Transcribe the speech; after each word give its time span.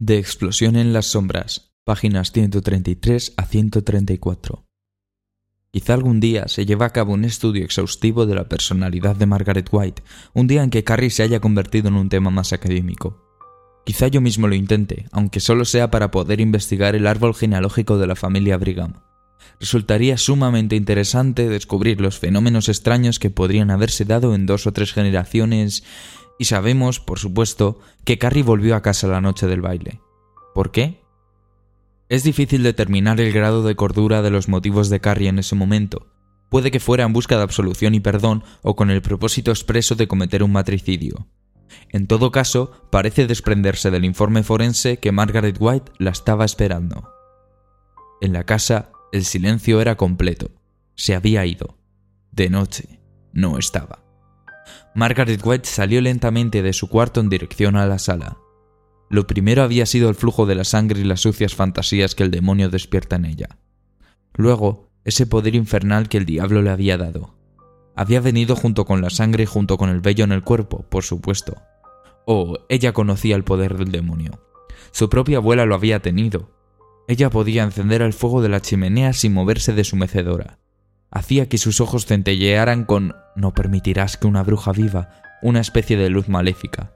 De 0.00 0.18
Explosión 0.18 0.74
en 0.74 0.92
las 0.92 1.06
Sombras, 1.06 1.72
páginas 1.84 2.32
133 2.32 3.34
a 3.36 3.46
134. 3.46 4.66
Quizá 5.70 5.94
algún 5.94 6.18
día 6.18 6.48
se 6.48 6.66
lleve 6.66 6.84
a 6.84 6.90
cabo 6.90 7.12
un 7.12 7.24
estudio 7.24 7.64
exhaustivo 7.64 8.26
de 8.26 8.34
la 8.34 8.48
personalidad 8.48 9.14
de 9.14 9.26
Margaret 9.26 9.68
White, 9.70 10.02
un 10.32 10.48
día 10.48 10.64
en 10.64 10.70
que 10.70 10.82
Carrie 10.82 11.10
se 11.10 11.22
haya 11.22 11.38
convertido 11.38 11.86
en 11.88 11.94
un 11.94 12.08
tema 12.08 12.30
más 12.30 12.52
académico. 12.52 13.22
Quizá 13.86 14.08
yo 14.08 14.20
mismo 14.20 14.48
lo 14.48 14.56
intente, 14.56 15.06
aunque 15.12 15.38
solo 15.38 15.64
sea 15.64 15.92
para 15.92 16.10
poder 16.10 16.40
investigar 16.40 16.96
el 16.96 17.06
árbol 17.06 17.32
genealógico 17.32 17.96
de 17.96 18.08
la 18.08 18.16
familia 18.16 18.56
Brigham. 18.56 18.94
Resultaría 19.60 20.18
sumamente 20.18 20.74
interesante 20.74 21.48
descubrir 21.48 22.00
los 22.00 22.18
fenómenos 22.18 22.68
extraños 22.68 23.20
que 23.20 23.30
podrían 23.30 23.70
haberse 23.70 24.04
dado 24.04 24.34
en 24.34 24.46
dos 24.46 24.66
o 24.66 24.72
tres 24.72 24.92
generaciones 24.92 25.84
y 26.38 26.46
sabemos, 26.46 27.00
por 27.00 27.18
supuesto, 27.18 27.78
que 28.04 28.18
Carrie 28.18 28.42
volvió 28.42 28.76
a 28.76 28.82
casa 28.82 29.06
la 29.06 29.20
noche 29.20 29.46
del 29.46 29.60
baile. 29.60 30.00
¿Por 30.54 30.70
qué? 30.70 31.02
Es 32.08 32.22
difícil 32.22 32.62
determinar 32.62 33.20
el 33.20 33.32
grado 33.32 33.62
de 33.62 33.76
cordura 33.76 34.22
de 34.22 34.30
los 34.30 34.48
motivos 34.48 34.90
de 34.90 35.00
Carrie 35.00 35.28
en 35.28 35.38
ese 35.38 35.54
momento. 35.54 36.06
Puede 36.50 36.70
que 36.70 36.80
fuera 36.80 37.04
en 37.04 37.12
busca 37.12 37.36
de 37.36 37.42
absolución 37.42 37.94
y 37.94 38.00
perdón 38.00 38.44
o 38.62 38.76
con 38.76 38.90
el 38.90 39.02
propósito 39.02 39.50
expreso 39.50 39.94
de 39.94 40.06
cometer 40.06 40.42
un 40.42 40.52
matricidio. 40.52 41.26
En 41.90 42.06
todo 42.06 42.30
caso, 42.30 42.70
parece 42.90 43.26
desprenderse 43.26 43.90
del 43.90 44.04
informe 44.04 44.42
forense 44.42 44.98
que 44.98 45.12
Margaret 45.12 45.56
White 45.58 45.92
la 45.98 46.10
estaba 46.10 46.44
esperando. 46.44 47.10
En 48.20 48.32
la 48.32 48.44
casa, 48.44 48.92
el 49.12 49.24
silencio 49.24 49.80
era 49.80 49.96
completo. 49.96 50.50
Se 50.94 51.14
había 51.14 51.44
ido. 51.46 51.78
De 52.30 52.50
noche, 52.50 53.00
no 53.32 53.58
estaba. 53.58 54.03
Margaret 54.96 55.40
White 55.44 55.68
salió 55.68 56.00
lentamente 56.00 56.62
de 56.62 56.72
su 56.72 56.88
cuarto 56.88 57.20
en 57.20 57.28
dirección 57.28 57.74
a 57.74 57.86
la 57.86 57.98
sala. 57.98 58.38
Lo 59.10 59.26
primero 59.26 59.64
había 59.64 59.86
sido 59.86 60.08
el 60.08 60.14
flujo 60.14 60.46
de 60.46 60.54
la 60.54 60.62
sangre 60.62 61.00
y 61.00 61.04
las 61.04 61.20
sucias 61.20 61.54
fantasías 61.54 62.14
que 62.14 62.22
el 62.22 62.30
demonio 62.30 62.70
despierta 62.70 63.16
en 63.16 63.24
ella. 63.24 63.48
Luego, 64.34 64.92
ese 65.04 65.26
poder 65.26 65.56
infernal 65.56 66.08
que 66.08 66.18
el 66.18 66.26
diablo 66.26 66.62
le 66.62 66.70
había 66.70 66.96
dado. 66.96 67.34
Había 67.96 68.20
venido 68.20 68.54
junto 68.54 68.84
con 68.84 69.02
la 69.02 69.10
sangre 69.10 69.42
y 69.42 69.46
junto 69.46 69.78
con 69.78 69.90
el 69.90 70.00
vello 70.00 70.24
en 70.24 70.32
el 70.32 70.44
cuerpo, 70.44 70.86
por 70.88 71.02
supuesto. 71.02 71.56
Oh, 72.24 72.56
ella 72.68 72.92
conocía 72.92 73.34
el 73.34 73.44
poder 73.44 73.76
del 73.76 73.90
demonio. 73.90 74.40
Su 74.92 75.08
propia 75.08 75.38
abuela 75.38 75.66
lo 75.66 75.74
había 75.74 76.00
tenido. 76.00 76.50
Ella 77.08 77.30
podía 77.30 77.64
encender 77.64 78.00
el 78.00 78.12
fuego 78.12 78.42
de 78.42 78.48
la 78.48 78.60
chimenea 78.60 79.12
sin 79.12 79.34
moverse 79.34 79.72
de 79.72 79.84
su 79.84 79.96
mecedora 79.96 80.58
hacía 81.14 81.48
que 81.48 81.58
sus 81.58 81.80
ojos 81.80 82.04
centellearan 82.04 82.84
con 82.84 83.14
no 83.36 83.54
permitirás 83.54 84.16
que 84.16 84.26
una 84.26 84.42
bruja 84.42 84.72
viva, 84.72 85.22
una 85.42 85.60
especie 85.60 85.96
de 85.96 86.10
luz 86.10 86.28
maléfica. 86.28 86.92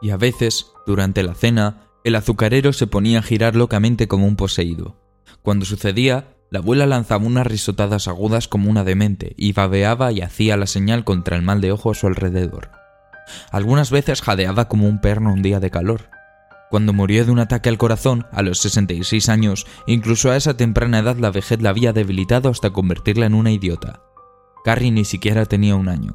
Y 0.00 0.10
a 0.10 0.16
veces, 0.16 0.66
durante 0.86 1.22
la 1.22 1.34
cena, 1.34 1.88
el 2.04 2.14
azucarero 2.14 2.72
se 2.72 2.86
ponía 2.86 3.18
a 3.18 3.22
girar 3.22 3.56
locamente 3.56 4.06
como 4.08 4.26
un 4.26 4.36
poseído. 4.36 4.96
Cuando 5.42 5.64
sucedía, 5.64 6.36
la 6.50 6.60
abuela 6.60 6.86
lanzaba 6.86 7.26
unas 7.26 7.46
risotadas 7.46 8.06
agudas 8.06 8.46
como 8.46 8.70
una 8.70 8.84
demente 8.84 9.34
y 9.36 9.52
babeaba 9.52 10.12
y 10.12 10.20
hacía 10.20 10.56
la 10.56 10.66
señal 10.66 11.04
contra 11.04 11.36
el 11.36 11.42
mal 11.42 11.60
de 11.60 11.72
ojo 11.72 11.90
a 11.90 11.94
su 11.94 12.06
alrededor. 12.06 12.70
Algunas 13.50 13.90
veces 13.90 14.22
jadeaba 14.22 14.68
como 14.68 14.86
un 14.86 15.00
perno 15.00 15.32
un 15.32 15.42
día 15.42 15.58
de 15.58 15.70
calor, 15.70 16.10
cuando 16.70 16.92
murió 16.92 17.24
de 17.24 17.30
un 17.30 17.38
ataque 17.38 17.68
al 17.68 17.78
corazón, 17.78 18.26
a 18.32 18.42
los 18.42 18.58
66 18.58 19.28
años, 19.28 19.66
incluso 19.86 20.30
a 20.30 20.36
esa 20.36 20.56
temprana 20.56 20.98
edad 20.98 21.16
la 21.16 21.30
vejez 21.30 21.62
la 21.62 21.70
había 21.70 21.92
debilitado 21.92 22.48
hasta 22.48 22.70
convertirla 22.70 23.26
en 23.26 23.34
una 23.34 23.52
idiota. 23.52 24.02
Carrie 24.64 24.90
ni 24.90 25.04
siquiera 25.04 25.46
tenía 25.46 25.76
un 25.76 25.88
año. 25.88 26.14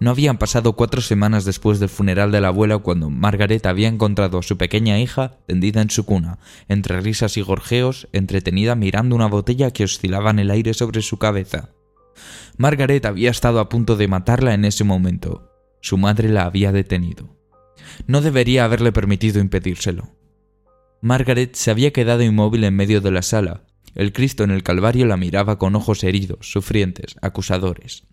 No 0.00 0.10
habían 0.10 0.38
pasado 0.38 0.74
cuatro 0.74 1.00
semanas 1.00 1.44
después 1.44 1.80
del 1.80 1.88
funeral 1.88 2.30
de 2.30 2.40
la 2.40 2.48
abuela 2.48 2.78
cuando 2.78 3.10
Margaret 3.10 3.64
había 3.66 3.88
encontrado 3.88 4.38
a 4.38 4.42
su 4.42 4.58
pequeña 4.58 4.98
hija 4.98 5.38
tendida 5.46 5.80
en 5.80 5.90
su 5.90 6.04
cuna, 6.04 6.38
entre 6.68 7.00
risas 7.00 7.36
y 7.36 7.42
gorjeos, 7.42 8.08
entretenida 8.12 8.74
mirando 8.74 9.16
una 9.16 9.26
botella 9.26 9.70
que 9.70 9.84
oscilaba 9.84 10.30
en 10.30 10.40
el 10.40 10.50
aire 10.50 10.74
sobre 10.74 11.00
su 11.00 11.18
cabeza. 11.18 11.70
Margaret 12.56 13.04
había 13.06 13.30
estado 13.30 13.60
a 13.60 13.68
punto 13.68 13.96
de 13.96 14.08
matarla 14.08 14.54
en 14.54 14.64
ese 14.64 14.84
momento. 14.84 15.50
Su 15.80 15.96
madre 15.96 16.28
la 16.28 16.44
había 16.44 16.70
detenido. 16.70 17.36
No 18.06 18.20
debería 18.20 18.64
haberle 18.64 18.92
permitido 18.92 19.40
impedírselo. 19.40 20.10
Margaret 21.00 21.54
se 21.54 21.70
había 21.70 21.92
quedado 21.92 22.22
inmóvil 22.22 22.64
en 22.64 22.74
medio 22.74 23.00
de 23.00 23.10
la 23.10 23.22
sala. 23.22 23.64
El 23.94 24.12
Cristo 24.12 24.42
en 24.42 24.50
el 24.50 24.62
Calvario 24.62 25.06
la 25.06 25.16
miraba 25.16 25.58
con 25.58 25.76
ojos 25.76 26.02
heridos, 26.02 26.50
sufrientes, 26.50 27.16
acusadores. 27.22 28.04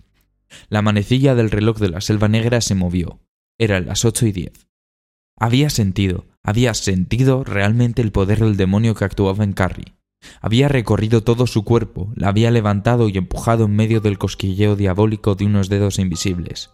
La 0.69 0.81
manecilla 0.81 1.33
del 1.35 1.51
reloj 1.51 1.79
de 1.79 1.89
la 1.89 2.01
selva 2.01 2.27
negra 2.27 2.61
se 2.61 2.75
movió. 2.75 3.22
Eran 3.57 3.85
las 3.85 4.05
ocho 4.05 4.25
y 4.25 4.31
diez. 4.31 4.67
Había 5.38 5.69
sentido, 5.69 6.25
había 6.43 6.73
sentido 6.73 7.43
realmente 7.43 8.01
el 8.01 8.11
poder 8.11 8.39
del 8.39 8.57
demonio 8.57 8.93
que 8.93 9.05
actuaba 9.05 9.43
en 9.43 9.53
Carrie. 9.53 9.95
Había 10.39 10.67
recorrido 10.67 11.23
todo 11.23 11.47
su 11.47 11.63
cuerpo, 11.63 12.11
la 12.16 12.28
había 12.28 12.51
levantado 12.51 13.09
y 13.09 13.17
empujado 13.17 13.66
en 13.66 13.75
medio 13.75 14.01
del 14.01 14.17
cosquilleo 14.17 14.75
diabólico 14.75 15.35
de 15.35 15.45
unos 15.45 15.69
dedos 15.69 15.97
invisibles. 15.97 16.69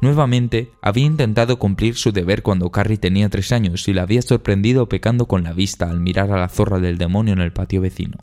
Nuevamente, 0.00 0.72
había 0.82 1.06
intentado 1.06 1.58
cumplir 1.58 1.96
su 1.96 2.12
deber 2.12 2.42
cuando 2.42 2.70
Carrie 2.70 2.98
tenía 2.98 3.28
tres 3.28 3.52
años 3.52 3.88
y 3.88 3.92
la 3.92 4.02
había 4.02 4.22
sorprendido 4.22 4.88
pecando 4.88 5.26
con 5.26 5.44
la 5.44 5.52
vista 5.52 5.90
al 5.90 6.00
mirar 6.00 6.30
a 6.30 6.38
la 6.38 6.48
zorra 6.48 6.78
del 6.80 6.98
demonio 6.98 7.32
en 7.32 7.40
el 7.40 7.52
patio 7.52 7.80
vecino. 7.80 8.18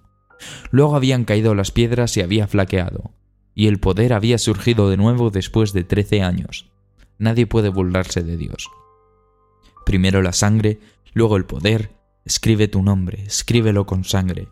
Luego 0.72 0.96
habían 0.96 1.26
caído 1.26 1.56
las 1.56 1.72
piedras 1.72 2.16
y 2.18 2.22
había 2.22 2.48
flaqueado, 2.48 3.12
y 3.56 3.68
el 3.68 3.80
poder 3.80 4.14
había 4.14 4.38
surgido 4.38 4.90
de 4.90 4.98
nuevo 4.98 5.32
después 5.32 5.74
de 5.74 5.84
trece 5.84 6.22
años. 6.22 6.72
Nadie 7.18 7.48
puede 7.48 7.70
burlarse 7.70 8.24
de 8.24 8.38
Dios. 8.38 8.70
Primero 9.86 10.22
la 10.22 10.34
sangre, 10.34 10.80
luego 11.14 11.36
el 11.36 11.46
poder. 11.46 11.92
Escribe 12.26 12.68
tu 12.68 12.84
nombre, 12.84 13.24
escríbelo 13.24 13.86
con 13.86 14.04
sangre. 14.04 14.50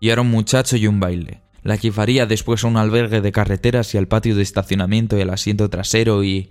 Y 0.00 0.10
era 0.10 0.22
un 0.22 0.30
muchacho 0.30 0.76
y 0.76 0.86
un 0.86 1.00
baile 1.00 1.45
la 1.66 1.74
llevaría 1.74 2.26
después 2.26 2.62
a 2.62 2.68
un 2.68 2.76
albergue 2.76 3.20
de 3.20 3.32
carreteras 3.32 3.92
y 3.92 3.98
al 3.98 4.06
patio 4.06 4.36
de 4.36 4.42
estacionamiento 4.42 5.18
y 5.18 5.22
al 5.22 5.30
asiento 5.30 5.68
trasero 5.68 6.22
y... 6.22 6.50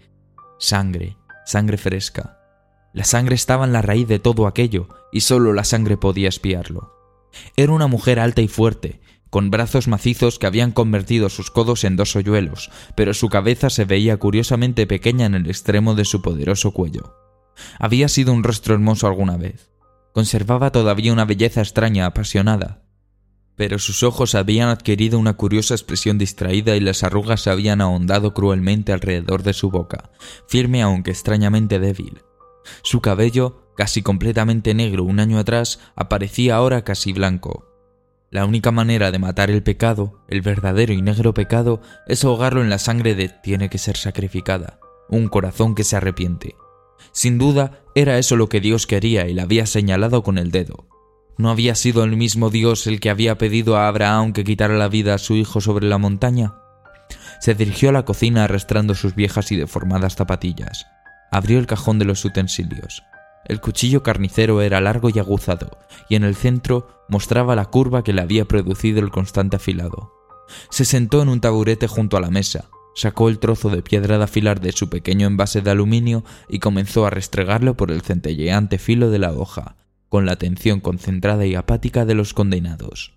sangre, 0.59 1.16
sangre 1.46 1.78
fresca. 1.78 2.38
La 2.94 3.06
sangre 3.06 3.36
estaba 3.36 3.64
en 3.66 3.72
la 3.72 3.81
raíz 3.81 4.09
de 4.09 4.20
todo 4.20 4.46
aquello, 4.46 4.90
y 5.14 5.22
solo 5.22 5.53
la 5.53 5.64
sangre 5.64 5.96
podía 5.96 6.28
espiarlo. 6.28 6.94
Era 7.56 7.72
una 7.72 7.88
mujer 7.88 8.20
alta 8.20 8.42
y 8.42 8.50
fuerte, 8.50 9.00
con 9.30 9.52
brazos 9.52 9.88
macizos 9.88 10.38
que 10.38 10.48
habían 10.48 10.74
convertido 10.74 11.30
sus 11.30 11.50
codos 11.50 11.86
en 11.86 11.96
dos 11.96 12.16
hoyuelos, 12.18 12.70
pero 12.96 13.14
su 13.14 13.30
cabeza 13.30 13.70
se 13.70 13.86
veía 13.86 14.18
curiosamente 14.18 14.86
pequeña 14.86 15.26
en 15.26 15.36
el 15.36 15.47
extremo 15.47 15.96
de 15.96 16.03
su 16.03 16.22
poderoso 16.22 16.72
cuello. 16.72 17.16
Había 17.80 18.09
sido 18.09 18.34
un 18.34 18.44
rostro 18.44 18.74
hermoso 18.74 19.08
alguna 19.08 19.38
vez. 19.38 19.72
Conservaba 20.14 20.72
todavía 20.72 21.14
una 21.14 21.26
belleza 21.26 21.62
extraña, 21.62 22.06
apasionada, 22.06 22.84
pero 23.55 23.79
sus 23.79 24.03
ojos 24.03 24.35
habían 24.35 24.69
adquirido 24.69 25.17
una 25.17 25.33
curiosa 25.33 25.73
expresión 25.73 26.17
distraída 26.17 26.75
y 26.75 26.79
las 26.79 27.03
arrugas 27.03 27.41
se 27.41 27.49
habían 27.49 27.81
ahondado 27.81 28.33
cruelmente 28.33 28.91
alrededor 28.91 29.43
de 29.43 29.53
su 29.53 29.71
boca, 29.71 30.11
firme 30.47 30.81
aunque 30.81 31.11
extrañamente 31.11 31.79
débil. 31.79 32.21
Su 32.83 33.01
cabello, 33.01 33.71
casi 33.75 34.01
completamente 34.01 34.73
negro 34.73 35.03
un 35.03 35.19
año 35.19 35.39
atrás, 35.39 35.79
aparecía 35.95 36.55
ahora 36.55 36.83
casi 36.83 37.13
blanco. 37.13 37.66
La 38.31 38.45
única 38.45 38.71
manera 38.71 39.11
de 39.11 39.19
matar 39.19 39.49
el 39.49 39.63
pecado, 39.63 40.19
el 40.27 40.41
verdadero 40.41 40.93
y 40.93 41.01
negro 41.01 41.33
pecado, 41.33 41.81
es 42.07 42.25
ahogarlo 42.25 42.61
en 42.61 42.69
la 42.69 42.79
sangre 42.79 43.16
de 43.16 43.29
tiene 43.29 43.69
que 43.69 43.77
ser 43.77 43.95
sacrificada, 43.95 44.79
un 45.09 45.27
corazón 45.29 45.75
que 45.75 45.83
se 45.83 45.95
arrepiente. 45.95 46.55
Sin 47.11 47.37
duda, 47.37 47.83
era 47.93 48.17
eso 48.17 48.35
lo 48.35 48.49
que 48.49 48.59
Dios 48.59 48.87
quería 48.87 49.27
y 49.27 49.33
la 49.33 49.43
había 49.43 49.66
señalado 49.66 50.23
con 50.23 50.37
el 50.37 50.51
dedo. 50.51 50.87
¿No 51.38 51.50
había 51.50 51.75
sido 51.75 52.03
el 52.06 52.16
mismo 52.16 52.50
Dios 52.50 52.88
el 52.88 53.01
que 53.01 53.09
había 53.09 53.38
pedido 53.38 53.75
a 53.75 53.90
Abraham 53.90 54.31
que 54.31 54.46
quitara 54.46 54.78
la 54.78 54.88
vida 54.88 55.13
a 55.13 55.18
su 55.18 55.35
hijo 55.35 55.59
sobre 55.59 55.85
la 55.85 55.97
montaña? 55.97 56.56
Se 57.41 57.53
dirigió 57.56 57.90
a 57.90 57.91
la 57.91 58.06
cocina 58.06 58.46
arrastrando 58.46 58.96
sus 58.96 59.16
viejas 59.16 59.51
y 59.51 59.57
deformadas 59.57 60.16
zapatillas. 60.16 60.88
Abrió 61.31 61.59
el 61.59 61.68
cajón 61.68 62.00
de 62.00 62.06
los 62.06 62.23
utensilios. 62.23 63.03
El 63.46 63.59
cuchillo 63.59 64.01
carnicero 64.01 64.62
era 64.62 64.79
largo 64.79 65.09
y 65.09 65.19
aguzado, 65.19 65.78
y 66.09 66.16
en 66.16 66.23
el 66.23 66.35
centro 66.35 67.03
mostraba 67.09 67.55
la 67.55 67.66
curva 67.66 68.03
que 68.03 68.14
le 68.14 68.22
había 68.22 68.46
producido 68.46 68.99
el 68.99 69.11
constante 69.11 69.58
afilado. 69.58 70.14
Se 70.70 70.85
sentó 70.85 71.22
en 71.22 71.29
un 71.29 71.41
taburete 71.41 71.87
junto 71.87 72.16
a 72.16 72.22
la 72.22 72.32
mesa, 72.32 72.66
sacó 72.96 73.28
el 73.28 73.40
trozo 73.40 73.70
de 73.70 73.84
piedra 73.84 74.17
de 74.17 74.23
afilar 74.23 74.61
de 74.61 74.72
su 74.72 74.90
pequeño 74.90 75.28
envase 75.28 75.61
de 75.61 75.70
aluminio 75.70 76.23
y 76.47 76.59
comenzó 76.59 77.05
a 77.05 77.09
restregarlo 77.09 77.76
por 77.76 77.91
el 77.91 78.02
centelleante 78.02 78.78
filo 78.79 79.09
de 79.09 79.20
la 79.20 79.34
hoja, 79.34 79.76
con 80.09 80.25
la 80.25 80.34
atención 80.34 80.79
concentrada 80.79 81.46
y 81.46 81.55
apática 81.55 82.05
de 82.05 82.16
los 82.16 82.34
condenados. 82.34 83.16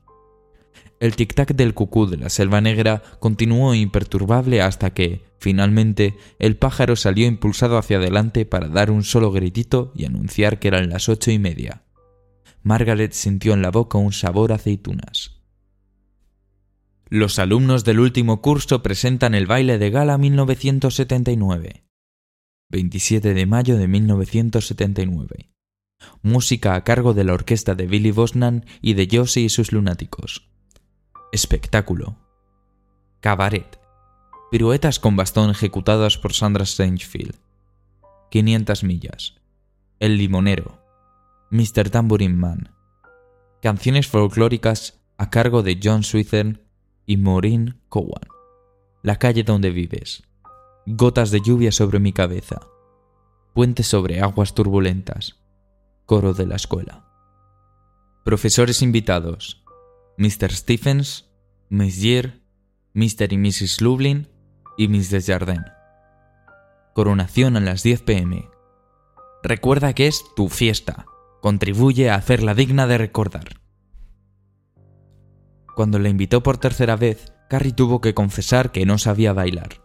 El 1.01 1.15
tic-tac 1.15 1.55
del 1.55 1.75
cucú 1.75 2.07
de 2.07 2.17
la 2.17 2.29
selva 2.29 2.61
negra 2.61 3.03
continuó 3.21 3.75
imperturbable 3.75 4.63
hasta 4.63 4.91
que, 4.95 5.23
finalmente, 5.39 6.17
el 6.41 6.57
pájaro 6.57 6.97
salió 6.97 7.27
impulsado 7.27 7.79
hacia 7.79 7.99
adelante 7.99 8.47
para 8.47 8.69
dar 8.69 8.91
un 8.91 9.05
solo 9.05 9.31
gritito 9.31 9.93
y 9.95 10.07
anunciar 10.07 10.59
que 10.59 10.69
eran 10.69 10.91
las 10.91 11.09
ocho 11.09 11.31
y 11.31 11.39
media. 11.39 11.85
Margaret 12.63 13.13
sintió 13.13 13.55
en 13.55 13.63
la 13.63 13.71
boca 13.71 13.99
un 13.99 14.13
sabor 14.13 14.51
a 14.51 14.57
aceitunas. 14.57 15.39
Los 17.09 17.39
alumnos 17.39 17.85
del 17.85 18.01
último 18.01 18.43
curso 18.43 18.83
presentan 18.83 19.35
el 19.35 19.47
baile 19.47 19.79
de 19.79 19.91
gala 19.91 20.19
1979. 20.19 21.85
27 22.71 23.33
de 23.33 23.47
mayo 23.47 23.79
de 23.79 23.89
1979. 23.89 25.51
Música 26.23 26.75
a 26.75 26.85
cargo 26.85 27.15
de 27.15 27.25
la 27.25 27.35
orquesta 27.35 27.75
de 27.75 27.87
Billy 27.87 28.11
Bosnan 28.11 28.65
y 28.81 28.95
de 28.95 29.09
Josie 29.11 29.45
y 29.45 29.49
sus 29.49 29.73
lunáticos. 29.73 30.49
Espectáculo. 31.33 32.17
Cabaret. 33.21 33.79
Piruetas 34.51 34.99
con 34.99 35.17
bastón 35.17 35.51
ejecutadas 35.51 36.17
por 36.19 36.33
Sandra 36.33 36.65
Stangefield. 36.65 37.35
500 38.31 38.85
millas. 38.85 39.35
El 39.99 40.17
limonero. 40.17 40.79
Mr. 41.51 41.91
Tambourine 41.91 42.35
Man. 42.35 42.71
Canciones 43.63 44.07
folclóricas 44.07 45.01
a 45.17 45.31
cargo 45.31 45.63
de 45.63 45.81
John 45.83 46.05
Swithern 46.05 46.63
y 47.07 47.17
Maureen 47.17 47.81
Cowan. 47.89 48.29
La 49.03 49.17
calle 49.19 49.43
donde 49.43 49.71
vives. 49.71 50.23
Gotas 50.87 51.31
de 51.31 51.41
lluvia 51.41 51.73
sobre 51.73 51.99
mi 51.99 52.13
cabeza. 52.13 52.61
Puente 53.55 53.83
sobre 53.83 54.21
aguas 54.21 54.55
turbulentas. 54.55 55.37
Coro 56.09 56.33
de 56.33 56.47
la 56.47 56.57
escuela. 56.57 57.05
Profesores 58.25 58.81
invitados. 58.81 59.63
Mr. 60.17 60.51
Stephens, 60.51 61.29
Miss 61.69 62.01
Year, 62.01 62.41
Mr. 62.95 63.31
y 63.31 63.37
Mrs. 63.37 63.83
Lublin 63.83 64.27
y 64.79 64.89
Miss 64.89 65.11
Desjardins. 65.11 65.67
Coronación 66.95 67.59
a 67.59 67.61
las 67.61 67.83
10 67.83 68.01
pm. 68.05 68.49
Recuerda 69.43 69.93
que 69.93 70.07
es 70.07 70.25
tu 70.35 70.49
fiesta. 70.49 71.05
Contribuye 71.43 72.09
a 72.09 72.15
hacerla 72.15 72.55
digna 72.55 72.87
de 72.87 72.97
recordar. 72.97 73.61
Cuando 75.77 75.99
le 75.99 76.09
invitó 76.09 76.43
por 76.43 76.57
tercera 76.57 76.97
vez, 76.97 77.35
Carrie 77.51 77.75
tuvo 77.75 78.01
que 78.01 78.15
confesar 78.15 78.73
que 78.73 78.87
no 78.87 78.97
sabía 78.97 79.35
bailar. 79.35 79.83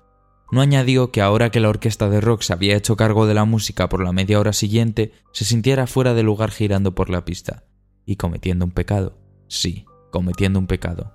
No 0.53 0.61
añadió 0.61 1.09
que 1.09 1.19
ahora 1.19 1.49
que 1.49 1.59
la 1.59 1.69
orquesta 1.69 2.09
de 2.11 2.21
rock 2.21 2.43
se 2.43 2.53
había 2.53 2.77
hecho 2.77 2.95
cargo 2.95 3.25
de 3.25 3.33
la 3.33 3.43
música 3.43 3.89
por 3.89 4.03
la 4.03 4.11
media 4.11 4.39
hora 4.39 4.53
siguiente, 4.53 5.11
se 5.31 5.45
sintiera 5.45 5.87
fuera 5.87 6.13
de 6.13 6.21
lugar 6.21 6.51
girando 6.51 6.93
por 6.93 7.09
la 7.09 7.25
pista. 7.25 7.63
Y 8.05 8.17
cometiendo 8.17 8.63
un 8.63 8.69
pecado. 8.69 9.17
Sí, 9.47 9.87
cometiendo 10.11 10.59
un 10.59 10.67
pecado. 10.67 11.11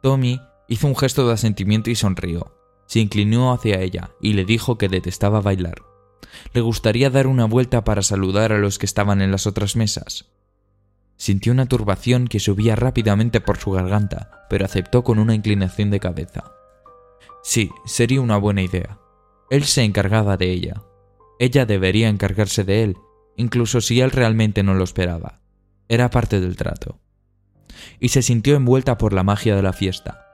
Tommy 0.00 0.40
hizo 0.68 0.86
un 0.86 0.94
gesto 0.94 1.26
de 1.26 1.34
asentimiento 1.34 1.90
y 1.90 1.96
sonrió. 1.96 2.56
Se 2.86 3.00
inclinó 3.00 3.52
hacia 3.52 3.80
ella 3.80 4.12
y 4.20 4.34
le 4.34 4.44
dijo 4.44 4.78
que 4.78 4.88
detestaba 4.88 5.40
bailar. 5.40 5.82
Le 6.52 6.60
gustaría 6.60 7.10
dar 7.10 7.26
una 7.26 7.46
vuelta 7.46 7.82
para 7.82 8.02
saludar 8.02 8.52
a 8.52 8.58
los 8.58 8.78
que 8.78 8.86
estaban 8.86 9.22
en 9.22 9.32
las 9.32 9.48
otras 9.48 9.74
mesas, 9.74 10.26
Sintió 11.16 11.52
una 11.52 11.66
turbación 11.66 12.26
que 12.26 12.40
subía 12.40 12.76
rápidamente 12.76 13.40
por 13.40 13.58
su 13.58 13.70
garganta, 13.70 14.46
pero 14.50 14.64
aceptó 14.64 15.04
con 15.04 15.18
una 15.18 15.34
inclinación 15.34 15.90
de 15.90 16.00
cabeza. 16.00 16.52
Sí, 17.44 17.70
sería 17.84 18.22
una 18.22 18.38
buena 18.38 18.62
idea. 18.62 18.98
Él 19.50 19.64
se 19.64 19.82
encargaba 19.84 20.38
de 20.38 20.50
ella. 20.50 20.82
Ella 21.38 21.66
debería 21.66 22.08
encargarse 22.08 22.64
de 22.64 22.82
él, 22.82 22.96
incluso 23.36 23.82
si 23.82 24.00
él 24.00 24.10
realmente 24.10 24.62
no 24.62 24.72
lo 24.72 24.82
esperaba. 24.82 25.42
Era 25.86 26.08
parte 26.08 26.40
del 26.40 26.56
trato. 26.56 26.98
Y 28.00 28.08
se 28.08 28.22
sintió 28.22 28.56
envuelta 28.56 28.96
por 28.96 29.12
la 29.12 29.24
magia 29.24 29.54
de 29.54 29.62
la 29.62 29.74
fiesta. 29.74 30.24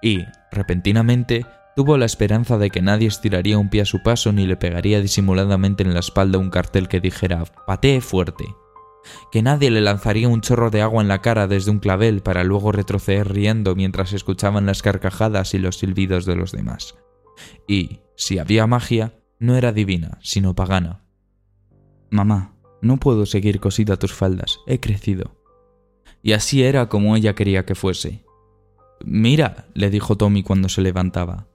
Y, 0.00 0.24
repentinamente, 0.50 1.44
tuvo 1.76 1.98
la 1.98 2.06
esperanza 2.06 2.56
de 2.56 2.70
que 2.70 2.80
nadie 2.80 3.08
estiraría 3.08 3.58
un 3.58 3.68
pie 3.68 3.82
a 3.82 3.86
su 3.86 4.02
paso 4.02 4.32
ni 4.32 4.46
le 4.46 4.56
pegaría 4.56 5.02
disimuladamente 5.02 5.82
en 5.82 5.92
la 5.92 6.00
espalda 6.00 6.38
un 6.38 6.48
cartel 6.48 6.88
que 6.88 7.00
dijera 7.00 7.44
patee 7.66 8.00
fuerte 8.00 8.46
que 9.30 9.42
nadie 9.42 9.70
le 9.70 9.80
lanzaría 9.80 10.28
un 10.28 10.40
chorro 10.40 10.70
de 10.70 10.82
agua 10.82 11.02
en 11.02 11.08
la 11.08 11.20
cara 11.20 11.46
desde 11.46 11.70
un 11.70 11.78
clavel 11.78 12.22
para 12.22 12.44
luego 12.44 12.72
retroceder 12.72 13.32
riendo 13.32 13.74
mientras 13.74 14.12
escuchaban 14.12 14.66
las 14.66 14.82
carcajadas 14.82 15.54
y 15.54 15.58
los 15.58 15.78
silbidos 15.78 16.26
de 16.26 16.36
los 16.36 16.52
demás. 16.52 16.94
Y, 17.66 18.00
si 18.16 18.38
había 18.38 18.66
magia, 18.66 19.14
no 19.38 19.56
era 19.56 19.72
divina, 19.72 20.18
sino 20.22 20.54
pagana. 20.54 21.04
Mamá, 22.10 22.56
no 22.80 22.98
puedo 22.98 23.26
seguir 23.26 23.60
cosida 23.60 23.96
tus 23.96 24.12
faldas, 24.12 24.60
he 24.66 24.78
crecido. 24.80 25.36
Y 26.22 26.32
así 26.32 26.62
era 26.62 26.88
como 26.88 27.16
ella 27.16 27.34
quería 27.34 27.66
que 27.66 27.74
fuese. 27.74 28.24
Mira, 29.04 29.68
le 29.74 29.90
dijo 29.90 30.16
Tommy 30.16 30.42
cuando 30.42 30.68
se 30.68 30.80
levantaba. 30.80 31.48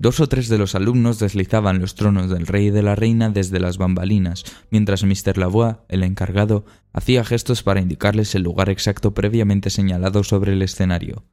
Dos 0.00 0.20
o 0.20 0.28
tres 0.28 0.48
de 0.48 0.58
los 0.58 0.76
alumnos 0.76 1.18
deslizaban 1.18 1.80
los 1.80 1.96
tronos 1.96 2.30
del 2.30 2.46
rey 2.46 2.66
y 2.66 2.70
de 2.70 2.82
la 2.82 2.94
reina 2.94 3.30
desde 3.30 3.58
las 3.58 3.78
bambalinas, 3.78 4.44
mientras 4.70 5.02
Mr. 5.02 5.36
Lavoie, 5.36 5.78
el 5.88 6.04
encargado, 6.04 6.64
hacía 6.92 7.24
gestos 7.24 7.64
para 7.64 7.80
indicarles 7.80 8.34
el 8.36 8.42
lugar 8.42 8.70
exacto 8.70 9.12
previamente 9.12 9.70
señalado 9.70 10.22
sobre 10.22 10.52
el 10.52 10.62
escenario. 10.62 11.24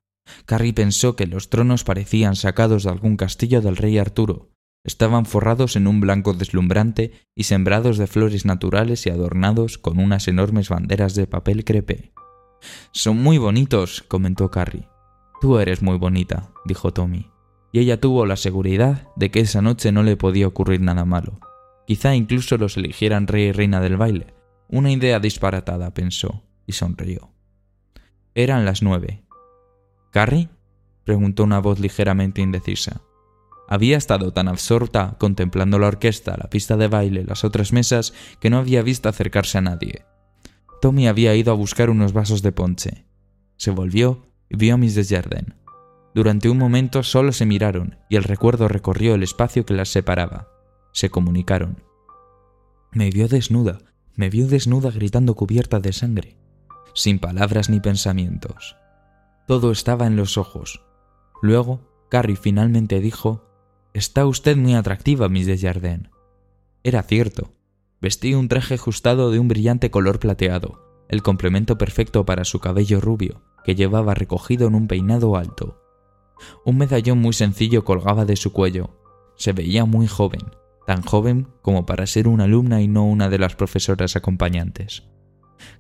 Carrie 0.47 0.73
pensó 0.73 1.15
que 1.15 1.27
los 1.27 1.51
tronos 1.51 1.83
parecían 1.83 2.35
sacados 2.35 2.83
de 2.83 2.89
algún 2.89 3.17
castillo 3.17 3.61
del 3.61 3.77
rey 3.77 3.99
Arturo. 3.99 4.49
Estaban 4.83 5.27
forrados 5.27 5.75
en 5.75 5.85
un 5.85 6.01
blanco 6.01 6.33
deslumbrante 6.33 7.11
y 7.35 7.43
sembrados 7.43 7.99
de 7.99 8.07
flores 8.07 8.45
naturales 8.45 9.05
y 9.05 9.11
adornados 9.11 9.77
con 9.77 9.99
unas 9.99 10.27
enormes 10.27 10.69
banderas 10.69 11.13
de 11.13 11.27
papel 11.27 11.65
crepé. 11.65 12.13
Son 12.91 13.21
muy 13.21 13.37
bonitos, 13.37 14.03
comentó 14.07 14.49
Carrie. 14.49 14.87
Tú 15.39 15.59
eres 15.59 15.83
muy 15.83 15.97
bonita, 15.99 16.51
dijo 16.65 16.91
Tommy 16.91 17.34
y 17.75 17.79
ella 17.79 17.99
tuvo 17.99 18.25
la 18.25 18.37
seguridad 18.37 19.09
de 19.17 19.31
que 19.31 19.41
esa 19.41 19.61
noche 19.61 19.91
no 19.91 20.01
le 20.01 20.15
podía 20.15 20.47
ocurrir 20.47 20.79
nada 20.79 21.03
malo. 21.03 21.41
Quizá 21.85 22.15
incluso 22.15 22.57
los 22.57 22.77
eligieran 22.77 23.27
rey 23.27 23.47
y 23.47 23.51
reina 23.51 23.81
del 23.81 23.97
baile. 23.97 24.33
Una 24.69 24.93
idea 24.93 25.19
disparatada, 25.19 25.93
pensó, 25.93 26.45
y 26.65 26.71
sonrió. 26.71 27.33
Eran 28.33 28.63
las 28.63 28.81
nueve. 28.81 29.25
¿Carrie? 30.09 30.47
preguntó 31.03 31.43
una 31.43 31.59
voz 31.59 31.81
ligeramente 31.81 32.41
indecisa. 32.41 33.01
Había 33.67 33.97
estado 33.97 34.31
tan 34.31 34.47
absorta 34.47 35.17
contemplando 35.19 35.77
la 35.77 35.87
orquesta, 35.87 36.37
la 36.37 36.49
pista 36.49 36.77
de 36.77 36.87
baile, 36.87 37.25
las 37.25 37.43
otras 37.43 37.73
mesas, 37.73 38.13
que 38.39 38.49
no 38.49 38.57
había 38.57 38.83
visto 38.83 39.09
acercarse 39.09 39.57
a 39.57 39.61
nadie. 39.61 40.05
Tommy 40.81 41.09
había 41.09 41.35
ido 41.35 41.51
a 41.51 41.55
buscar 41.55 41.89
unos 41.89 42.13
vasos 42.13 42.41
de 42.41 42.53
ponche. 42.53 43.05
Se 43.57 43.71
volvió 43.71 44.29
y 44.49 44.55
vio 44.55 44.75
a 44.75 44.77
Miss 44.77 44.95
Desjardins. 44.95 45.64
Durante 46.15 46.47
un 46.47 46.57
momento 46.57 47.03
solo 47.03 47.33
se 47.33 47.45
miraron 47.45 47.97
y 48.09 48.15
el 48.15 48.23
recuerdo 48.23 48.69
recorrió 48.69 49.15
el 49.15 49.23
espacio 49.23 49.65
que 49.65 49.73
las 49.73 49.89
separaba. 49.89 50.47
Se 50.93 51.09
comunicaron. 51.09 51.83
Me 52.93 53.09
vio 53.09 53.27
desnuda, 53.27 53.79
me 54.15 54.29
vio 54.29 54.47
desnuda 54.47 54.91
gritando 54.91 55.35
cubierta 55.35 55.81
de 55.81 55.91
sangre, 55.91 56.37
sin 56.93 57.19
palabras 57.19 57.69
ni 57.69 57.81
pensamientos. 57.81 58.77
Todo 59.45 59.73
estaba 59.73 60.07
en 60.07 60.15
los 60.15 60.37
ojos. 60.37 60.85
Luego, 61.41 61.81
Carrie 62.09 62.37
finalmente 62.37 63.01
dijo, 63.01 63.43
Está 63.93 64.25
usted 64.25 64.55
muy 64.55 64.73
atractiva, 64.73 65.27
Miss 65.27 65.47
Desjardins. 65.47 66.09
Era 66.81 67.03
cierto. 67.03 67.51
Vestía 67.99 68.37
un 68.37 68.47
traje 68.47 68.75
ajustado 68.75 69.31
de 69.31 69.39
un 69.39 69.49
brillante 69.49 69.91
color 69.91 70.19
plateado, 70.19 71.05
el 71.09 71.21
complemento 71.21 71.77
perfecto 71.77 72.25
para 72.25 72.45
su 72.45 72.59
cabello 72.59 73.01
rubio, 73.01 73.43
que 73.65 73.75
llevaba 73.75 74.13
recogido 74.13 74.69
en 74.69 74.75
un 74.75 74.87
peinado 74.87 75.35
alto. 75.35 75.84
Un 76.65 76.77
medallón 76.77 77.19
muy 77.19 77.33
sencillo 77.33 77.83
colgaba 77.85 78.25
de 78.25 78.35
su 78.35 78.51
cuello. 78.51 78.89
Se 79.35 79.53
veía 79.53 79.85
muy 79.85 80.07
joven, 80.07 80.41
tan 80.85 81.01
joven 81.01 81.47
como 81.61 81.85
para 81.85 82.07
ser 82.07 82.27
una 82.27 82.45
alumna 82.45 82.81
y 82.81 82.87
no 82.87 83.05
una 83.05 83.29
de 83.29 83.39
las 83.39 83.55
profesoras 83.55 84.15
acompañantes. 84.15 85.03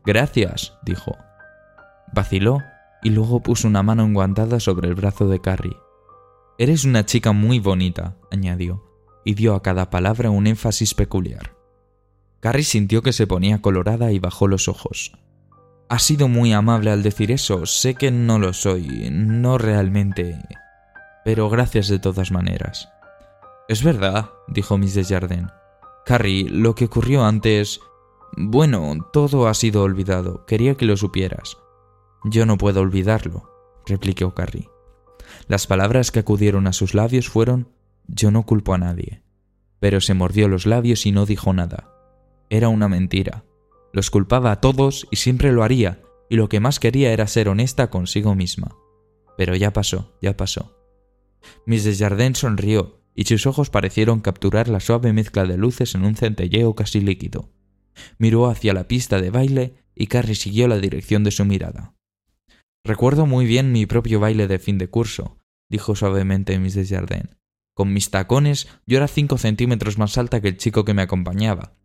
Gracias, 0.05 0.77
dijo. 0.83 1.15
Vaciló 2.13 2.59
y 3.03 3.09
luego 3.09 3.41
puso 3.41 3.67
una 3.67 3.83
mano 3.83 4.03
enguantada 4.03 4.59
sobre 4.59 4.87
el 4.87 4.95
brazo 4.95 5.27
de 5.27 5.39
Carrie. 5.39 5.77
Eres 6.57 6.85
una 6.85 7.05
chica 7.05 7.33
muy 7.33 7.59
bonita, 7.59 8.15
añadió, 8.31 8.83
y 9.25 9.33
dio 9.33 9.55
a 9.55 9.61
cada 9.61 9.89
palabra 9.89 10.29
un 10.29 10.47
énfasis 10.47 10.93
peculiar. 10.93 11.55
Carrie 12.39 12.63
sintió 12.63 13.01
que 13.01 13.13
se 13.13 13.27
ponía 13.27 13.61
colorada 13.61 14.11
y 14.11 14.19
bajó 14.19 14.47
los 14.47 14.67
ojos. 14.67 15.17
Ha 15.87 15.99
sido 15.99 16.27
muy 16.27 16.51
amable 16.51 16.89
al 16.89 17.03
decir 17.03 17.31
eso, 17.31 17.65
sé 17.65 17.93
que 17.93 18.09
no 18.09 18.39
lo 18.39 18.53
soy, 18.53 19.09
no 19.11 19.57
realmente. 19.59 20.39
Pero 21.23 21.49
gracias 21.49 21.87
de 21.87 21.99
todas 21.99 22.31
maneras. 22.31 22.89
Es 23.67 23.83
verdad, 23.83 24.29
dijo 24.47 24.77
Miss 24.77 24.95
Desjardins. 24.95 25.51
Carrie, 26.05 26.49
lo 26.49 26.75
que 26.75 26.85
ocurrió 26.85 27.25
antes... 27.25 27.79
Bueno, 28.37 28.97
todo 29.13 29.47
ha 29.47 29.53
sido 29.53 29.83
olvidado, 29.83 30.45
quería 30.45 30.75
que 30.75 30.85
lo 30.85 30.97
supieras. 30.97 31.57
Yo 32.25 32.45
no 32.45 32.57
puedo 32.57 32.81
olvidarlo, 32.81 33.49
replicó 33.85 34.33
Carrie. 34.33 34.69
Las 35.47 35.67
palabras 35.67 36.11
que 36.11 36.19
acudieron 36.19 36.67
a 36.67 36.73
sus 36.73 36.93
labios 36.93 37.29
fueron 37.29 37.69
Yo 38.07 38.31
no 38.31 38.43
culpo 38.43 38.73
a 38.73 38.77
nadie. 38.77 39.21
Pero 39.79 40.01
se 40.01 40.15
mordió 40.15 40.47
los 40.47 40.65
labios 40.65 41.05
y 41.05 41.11
no 41.11 41.25
dijo 41.25 41.53
nada. 41.53 41.91
Era 42.49 42.69
una 42.69 42.87
mentira. 42.87 43.43
Los 43.95 44.11
culpaba 44.11 44.51
a 44.51 44.59
todos 44.59 45.07
y 45.09 45.15
siempre 45.15 45.53
lo 45.53 45.63
haría, 45.63 46.01
y 46.29 46.35
lo 46.35 46.49
que 46.49 46.59
más 46.59 46.81
quería 46.81 47.13
era 47.13 47.27
ser 47.27 47.47
honesta 47.47 47.89
consigo 47.89 48.35
misma. 48.35 48.75
Pero 49.37 49.55
ya 49.55 49.71
pasó, 49.71 50.17
ya 50.21 50.35
pasó. 50.35 50.77
Miss 51.65 51.85
Desjardins 51.85 52.39
sonrió, 52.39 53.01
y 53.15 53.23
sus 53.23 53.45
ojos 53.45 53.69
parecieron 53.69 54.19
capturar 54.19 54.67
la 54.67 54.81
suave 54.81 55.13
mezcla 55.13 55.45
de 55.45 55.55
luces 55.55 55.95
en 55.95 56.03
un 56.03 56.17
centelleo 56.17 56.75
casi 56.75 56.99
líquido. 56.99 57.53
Miró 58.17 58.47
hacia 58.47 58.73
la 58.73 58.89
pista 58.89 59.21
de 59.21 59.29
baile 59.29 59.75
y 59.95 60.07
Carrie 60.07 60.35
siguió 60.35 60.67
la 60.67 60.79
dirección 60.79 61.23
de 61.23 61.31
su 61.31 61.45
mirada. 61.45 61.95
Recuerdo 62.83 63.25
muy 63.25 63.45
bien 63.45 63.71
mi 63.71 63.85
propio 63.85 64.19
baile 64.19 64.49
de 64.49 64.59
fin 64.59 64.77
de 64.77 64.89
curso, 64.89 65.39
dijo 65.69 65.95
suavemente 65.95 66.59
Miss 66.59 66.75
Desjardins. 66.75 67.37
Con 67.73 67.93
mis 67.93 68.09
tacones 68.11 68.67
yo 68.85 68.97
era 68.97 69.07
cinco 69.07 69.37
centímetros 69.37 69.97
más 69.97 70.17
alta 70.17 70.41
que 70.41 70.49
el 70.49 70.57
chico 70.57 70.83
que 70.83 70.93
me 70.93 71.01
acompañaba, 71.01 71.77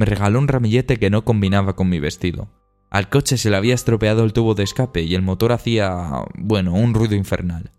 Me 0.00 0.06
regaló 0.06 0.38
un 0.38 0.48
ramillete 0.48 0.96
que 0.96 1.10
no 1.10 1.26
combinaba 1.26 1.76
con 1.76 1.90
mi 1.90 2.00
vestido. 2.00 2.48
Al 2.88 3.10
coche 3.10 3.36
se 3.36 3.50
le 3.50 3.58
había 3.58 3.74
estropeado 3.74 4.24
el 4.24 4.32
tubo 4.32 4.54
de 4.54 4.62
escape 4.62 5.02
y 5.02 5.14
el 5.14 5.20
motor 5.20 5.52
hacía, 5.52 6.24
bueno, 6.38 6.72
un 6.72 6.94
ruido 6.94 7.14
infernal. 7.16 7.70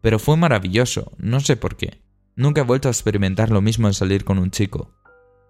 Pero 0.00 0.18
fue 0.18 0.36
maravilloso, 0.36 1.12
no 1.18 1.38
sé 1.38 1.56
por 1.56 1.76
qué. 1.76 2.02
Nunca 2.34 2.62
he 2.62 2.64
vuelto 2.64 2.88
a 2.88 2.90
experimentar 2.90 3.50
lo 3.50 3.60
mismo 3.60 3.86
en 3.86 3.94
salir 3.94 4.24
con 4.24 4.40
un 4.40 4.50
chico. 4.50 4.90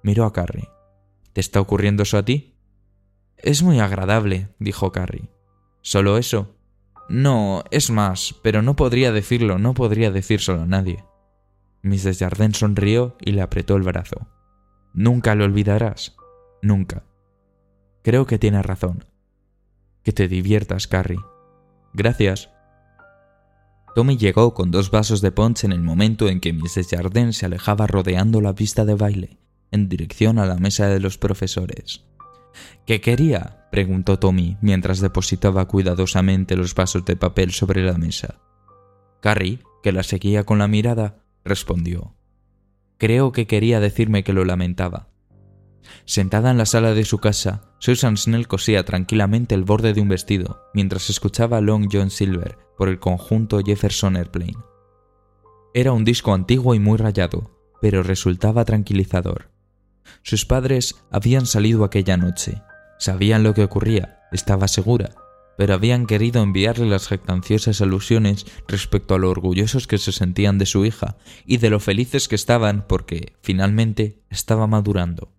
Miró 0.03 0.27
a 0.27 0.35
Carrie. 0.35 0.69
¿Te 1.33 1.41
está 1.41 1.59
ocurriendo 1.59 2.03
eso 2.03 2.19
a 2.19 2.23
ti? 2.23 2.55
Es 3.39 3.63
muy 3.63 3.81
agradable, 3.81 4.49
dijo 4.59 4.93
Carrie. 4.93 5.31
¿Solo 5.81 6.19
eso? 6.19 6.55
No, 7.09 7.65
es 7.71 7.91
más, 7.91 8.35
pero 8.43 8.61
no 8.61 8.77
podría 8.77 9.11
decirlo, 9.11 9.59
no 9.59 9.73
podría 9.73 10.11
decírselo 10.11 10.61
a 10.61 10.67
nadie. 10.67 11.03
Miss 11.81 12.05
Desjardins 12.05 12.59
sonrió 12.59 13.17
y 13.23 13.33
le 13.33 13.41
apretó 13.41 13.75
el 13.77 13.85
brazo. 13.85 14.29
Nunca 14.95 15.35
lo 15.35 15.45
olvidarás. 15.45 16.17
Nunca. 16.63 17.05
Creo 18.03 18.27
que 18.27 18.39
tienes 18.39 18.65
razón. 18.65 19.05
Que 20.03 20.13
te 20.13 20.29
diviertas, 20.29 20.87
Carrie. 20.87 21.21
Gracias. 21.93 22.51
Tommy 23.95 24.17
llegó 24.17 24.55
con 24.55 24.71
dos 24.71 24.91
vasos 24.91 25.21
de 25.21 25.33
punch 25.33 25.65
en 25.65 25.73
el 25.73 25.83
momento 25.83 26.29
en 26.29 26.41
que 26.41 26.53
Miss 26.53 26.77
Desjardins 26.77 27.39
se 27.39 27.47
alejaba 27.47 27.87
rodeando 27.87 28.41
la 28.41 28.55
pista 28.55 28.85
de 28.85 28.95
baile, 28.95 29.39
en 29.71 29.89
dirección 29.89 30.39
a 30.39 30.47
la 30.47 30.57
mesa 30.57 30.87
de 30.87 31.01
los 31.01 31.19
profesores. 31.19 32.05
¿Qué 32.87 33.01
quería? 33.01 33.69
preguntó 33.71 34.19
Tommy 34.19 34.57
mientras 34.61 35.01
depositaba 35.01 35.67
cuidadosamente 35.67 36.57
los 36.57 36.75
vasos 36.75 37.05
de 37.05 37.17
papel 37.17 37.53
sobre 37.53 37.85
la 37.85 37.99
mesa. 37.99 38.41
Carrie, 39.21 39.61
que 39.83 39.93
la 39.93 40.03
seguía 40.03 40.45
con 40.45 40.59
la 40.59 40.69
mirada, 40.69 41.23
respondió. 41.45 42.15
Creo 43.01 43.33
que 43.33 43.47
quería 43.47 43.81
decirme 43.81 44.23
que 44.25 44.35
lo 44.35 44.45
lamentaba. 44.45 45.09
Sentada 46.05 46.51
en 46.51 46.59
la 46.59 46.67
sala 46.67 46.93
de 46.93 47.07
su 47.07 47.17
casa, 47.17 47.63
Susan 47.79 48.19
Snell 48.19 48.47
cosía 48.47 48.85
tranquilamente 48.85 49.55
el 49.55 49.65
borde 49.65 49.95
de 49.95 50.03
un 50.03 50.09
vestido 50.11 50.61
mientras 50.75 51.09
escuchaba 51.09 51.63
Long 51.63 51.89
John 51.91 52.11
Silver 52.11 52.59
por 52.77 52.91
el 52.91 52.99
conjunto 52.99 53.59
Jefferson 53.65 54.17
Airplane. 54.17 54.59
Era 55.73 55.93
un 55.93 56.05
disco 56.05 56.35
antiguo 56.35 56.75
y 56.75 56.79
muy 56.79 56.99
rayado, 56.99 57.51
pero 57.81 58.03
resultaba 58.03 58.67
tranquilizador. 58.67 59.51
Sus 60.23 60.45
padres 60.45 61.03
habían 61.11 61.47
salido 61.47 61.85
aquella 61.85 62.19
noche, 62.19 62.61
sabían 62.99 63.43
lo 63.43 63.55
que 63.55 63.65
ocurría, 63.65 64.21
estaba 64.31 64.69
segura, 64.69 65.15
pero 65.57 65.75
habían 65.75 66.07
querido 66.07 66.43
enviarle 66.43 66.87
las 66.87 67.09
jactanciosas 67.09 67.81
alusiones 67.81 68.47
respecto 68.67 69.15
a 69.15 69.19
lo 69.19 69.31
orgullosos 69.31 69.87
que 69.87 69.99
se 69.99 70.13
sentían 70.13 70.59
de 70.59 70.67
su 70.67 70.85
hija 70.85 71.17
y 71.45 71.59
de 71.59 71.71
lo 71.71 71.81
felices 71.81 72.29
que 72.29 72.35
estaban 72.35 72.87
porque, 72.87 73.35
finalmente, 73.43 74.23
estaba 74.31 74.67
madurando. 74.67 75.33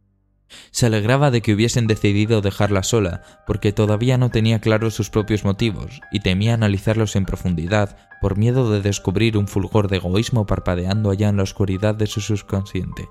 Se 0.72 0.86
alegraba 0.86 1.32
de 1.32 1.42
que 1.42 1.54
hubiesen 1.54 1.88
decidido 1.88 2.42
dejarla 2.42 2.84
sola, 2.84 3.24
porque 3.48 3.72
todavía 3.72 4.18
no 4.18 4.30
tenía 4.30 4.60
claros 4.60 4.94
sus 4.94 5.10
propios 5.10 5.44
motivos 5.44 6.02
y 6.12 6.20
temía 6.20 6.54
analizarlos 6.54 7.16
en 7.16 7.26
profundidad 7.26 7.98
por 8.22 8.38
miedo 8.38 8.70
de 8.72 8.82
descubrir 8.82 9.38
un 9.38 9.48
fulgor 9.48 9.88
de 9.88 9.98
egoísmo 9.98 10.46
parpadeando 10.46 11.10
allá 11.10 11.30
en 11.30 11.38
la 11.38 11.44
oscuridad 11.44 11.96
de 11.96 12.08
su 12.08 12.22
subconsciente. 12.22 13.10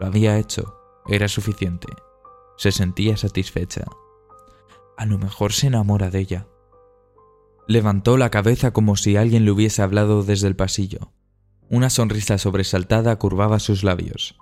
Lo 0.00 0.06
había 0.06 0.38
hecho, 0.38 0.76
era 1.08 1.28
suficiente. 1.28 1.88
Se 2.58 2.72
sentía 2.72 3.16
satisfecha. 3.16 3.84
A 4.96 5.06
lo 5.06 5.18
mejor 5.18 5.52
se 5.52 5.66
enamora 5.66 6.10
de 6.10 6.20
ella. 6.20 6.46
Levantó 7.68 8.16
la 8.16 8.30
cabeza 8.30 8.72
como 8.72 8.96
si 8.96 9.16
alguien 9.16 9.44
le 9.44 9.50
hubiese 9.50 9.82
hablado 9.82 10.22
desde 10.22 10.48
el 10.48 10.56
pasillo. 10.56 11.12
Una 11.68 11.90
sonrisa 11.90 12.38
sobresaltada 12.38 13.16
curvaba 13.16 13.58
sus 13.58 13.82
labios. 13.82 14.36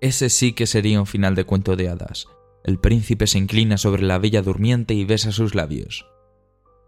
Ese 0.00 0.30
sí 0.30 0.54
que 0.54 0.66
sería 0.66 1.00
un 1.00 1.06
final 1.06 1.34
de 1.34 1.44
cuento 1.44 1.76
de 1.76 1.88
hadas. 1.88 2.26
El 2.64 2.78
príncipe 2.78 3.26
se 3.26 3.38
inclina 3.38 3.76
sobre 3.76 4.02
la 4.02 4.18
bella 4.18 4.42
durmiente 4.42 4.94
y 4.94 5.04
besa 5.04 5.32
sus 5.32 5.54
labios. 5.54 6.06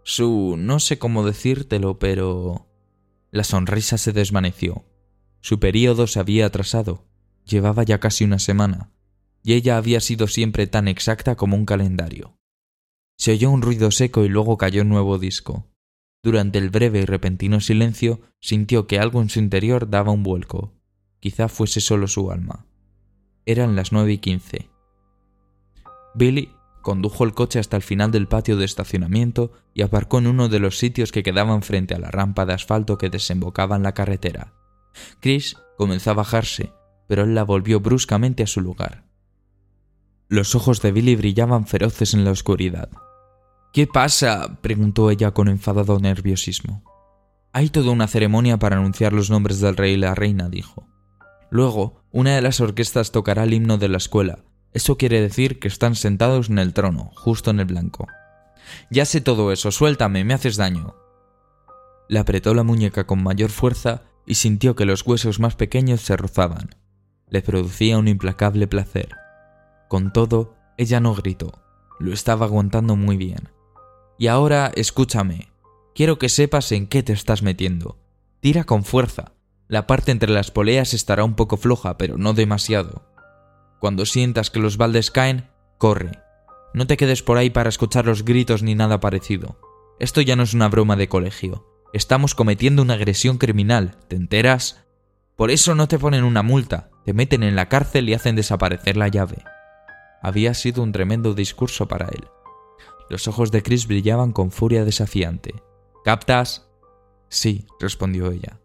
Su... 0.03 0.55
no 0.57 0.79
sé 0.79 0.97
cómo 0.97 1.25
decírtelo, 1.25 1.99
pero... 1.99 2.67
La 3.31 3.43
sonrisa 3.43 3.97
se 3.97 4.11
desvaneció. 4.11 4.85
Su 5.41 5.59
período 5.59 6.07
se 6.07 6.19
había 6.19 6.47
atrasado. 6.47 7.05
Llevaba 7.45 7.83
ya 7.83 7.99
casi 7.99 8.23
una 8.23 8.39
semana, 8.39 8.91
y 9.43 9.53
ella 9.53 9.77
había 9.77 9.99
sido 9.99 10.27
siempre 10.27 10.65
tan 10.67 10.87
exacta 10.87 11.35
como 11.35 11.55
un 11.55 11.65
calendario. 11.65 12.34
Se 13.17 13.31
oyó 13.31 13.49
un 13.49 13.61
ruido 13.61 13.91
seco 13.91 14.23
y 14.23 14.29
luego 14.29 14.57
cayó 14.57 14.81
un 14.81 14.89
nuevo 14.89 15.17
disco. 15.17 15.67
Durante 16.23 16.57
el 16.57 16.69
breve 16.69 16.99
y 17.01 17.05
repentino 17.05 17.61
silencio 17.61 18.19
sintió 18.41 18.87
que 18.87 18.99
algo 18.99 19.21
en 19.21 19.29
su 19.29 19.39
interior 19.39 19.89
daba 19.89 20.11
un 20.11 20.23
vuelco. 20.23 20.73
Quizá 21.19 21.47
fuese 21.47 21.81
solo 21.81 22.07
su 22.07 22.31
alma. 22.31 22.65
Eran 23.45 23.75
las 23.75 23.91
nueve 23.91 24.13
y 24.13 24.17
quince. 24.17 24.69
Billy 26.15 26.51
condujo 26.81 27.23
el 27.23 27.33
coche 27.33 27.59
hasta 27.59 27.77
el 27.77 27.83
final 27.83 28.11
del 28.11 28.27
patio 28.27 28.57
de 28.57 28.65
estacionamiento 28.65 29.51
y 29.73 29.81
aparcó 29.81 30.19
en 30.19 30.27
uno 30.27 30.49
de 30.49 30.59
los 30.59 30.77
sitios 30.77 31.11
que 31.11 31.23
quedaban 31.23 31.61
frente 31.61 31.95
a 31.95 31.99
la 31.99 32.11
rampa 32.11 32.45
de 32.45 32.53
asfalto 32.53 32.97
que 32.97 33.09
desembocaba 33.09 33.75
en 33.75 33.83
la 33.83 33.93
carretera. 33.93 34.53
Chris 35.19 35.57
comenzó 35.77 36.11
a 36.11 36.15
bajarse, 36.15 36.73
pero 37.07 37.23
él 37.23 37.35
la 37.35 37.43
volvió 37.43 37.79
bruscamente 37.79 38.43
a 38.43 38.47
su 38.47 38.61
lugar. 38.61 39.05
Los 40.27 40.55
ojos 40.55 40.81
de 40.81 40.91
Billy 40.91 41.15
brillaban 41.15 41.67
feroces 41.67 42.13
en 42.13 42.23
la 42.25 42.31
oscuridad. 42.31 42.89
¿Qué 43.75 43.87
pasa? 43.87 44.57
preguntó 44.61 45.11
ella 45.11 45.31
con 45.31 45.49
enfadado 45.49 45.99
nerviosismo. 45.99 46.81
Hay 47.51 47.69
toda 47.69 47.91
una 47.91 48.07
ceremonia 48.07 48.57
para 48.57 48.77
anunciar 48.77 49.11
los 49.11 49.29
nombres 49.29 49.59
del 49.59 49.75
rey 49.75 49.95
y 49.95 49.97
la 49.97 50.15
reina, 50.15 50.47
dijo. 50.47 50.87
Luego, 51.49 52.01
una 52.09 52.33
de 52.35 52.41
las 52.41 52.61
orquestas 52.61 53.11
tocará 53.11 53.43
el 53.43 53.53
himno 53.53 53.77
de 53.77 53.89
la 53.89 53.97
escuela. 53.97 54.45
Eso 54.71 54.95
quiere 54.95 55.19
decir 55.19 55.59
que 55.59 55.67
están 55.67 55.95
sentados 55.95 56.49
en 56.49 56.59
el 56.59 56.71
trono, 56.73 57.11
justo 57.17 57.51
en 57.51 57.59
el 57.59 57.65
blanco. 57.65 58.07
Ya 58.89 59.03
sé 59.03 59.19
todo 59.19 59.51
eso, 59.51 59.71
suéltame, 59.71 60.23
me 60.23 60.33
haces 60.33 60.55
daño. 60.55 60.95
Le 62.07 62.19
apretó 62.19 62.53
la 62.53 62.63
muñeca 62.63 63.05
con 63.05 63.21
mayor 63.21 63.49
fuerza 63.49 64.03
y 64.25 64.35
sintió 64.35 64.77
que 64.77 64.85
los 64.85 65.05
huesos 65.05 65.41
más 65.41 65.57
pequeños 65.57 65.99
se 65.99 66.15
rozaban. 66.15 66.77
Le 67.27 67.41
producía 67.41 67.97
un 67.97 68.07
implacable 68.07 68.67
placer. 68.67 69.09
Con 69.89 70.13
todo, 70.13 70.55
ella 70.77 71.01
no 71.01 71.13
gritó. 71.13 71.61
Lo 71.99 72.13
estaba 72.13 72.45
aguantando 72.45 72.95
muy 72.95 73.17
bien. 73.17 73.49
Y 74.17 74.27
ahora 74.27 74.71
escúchame. 74.75 75.49
Quiero 75.93 76.19
que 76.19 76.29
sepas 76.29 76.71
en 76.71 76.87
qué 76.87 77.03
te 77.03 77.13
estás 77.13 77.41
metiendo. 77.41 77.97
Tira 78.39 78.63
con 78.63 78.83
fuerza. 78.83 79.33
La 79.67 79.87
parte 79.87 80.11
entre 80.11 80.31
las 80.31 80.51
poleas 80.51 80.93
estará 80.93 81.23
un 81.23 81.35
poco 81.35 81.57
floja, 81.57 81.97
pero 81.97 82.17
no 82.17 82.33
demasiado. 82.33 83.03
Cuando 83.79 84.05
sientas 84.05 84.49
que 84.49 84.59
los 84.59 84.77
baldes 84.77 85.11
caen, 85.11 85.49
corre. 85.77 86.19
No 86.73 86.87
te 86.87 86.97
quedes 86.97 87.23
por 87.23 87.37
ahí 87.37 87.49
para 87.49 87.69
escuchar 87.69 88.05
los 88.05 88.25
gritos 88.25 88.61
ni 88.61 88.75
nada 88.75 88.99
parecido. 88.99 89.59
Esto 89.99 90.21
ya 90.21 90.35
no 90.35 90.43
es 90.43 90.53
una 90.53 90.67
broma 90.67 90.95
de 90.95 91.07
colegio. 91.07 91.65
Estamos 91.93 92.35
cometiendo 92.35 92.81
una 92.81 92.95
agresión 92.95 93.37
criminal, 93.37 93.97
¿te 94.09 94.17
enteras? 94.17 94.85
Por 95.37 95.51
eso 95.51 95.75
no 95.75 95.87
te 95.87 95.97
ponen 95.97 96.25
una 96.25 96.43
multa, 96.43 96.89
te 97.05 97.13
meten 97.13 97.43
en 97.43 97.55
la 97.55 97.69
cárcel 97.69 98.09
y 98.09 98.13
hacen 98.13 98.35
desaparecer 98.35 98.97
la 98.97 99.07
llave. 99.07 99.43
Había 100.21 100.53
sido 100.53 100.83
un 100.83 100.91
tremendo 100.91 101.33
discurso 101.33 101.87
para 101.87 102.07
él. 102.07 102.25
Los 103.09 103.27
ojos 103.27 103.51
de 103.51 103.61
Chris 103.61 103.87
brillaban 103.87 104.31
con 104.31 104.51
furia 104.51 104.85
desafiante. 104.85 105.53
¿Captas? 106.03 106.67
Sí, 107.29 107.65
respondió 107.79 108.31
ella. 108.31 108.59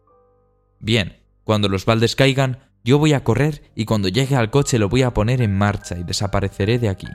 Bien, 0.79 1.23
cuando 1.45 1.69
los 1.69 1.85
baldes 1.85 2.17
caigan, 2.17 2.71
yo 2.85 2.99
voy 2.99 3.13
a 3.13 3.25
correr 3.25 3.71
y 3.75 3.85
cuando 3.85 4.09
llegue 4.09 4.37
al 4.37 4.51
coche 4.51 4.79
lo 4.79 4.89
voy 4.89 5.03
a 5.03 5.13
poner 5.13 5.43
en 5.43 5.57
marcha 5.57 5.99
y 5.99 6.05
desapareceré 6.05 6.79
de 6.79 6.89
aquí. 6.89 7.09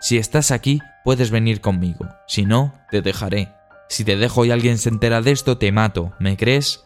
Si 0.00 0.18
estás 0.18 0.50
aquí, 0.50 0.80
puedes 1.04 1.30
venir 1.30 1.60
conmigo. 1.60 2.06
Si 2.26 2.44
no, 2.44 2.74
te 2.90 3.00
dejaré. 3.00 3.52
Si 3.88 4.04
te 4.04 4.16
dejo 4.16 4.44
y 4.44 4.50
alguien 4.50 4.76
se 4.78 4.90
entera 4.90 5.22
de 5.22 5.30
esto, 5.30 5.56
te 5.56 5.72
mato. 5.72 6.12
¿Me 6.18 6.36
crees? 6.36 6.84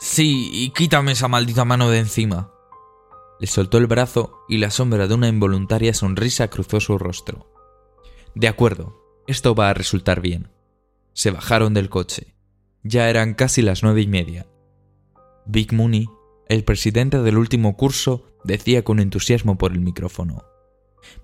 Sí, 0.00 0.50
y 0.52 0.70
quítame 0.70 1.12
esa 1.12 1.28
maldita 1.28 1.64
mano 1.64 1.88
de 1.88 2.00
encima. 2.00 2.50
Le 3.40 3.46
soltó 3.46 3.78
el 3.78 3.86
brazo 3.86 4.44
y 4.48 4.58
la 4.58 4.70
sombra 4.70 5.06
de 5.06 5.14
una 5.14 5.28
involuntaria 5.28 5.94
sonrisa 5.94 6.48
cruzó 6.48 6.80
su 6.80 6.98
rostro. 6.98 7.46
De 8.38 8.46
acuerdo, 8.46 8.94
esto 9.26 9.56
va 9.56 9.68
a 9.68 9.74
resultar 9.74 10.20
bien. 10.20 10.48
Se 11.12 11.32
bajaron 11.32 11.74
del 11.74 11.88
coche. 11.88 12.36
Ya 12.84 13.10
eran 13.10 13.34
casi 13.34 13.62
las 13.62 13.82
nueve 13.82 14.00
y 14.02 14.06
media 14.06 14.46
Big 15.44 15.72
Mooney, 15.72 16.06
el 16.48 16.62
presidente 16.62 17.20
del 17.20 17.36
último 17.36 17.76
curso, 17.76 18.26
decía 18.44 18.84
con 18.84 19.00
entusiasmo 19.00 19.58
por 19.58 19.72
el 19.72 19.80
micrófono. 19.80 20.44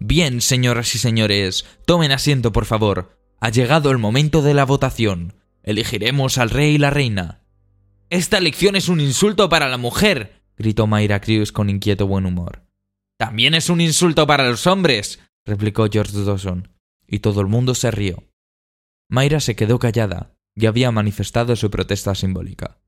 Bien, 0.00 0.40
señoras 0.40 0.92
y 0.96 0.98
señores, 0.98 1.64
tomen 1.86 2.10
asiento, 2.10 2.50
por 2.50 2.64
favor. 2.64 3.16
Ha 3.38 3.50
llegado 3.50 3.92
el 3.92 3.98
momento 3.98 4.42
de 4.42 4.54
la 4.54 4.64
votación. 4.64 5.34
Elegiremos 5.62 6.36
al 6.36 6.50
rey 6.50 6.74
y 6.74 6.78
la 6.78 6.90
reina. 6.90 7.44
Esta 8.10 8.38
elección 8.38 8.74
es 8.74 8.88
un 8.88 8.98
insulto 8.98 9.48
para 9.48 9.68
la 9.68 9.78
mujer, 9.78 10.42
gritó 10.56 10.88
Mayra 10.88 11.20
Crews 11.20 11.52
con 11.52 11.70
inquieto 11.70 12.08
buen 12.08 12.26
humor. 12.26 12.64
También 13.18 13.54
es 13.54 13.70
un 13.70 13.80
insulto 13.80 14.26
para 14.26 14.50
los 14.50 14.66
hombres, 14.66 15.20
replicó 15.44 15.86
George 15.88 16.24
Dawson, 16.24 16.73
y 17.06 17.20
todo 17.20 17.40
el 17.40 17.46
mundo 17.46 17.74
se 17.74 17.90
rió. 17.90 18.24
Mayra 19.08 19.40
se 19.40 19.56
quedó 19.56 19.78
callada 19.78 20.34
y 20.54 20.66
había 20.66 20.90
manifestado 20.90 21.56
su 21.56 21.70
protesta 21.70 22.14
simbólica. 22.14 22.78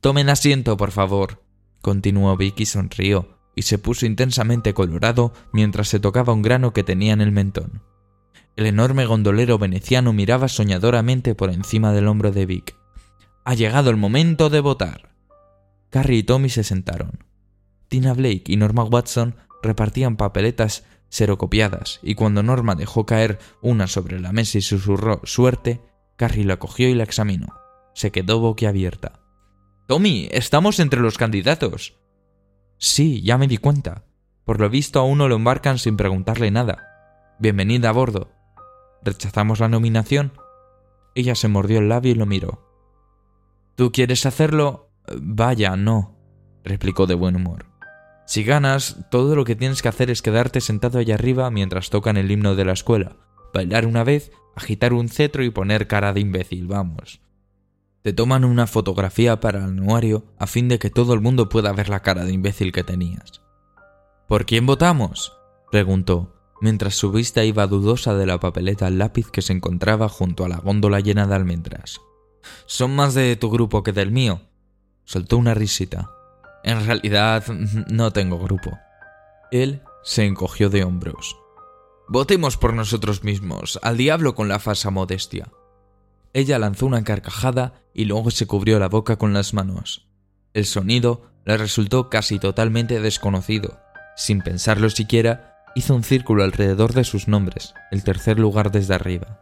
Tomen 0.00 0.28
asiento, 0.28 0.76
por 0.76 0.92
favor, 0.92 1.42
continuó 1.80 2.36
Vicky 2.36 2.66
sonrió, 2.66 3.38
y 3.54 3.62
se 3.62 3.78
puso 3.78 4.06
intensamente 4.06 4.74
colorado 4.74 5.32
mientras 5.52 5.88
se 5.88 6.00
tocaba 6.00 6.32
un 6.32 6.42
grano 6.42 6.72
que 6.72 6.84
tenía 6.84 7.12
en 7.12 7.20
el 7.20 7.32
mentón. 7.32 7.82
El 8.56 8.66
enorme 8.66 9.06
gondolero 9.06 9.58
veneciano 9.58 10.12
miraba 10.12 10.48
soñadoramente 10.48 11.34
por 11.34 11.50
encima 11.50 11.92
del 11.92 12.08
hombro 12.08 12.32
de 12.32 12.46
Vic. 12.46 12.76
Ha 13.44 13.54
llegado 13.54 13.90
el 13.90 13.96
momento 13.96 14.50
de 14.50 14.60
votar. 14.60 15.14
Carrie 15.90 16.18
y 16.18 16.22
Tommy 16.22 16.48
se 16.48 16.62
sentaron. 16.62 17.24
Tina 17.88 18.14
Blake 18.14 18.44
y 18.46 18.56
Norma 18.56 18.84
Watson 18.84 19.34
repartían 19.62 20.16
papeletas 20.16 20.84
serocopiadas, 21.10 22.00
y 22.02 22.14
cuando 22.14 22.42
Norma 22.42 22.74
dejó 22.74 23.04
caer 23.04 23.38
una 23.60 23.86
sobre 23.86 24.18
la 24.18 24.32
mesa 24.32 24.58
y 24.58 24.62
susurró 24.62 25.20
suerte, 25.24 25.82
Carrie 26.16 26.44
la 26.44 26.58
cogió 26.58 26.88
y 26.88 26.94
la 26.94 27.04
examinó. 27.04 27.48
Se 27.94 28.10
quedó 28.10 28.40
boquiabierta. 28.40 29.20
Tommy, 29.86 30.28
estamos 30.30 30.80
entre 30.80 31.00
los 31.00 31.18
candidatos. 31.18 31.98
Sí, 32.78 33.22
ya 33.22 33.36
me 33.36 33.48
di 33.48 33.58
cuenta. 33.58 34.04
Por 34.44 34.60
lo 34.60 34.70
visto 34.70 35.00
a 35.00 35.04
uno 35.04 35.28
lo 35.28 35.36
embarcan 35.36 35.78
sin 35.78 35.96
preguntarle 35.96 36.50
nada. 36.50 37.36
Bienvenida 37.38 37.90
a 37.90 37.92
bordo. 37.92 38.30
¿Rechazamos 39.02 39.60
la 39.60 39.68
nominación? 39.68 40.32
Ella 41.14 41.34
se 41.34 41.48
mordió 41.48 41.80
el 41.80 41.88
labio 41.88 42.12
y 42.12 42.14
lo 42.14 42.26
miró. 42.26 42.70
¿Tú 43.74 43.92
quieres 43.92 44.26
hacerlo? 44.26 44.90
Vaya, 45.20 45.74
no, 45.76 46.18
replicó 46.64 47.06
de 47.06 47.14
buen 47.14 47.36
humor. 47.36 47.69
Si 48.30 48.44
ganas, 48.44 49.08
todo 49.10 49.34
lo 49.34 49.44
que 49.44 49.56
tienes 49.56 49.82
que 49.82 49.88
hacer 49.88 50.08
es 50.08 50.22
quedarte 50.22 50.60
sentado 50.60 51.00
allá 51.00 51.16
arriba 51.16 51.50
mientras 51.50 51.90
tocan 51.90 52.16
el 52.16 52.30
himno 52.30 52.54
de 52.54 52.64
la 52.64 52.74
escuela, 52.74 53.16
bailar 53.52 53.86
una 53.86 54.04
vez, 54.04 54.30
agitar 54.54 54.92
un 54.92 55.08
cetro 55.08 55.42
y 55.42 55.50
poner 55.50 55.88
cara 55.88 56.12
de 56.12 56.20
imbécil, 56.20 56.68
vamos. 56.68 57.20
Te 58.02 58.12
toman 58.12 58.44
una 58.44 58.68
fotografía 58.68 59.40
para 59.40 59.58
el 59.58 59.64
anuario 59.64 60.26
a 60.38 60.46
fin 60.46 60.68
de 60.68 60.78
que 60.78 60.90
todo 60.90 61.12
el 61.12 61.20
mundo 61.20 61.48
pueda 61.48 61.72
ver 61.72 61.88
la 61.88 62.02
cara 62.02 62.24
de 62.24 62.32
imbécil 62.32 62.70
que 62.70 62.84
tenías. 62.84 63.42
¿Por 64.28 64.46
quién 64.46 64.64
votamos? 64.64 65.36
preguntó, 65.72 66.32
mientras 66.60 66.94
su 66.94 67.10
vista 67.10 67.42
iba 67.42 67.66
dudosa 67.66 68.14
de 68.14 68.26
la 68.26 68.38
papeleta 68.38 68.86
al 68.86 68.98
lápiz 68.98 69.28
que 69.28 69.42
se 69.42 69.54
encontraba 69.54 70.08
junto 70.08 70.44
a 70.44 70.48
la 70.48 70.58
góndola 70.58 71.00
llena 71.00 71.26
de 71.26 71.34
almendras. 71.34 72.00
Son 72.66 72.94
más 72.94 73.14
de 73.14 73.34
tu 73.34 73.50
grupo 73.50 73.82
que 73.82 73.90
del 73.90 74.12
mío. 74.12 74.40
Soltó 75.02 75.36
una 75.36 75.52
risita. 75.52 76.12
En 76.62 76.84
realidad 76.84 77.46
no 77.46 78.12
tengo 78.12 78.38
grupo. 78.38 78.78
Él 79.50 79.82
se 80.02 80.24
encogió 80.24 80.70
de 80.70 80.84
hombros. 80.84 81.36
Votemos 82.08 82.56
por 82.56 82.74
nosotros 82.74 83.22
mismos, 83.24 83.78
al 83.82 83.96
diablo 83.96 84.34
con 84.34 84.48
la 84.48 84.58
falsa 84.58 84.90
modestia. 84.90 85.48
Ella 86.32 86.58
lanzó 86.58 86.86
una 86.86 87.04
carcajada 87.04 87.82
y 87.94 88.04
luego 88.04 88.30
se 88.30 88.46
cubrió 88.46 88.78
la 88.78 88.88
boca 88.88 89.16
con 89.16 89.32
las 89.32 89.54
manos. 89.54 90.08
El 90.54 90.66
sonido 90.66 91.30
le 91.44 91.56
resultó 91.56 92.10
casi 92.10 92.38
totalmente 92.38 93.00
desconocido. 93.00 93.80
Sin 94.16 94.40
pensarlo 94.40 94.90
siquiera, 94.90 95.64
hizo 95.74 95.94
un 95.94 96.04
círculo 96.04 96.44
alrededor 96.44 96.92
de 96.92 97.04
sus 97.04 97.28
nombres, 97.28 97.74
el 97.90 98.04
tercer 98.04 98.38
lugar 98.38 98.70
desde 98.70 98.94
arriba. 98.94 99.40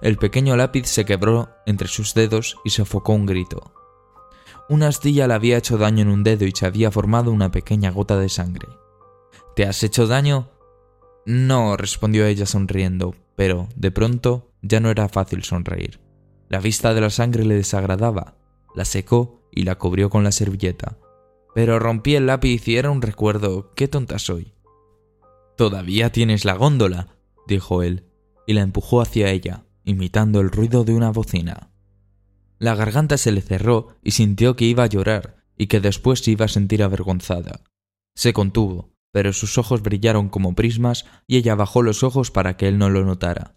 El 0.00 0.16
pequeño 0.16 0.56
lápiz 0.56 0.86
se 0.86 1.04
quebró 1.04 1.50
entre 1.66 1.88
sus 1.88 2.14
dedos 2.14 2.56
y 2.64 2.70
sofocó 2.70 3.12
un 3.12 3.26
grito. 3.26 3.75
Una 4.68 4.88
astilla 4.88 5.28
le 5.28 5.34
había 5.34 5.58
hecho 5.58 5.78
daño 5.78 6.02
en 6.02 6.08
un 6.08 6.24
dedo 6.24 6.44
y 6.44 6.52
se 6.52 6.66
había 6.66 6.90
formado 6.90 7.30
una 7.30 7.50
pequeña 7.50 7.90
gota 7.90 8.18
de 8.18 8.28
sangre. 8.28 8.66
¿Te 9.54 9.64
has 9.64 9.82
hecho 9.82 10.06
daño? 10.06 10.50
No, 11.24 11.76
respondió 11.76 12.26
ella 12.26 12.46
sonriendo, 12.46 13.14
pero, 13.36 13.68
de 13.76 13.90
pronto, 13.90 14.50
ya 14.62 14.80
no 14.80 14.90
era 14.90 15.08
fácil 15.08 15.44
sonreír. 15.44 16.00
La 16.48 16.60
vista 16.60 16.94
de 16.94 17.00
la 17.00 17.10
sangre 17.10 17.44
le 17.44 17.54
desagradaba. 17.54 18.36
La 18.74 18.84
secó 18.84 19.42
y 19.52 19.62
la 19.62 19.76
cubrió 19.76 20.10
con 20.10 20.24
la 20.24 20.32
servilleta. 20.32 20.98
Pero 21.54 21.78
rompí 21.78 22.14
el 22.14 22.26
lápiz 22.26 22.66
y 22.68 22.76
era 22.76 22.90
un 22.90 23.02
recuerdo. 23.02 23.72
¡Qué 23.74 23.88
tonta 23.88 24.18
soy! 24.18 24.52
Todavía 25.56 26.12
tienes 26.12 26.44
la 26.44 26.54
góndola, 26.54 27.08
dijo 27.46 27.82
él, 27.82 28.04
y 28.46 28.52
la 28.52 28.60
empujó 28.60 29.00
hacia 29.00 29.30
ella, 29.30 29.64
imitando 29.84 30.40
el 30.40 30.50
ruido 30.50 30.84
de 30.84 30.94
una 30.94 31.10
bocina. 31.10 31.70
La 32.58 32.74
garganta 32.74 33.18
se 33.18 33.32
le 33.32 33.42
cerró 33.42 33.96
y 34.02 34.12
sintió 34.12 34.56
que 34.56 34.64
iba 34.64 34.84
a 34.84 34.88
llorar 34.88 35.36
y 35.58 35.66
que 35.66 35.80
después 35.80 36.20
se 36.20 36.30
iba 36.30 36.46
a 36.46 36.48
sentir 36.48 36.82
avergonzada. 36.82 37.60
Se 38.14 38.32
contuvo, 38.32 38.94
pero 39.12 39.32
sus 39.32 39.58
ojos 39.58 39.82
brillaron 39.82 40.28
como 40.28 40.54
prismas 40.54 41.06
y 41.26 41.36
ella 41.36 41.54
bajó 41.54 41.82
los 41.82 42.02
ojos 42.02 42.30
para 42.30 42.56
que 42.56 42.68
él 42.68 42.78
no 42.78 42.90
lo 42.90 43.04
notara. 43.04 43.56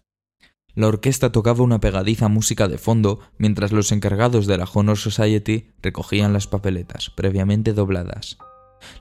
La 0.74 0.86
orquesta 0.86 1.32
tocaba 1.32 1.64
una 1.64 1.80
pegadiza 1.80 2.28
música 2.28 2.68
de 2.68 2.78
fondo 2.78 3.20
mientras 3.38 3.72
los 3.72 3.90
encargados 3.90 4.46
de 4.46 4.56
la 4.56 4.68
Honor 4.72 4.96
Society 4.96 5.72
recogían 5.82 6.32
las 6.32 6.46
papeletas, 6.46 7.10
previamente 7.10 7.72
dobladas. 7.72 8.38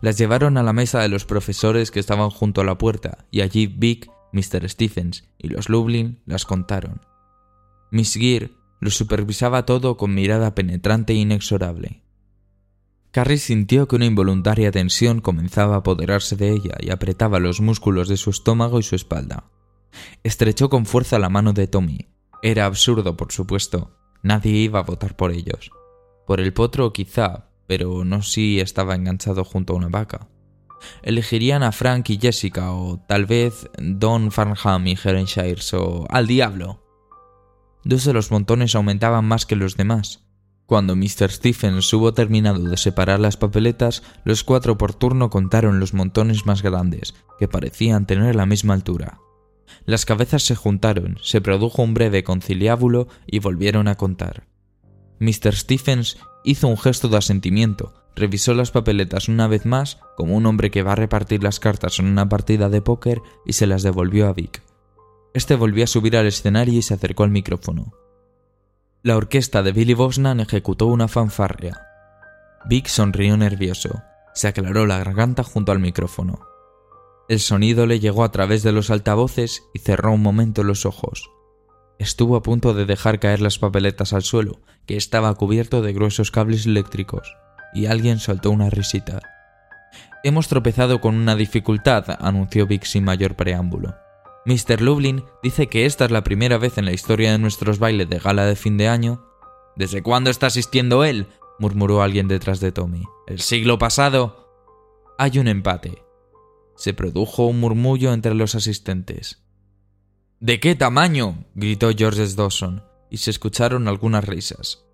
Las 0.01 0.17
llevaron 0.17 0.57
a 0.57 0.63
la 0.63 0.73
mesa 0.73 0.99
de 0.99 1.09
los 1.09 1.25
profesores 1.25 1.91
que 1.91 1.99
estaban 1.99 2.29
junto 2.31 2.61
a 2.61 2.65
la 2.65 2.77
puerta, 2.77 3.25
y 3.31 3.41
allí 3.41 3.67
Vic, 3.67 4.09
Mr. 4.33 4.67
Stephens 4.67 5.29
y 5.37 5.49
los 5.49 5.69
Lublin 5.69 6.21
las 6.25 6.45
contaron. 6.45 7.01
Miss 7.91 8.13
Gear 8.13 8.51
lo 8.79 8.89
supervisaba 8.91 9.65
todo 9.65 9.97
con 9.97 10.13
mirada 10.13 10.55
penetrante 10.55 11.13
e 11.13 11.17
inexorable. 11.17 12.03
Carrie 13.11 13.37
sintió 13.37 13.87
que 13.87 13.95
una 13.95 14.05
involuntaria 14.05 14.71
tensión 14.71 15.19
comenzaba 15.19 15.75
a 15.75 15.79
apoderarse 15.79 16.35
de 16.35 16.51
ella 16.51 16.75
y 16.79 16.91
apretaba 16.91 17.39
los 17.39 17.59
músculos 17.59 18.07
de 18.07 18.17
su 18.17 18.29
estómago 18.29 18.79
y 18.79 18.83
su 18.83 18.95
espalda. 18.95 19.49
Estrechó 20.23 20.69
con 20.69 20.85
fuerza 20.85 21.17
la 21.17 21.29
mano 21.29 21.53
de 21.53 21.67
Tommy. 21.67 22.07
Era 22.43 22.65
absurdo, 22.65 23.17
por 23.17 23.31
supuesto. 23.31 23.97
Nadie 24.21 24.51
iba 24.51 24.79
a 24.79 24.83
votar 24.83 25.15
por 25.15 25.31
ellos. 25.31 25.71
Por 26.27 26.39
el 26.39 26.53
potro 26.53 26.93
quizá, 26.93 27.49
pero 27.65 28.05
no 28.05 28.21
si 28.21 28.59
estaba 28.59 28.95
enganchado 28.95 29.43
junto 29.43 29.73
a 29.73 29.77
una 29.77 29.89
vaca. 29.89 30.29
Elegirían 31.01 31.63
a 31.63 31.71
Frank 31.71 32.09
y 32.11 32.19
Jessica, 32.19 32.71
o 32.73 33.03
tal 33.07 33.25
vez 33.25 33.69
Don 33.77 34.31
Farnham 34.31 34.87
y 34.87 34.97
Herenshires, 35.03 35.73
o 35.73 36.05
al 36.09 36.27
diablo. 36.27 36.88
Dos 37.83 38.05
de 38.05 38.13
los 38.13 38.31
montones 38.31 38.75
aumentaban 38.75 39.25
más 39.25 39.45
que 39.45 39.55
los 39.55 39.77
demás. 39.77 40.25
Cuando 40.65 40.95
Mr. 40.95 41.31
Stephens 41.31 41.91
hubo 41.93 42.13
terminado 42.13 42.59
de 42.59 42.77
separar 42.77 43.19
las 43.19 43.37
papeletas, 43.37 44.03
los 44.23 44.43
cuatro 44.43 44.77
por 44.77 44.93
turno 44.93 45.29
contaron 45.29 45.79
los 45.79 45.93
montones 45.93 46.45
más 46.45 46.61
grandes, 46.61 47.15
que 47.39 47.47
parecían 47.47 48.05
tener 48.05 48.35
la 48.35 48.45
misma 48.45 48.75
altura. 48.75 49.19
Las 49.85 50.05
cabezas 50.05 50.43
se 50.43 50.55
juntaron, 50.55 51.17
se 51.23 51.41
produjo 51.41 51.81
un 51.81 51.93
breve 51.93 52.23
conciliábulo 52.23 53.07
y 53.25 53.39
volvieron 53.39 53.87
a 53.87 53.95
contar. 53.95 54.47
Mr. 55.19 55.55
Stephens 55.55 56.17
hizo 56.43 56.67
un 56.67 56.77
gesto 56.77 57.07
de 57.07 57.17
asentimiento, 57.17 57.93
revisó 58.15 58.53
las 58.53 58.71
papeletas 58.71 59.27
una 59.27 59.47
vez 59.47 59.65
más, 59.65 59.99
como 60.15 60.35
un 60.35 60.45
hombre 60.45 60.69
que 60.69 60.83
va 60.83 60.91
a 60.91 60.97
repartir 60.97 61.43
las 61.43 61.59
cartas 61.59 61.99
en 61.99 62.05
una 62.05 62.29
partida 62.29 62.69
de 62.69 62.81
póker, 62.81 63.21
y 63.45 63.53
se 63.53 63.67
las 63.67 63.83
devolvió 63.83 64.27
a 64.27 64.33
Vic. 64.33 64.61
Este 65.33 65.55
volvió 65.55 65.83
a 65.83 65.87
subir 65.87 66.17
al 66.17 66.25
escenario 66.25 66.79
y 66.79 66.81
se 66.81 66.95
acercó 66.95 67.23
al 67.23 67.29
micrófono. 67.29 67.93
La 69.03 69.15
orquesta 69.15 69.63
de 69.63 69.71
Billy 69.71 69.93
Bosnan 69.93 70.39
ejecutó 70.39 70.87
una 70.87 71.07
fanfarria. 71.07 71.79
Vic 72.65 72.87
sonrió 72.87 73.37
nervioso. 73.37 74.01
Se 74.33 74.47
aclaró 74.47 74.85
la 74.85 74.97
garganta 74.97 75.43
junto 75.43 75.71
al 75.71 75.79
micrófono. 75.79 76.39
El 77.29 77.39
sonido 77.39 77.85
le 77.85 77.99
llegó 77.99 78.23
a 78.23 78.31
través 78.31 78.63
de 78.63 78.71
los 78.71 78.89
altavoces 78.89 79.63
y 79.73 79.79
cerró 79.79 80.11
un 80.11 80.21
momento 80.21 80.63
los 80.63 80.85
ojos. 80.85 81.29
Estuvo 81.99 82.35
a 82.35 82.41
punto 82.41 82.73
de 82.73 82.85
dejar 82.85 83.19
caer 83.19 83.39
las 83.39 83.59
papeletas 83.59 84.13
al 84.13 84.23
suelo, 84.23 84.61
que 84.85 84.97
estaba 84.97 85.33
cubierto 85.35 85.81
de 85.81 85.93
gruesos 85.93 86.31
cables 86.31 86.65
eléctricos, 86.65 87.35
y 87.73 87.85
alguien 87.85 88.19
soltó 88.19 88.49
una 88.49 88.69
risita. 88.69 89.21
Hemos 90.23 90.47
tropezado 90.47 91.01
con 91.01 91.15
una 91.15 91.35
dificultad, 91.35 92.05
anunció 92.19 92.67
Vic 92.67 92.83
sin 92.83 93.03
mayor 93.03 93.35
preámbulo. 93.35 93.95
Mr. 94.45 94.81
Lublin 94.81 95.23
dice 95.43 95.67
que 95.67 95.85
esta 95.85 96.05
es 96.05 96.11
la 96.11 96.23
primera 96.23 96.57
vez 96.57 96.77
en 96.77 96.85
la 96.85 96.93
historia 96.93 97.31
de 97.31 97.39
nuestros 97.39 97.79
bailes 97.79 98.09
de 98.09 98.19
gala 98.19 98.45
de 98.45 98.55
fin 98.55 98.77
de 98.77 98.87
año. 98.87 99.25
¿Desde 99.75 100.01
cuándo 100.01 100.29
está 100.29 100.47
asistiendo 100.47 101.03
él? 101.03 101.27
murmuró 101.59 102.01
alguien 102.01 102.27
detrás 102.27 102.59
de 102.59 102.71
Tommy. 102.71 103.03
¿El 103.27 103.41
siglo 103.41 103.77
pasado? 103.77 104.47
Hay 105.17 105.39
un 105.39 105.47
empate, 105.49 106.01
se 106.79 106.93
produjo 106.93 107.45
un 107.45 107.59
murmullo 107.59 108.13
entre 108.13 108.33
los 108.33 108.55
asistentes. 108.55 109.43
¿De 110.39 110.61
qué 110.61 110.75
tamaño? 110.75 111.43
gritó 111.53 111.89
George 111.93 112.25
Dawson, 112.33 112.85
y 113.09 113.17
se 113.17 113.31
escucharon 113.31 113.89
algunas 113.89 114.23
risas. 114.23 114.85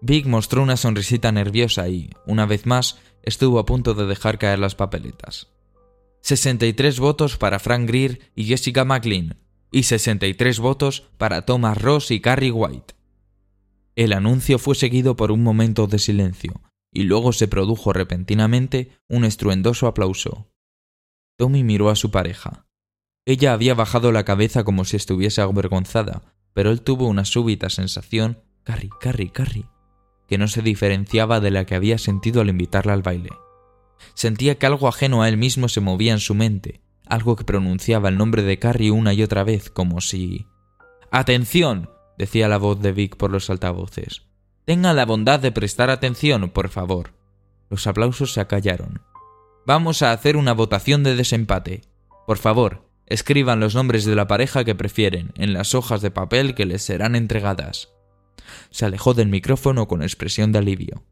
Big 0.00 0.26
mostró 0.26 0.64
una 0.64 0.76
sonrisita 0.76 1.30
nerviosa 1.30 1.88
y, 1.88 2.10
una 2.26 2.44
vez 2.44 2.66
más, 2.66 2.98
estuvo 3.22 3.60
a 3.60 3.66
punto 3.66 3.94
de 3.94 4.06
dejar 4.06 4.38
caer 4.38 4.58
las 4.58 4.74
papeletas. 4.74 5.48
63 6.26 6.98
votos 6.98 7.36
para 7.36 7.60
Frank 7.60 7.86
Greer 7.86 8.32
y 8.34 8.46
Jessica 8.46 8.84
McLean, 8.84 9.38
y 9.70 9.84
63 9.84 10.58
votos 10.58 11.04
para 11.18 11.42
Thomas 11.42 11.80
Ross 11.80 12.10
y 12.10 12.20
Carrie 12.20 12.50
White. 12.50 12.96
El 13.94 14.12
anuncio 14.12 14.58
fue 14.58 14.74
seguido 14.74 15.14
por 15.14 15.30
un 15.30 15.44
momento 15.44 15.86
de 15.86 16.00
silencio, 16.00 16.62
y 16.92 17.04
luego 17.04 17.32
se 17.32 17.46
produjo 17.46 17.92
repentinamente 17.92 18.90
un 19.08 19.24
estruendoso 19.24 19.86
aplauso. 19.86 20.50
Tommy 21.36 21.62
miró 21.62 21.90
a 21.90 21.94
su 21.94 22.10
pareja. 22.10 22.66
Ella 23.24 23.52
había 23.52 23.74
bajado 23.74 24.10
la 24.10 24.24
cabeza 24.24 24.64
como 24.64 24.84
si 24.84 24.96
estuviese 24.96 25.42
avergonzada, 25.42 26.34
pero 26.54 26.72
él 26.72 26.82
tuvo 26.82 27.06
una 27.06 27.24
súbita 27.24 27.70
sensación, 27.70 28.42
Carrie, 28.64 28.90
Carrie, 29.00 29.30
Carrie, 29.30 29.66
que 30.26 30.38
no 30.38 30.48
se 30.48 30.62
diferenciaba 30.62 31.38
de 31.38 31.52
la 31.52 31.66
que 31.66 31.76
había 31.76 31.98
sentido 31.98 32.40
al 32.40 32.48
invitarla 32.48 32.94
al 32.94 33.02
baile. 33.02 33.30
Sentía 34.14 34.56
que 34.56 34.66
algo 34.66 34.88
ajeno 34.88 35.22
a 35.22 35.28
él 35.28 35.36
mismo 35.36 35.68
se 35.68 35.80
movía 35.80 36.12
en 36.12 36.20
su 36.20 36.34
mente, 36.34 36.80
algo 37.06 37.36
que 37.36 37.44
pronunciaba 37.44 38.08
el 38.08 38.18
nombre 38.18 38.42
de 38.42 38.58
Carrie 38.58 38.90
una 38.90 39.12
y 39.12 39.22
otra 39.22 39.44
vez, 39.44 39.70
como 39.70 40.00
si... 40.00 40.46
¡Atención! 41.10 41.90
decía 42.18 42.48
la 42.48 42.58
voz 42.58 42.80
de 42.80 42.92
Vic 42.92 43.16
por 43.16 43.30
los 43.30 43.50
altavoces. 43.50 44.22
Tenga 44.64 44.92
la 44.92 45.04
bondad 45.04 45.38
de 45.38 45.52
prestar 45.52 45.90
atención, 45.90 46.50
por 46.50 46.68
favor. 46.68 47.14
Los 47.70 47.86
aplausos 47.86 48.32
se 48.32 48.40
acallaron. 48.40 49.02
Vamos 49.66 50.02
a 50.02 50.12
hacer 50.12 50.36
una 50.36 50.52
votación 50.52 51.02
de 51.02 51.14
desempate. 51.14 51.82
Por 52.26 52.38
favor, 52.38 52.88
escriban 53.06 53.60
los 53.60 53.74
nombres 53.74 54.04
de 54.04 54.14
la 54.14 54.26
pareja 54.26 54.64
que 54.64 54.74
prefieren 54.74 55.32
en 55.36 55.52
las 55.52 55.74
hojas 55.74 56.02
de 56.02 56.10
papel 56.10 56.54
que 56.54 56.66
les 56.66 56.82
serán 56.82 57.14
entregadas. 57.14 57.90
Se 58.70 58.84
alejó 58.84 59.14
del 59.14 59.28
micrófono 59.28 59.88
con 59.88 60.02
expresión 60.02 60.52
de 60.52 60.58
alivio. 60.58 61.04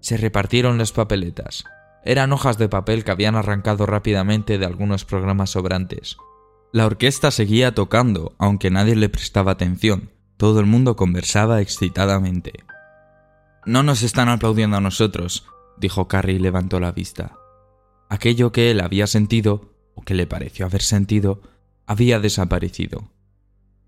Se 0.00 0.16
repartieron 0.16 0.78
las 0.78 0.92
papeletas. 0.92 1.64
Eran 2.04 2.32
hojas 2.32 2.58
de 2.58 2.68
papel 2.68 3.04
que 3.04 3.10
habían 3.10 3.36
arrancado 3.36 3.86
rápidamente 3.86 4.58
de 4.58 4.66
algunos 4.66 5.04
programas 5.04 5.50
sobrantes. 5.50 6.16
La 6.72 6.86
orquesta 6.86 7.30
seguía 7.30 7.74
tocando, 7.74 8.34
aunque 8.38 8.70
nadie 8.70 8.94
le 8.94 9.08
prestaba 9.08 9.52
atención. 9.52 10.10
Todo 10.36 10.60
el 10.60 10.66
mundo 10.66 10.96
conversaba 10.96 11.60
excitadamente. 11.60 12.52
No 13.64 13.82
nos 13.82 14.02
están 14.02 14.28
aplaudiendo 14.28 14.76
a 14.76 14.80
nosotros, 14.80 15.46
dijo 15.78 16.08
Carrie 16.08 16.36
y 16.36 16.38
levantó 16.38 16.78
la 16.80 16.92
vista. 16.92 17.36
Aquello 18.08 18.52
que 18.52 18.70
él 18.70 18.80
había 18.80 19.06
sentido, 19.06 19.74
o 19.94 20.02
que 20.02 20.14
le 20.14 20.26
pareció 20.26 20.66
haber 20.66 20.82
sentido, 20.82 21.42
había 21.86 22.20
desaparecido. 22.20 23.10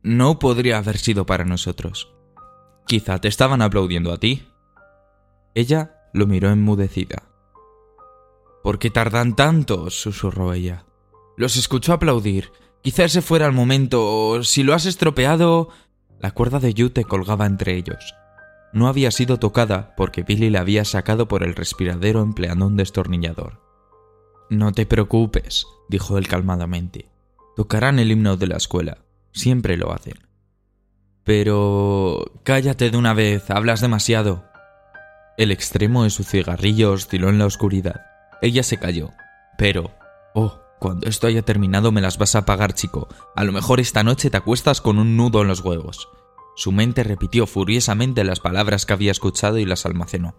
No 0.03 0.39
podría 0.39 0.79
haber 0.79 0.99
sido 0.99 1.27
para 1.27 1.45
nosotros. 1.45 2.13
Quizá 2.87 3.21
te 3.21 3.29
estaban 3.29 3.63
aplaudiendo 3.63 4.13
a 4.13 4.19
ti. 4.19 4.49
Ella 5.55 6.09
lo 6.13 6.27
miró 6.27 6.51
enmudecida. 6.51 7.30
¿Por 8.63 8.79
qué 8.79 8.91
tardan 8.91 9.37
tanto? 9.37 9.91
susurró 9.91 10.53
ella. 10.53 10.85
Los 11.37 11.57
escuchó 11.57 11.93
aplaudir. 11.93 12.53
Quizá 12.83 13.05
ese 13.05 13.23
fuera 13.23 13.47
el 13.47 13.53
momento. 13.53 14.43
Si 14.43 14.63
lo 14.63 14.75
has 14.75 14.87
estropeado. 14.87 15.69
La 16.19 16.33
cuerda 16.33 16.61
de 16.61 16.75
Yute 16.75 17.05
colgaba 17.05 17.47
entre 17.47 17.77
ellos. 17.77 18.15
No 18.73 18.89
había 18.89 19.11
sido 19.11 19.39
tocada 19.39 19.95
porque 19.97 20.23
Billy 20.23 20.51
la 20.51 20.61
había 20.61 20.85
sacado 20.85 21.29
por 21.29 21.43
el 21.43 21.55
respiradero 21.55 22.23
empleando 22.23 22.67
un 22.67 22.77
destornillador. 22.77 23.61
No 24.51 24.73
te 24.73 24.85
preocupes, 24.85 25.67
dijo 25.89 26.19
él 26.19 26.29
calmadamente. 26.29 27.09
Tocarán 27.57 27.99
el 27.99 28.13
himno 28.13 28.37
de 28.37 28.47
la 28.47 28.57
escuela. 28.57 28.99
Siempre 29.33 29.77
lo 29.77 29.93
hacen. 29.93 30.19
Pero... 31.25 32.33
Cállate 32.45 32.91
de 32.91 32.97
una 32.97 33.15
vez, 33.15 33.51
hablas 33.51 33.81
demasiado. 33.81 34.45
El 35.39 35.51
extremo 35.53 36.05
de 36.05 36.11
su 36.11 36.25
cigarrillo 36.25 36.93
osciló 36.93 37.29
en 37.29 37.39
la 37.39 37.47
oscuridad. 37.47 38.10
Ella 38.43 38.63
se 38.63 38.79
calló. 38.79 39.11
Pero... 39.59 39.91
Oh, 40.35 40.61
cuando 40.79 41.07
esto 41.07 41.27
haya 41.27 41.43
terminado 41.43 41.93
me 41.93 42.01
las 42.01 42.19
vas 42.19 42.35
a 42.35 42.45
pagar, 42.47 42.75
chico. 42.75 43.09
A 43.37 43.45
lo 43.45 43.53
mejor 43.53 43.81
esta 43.81 44.03
noche 44.03 44.31
te 44.31 44.37
acuestas 44.37 44.81
con 44.81 44.99
un 44.99 45.17
nudo 45.17 45.43
en 45.43 45.49
los 45.49 45.61
huevos. 45.61 46.09
Su 46.57 46.73
mente 46.73 47.05
repitió 47.05 47.47
furiosamente 47.47 48.25
las 48.25 48.41
palabras 48.41 48.87
que 48.87 48.93
había 48.93 49.13
escuchado 49.13 49.59
y 49.59 49.67
las 49.67 49.87
almacenó. 49.87 50.37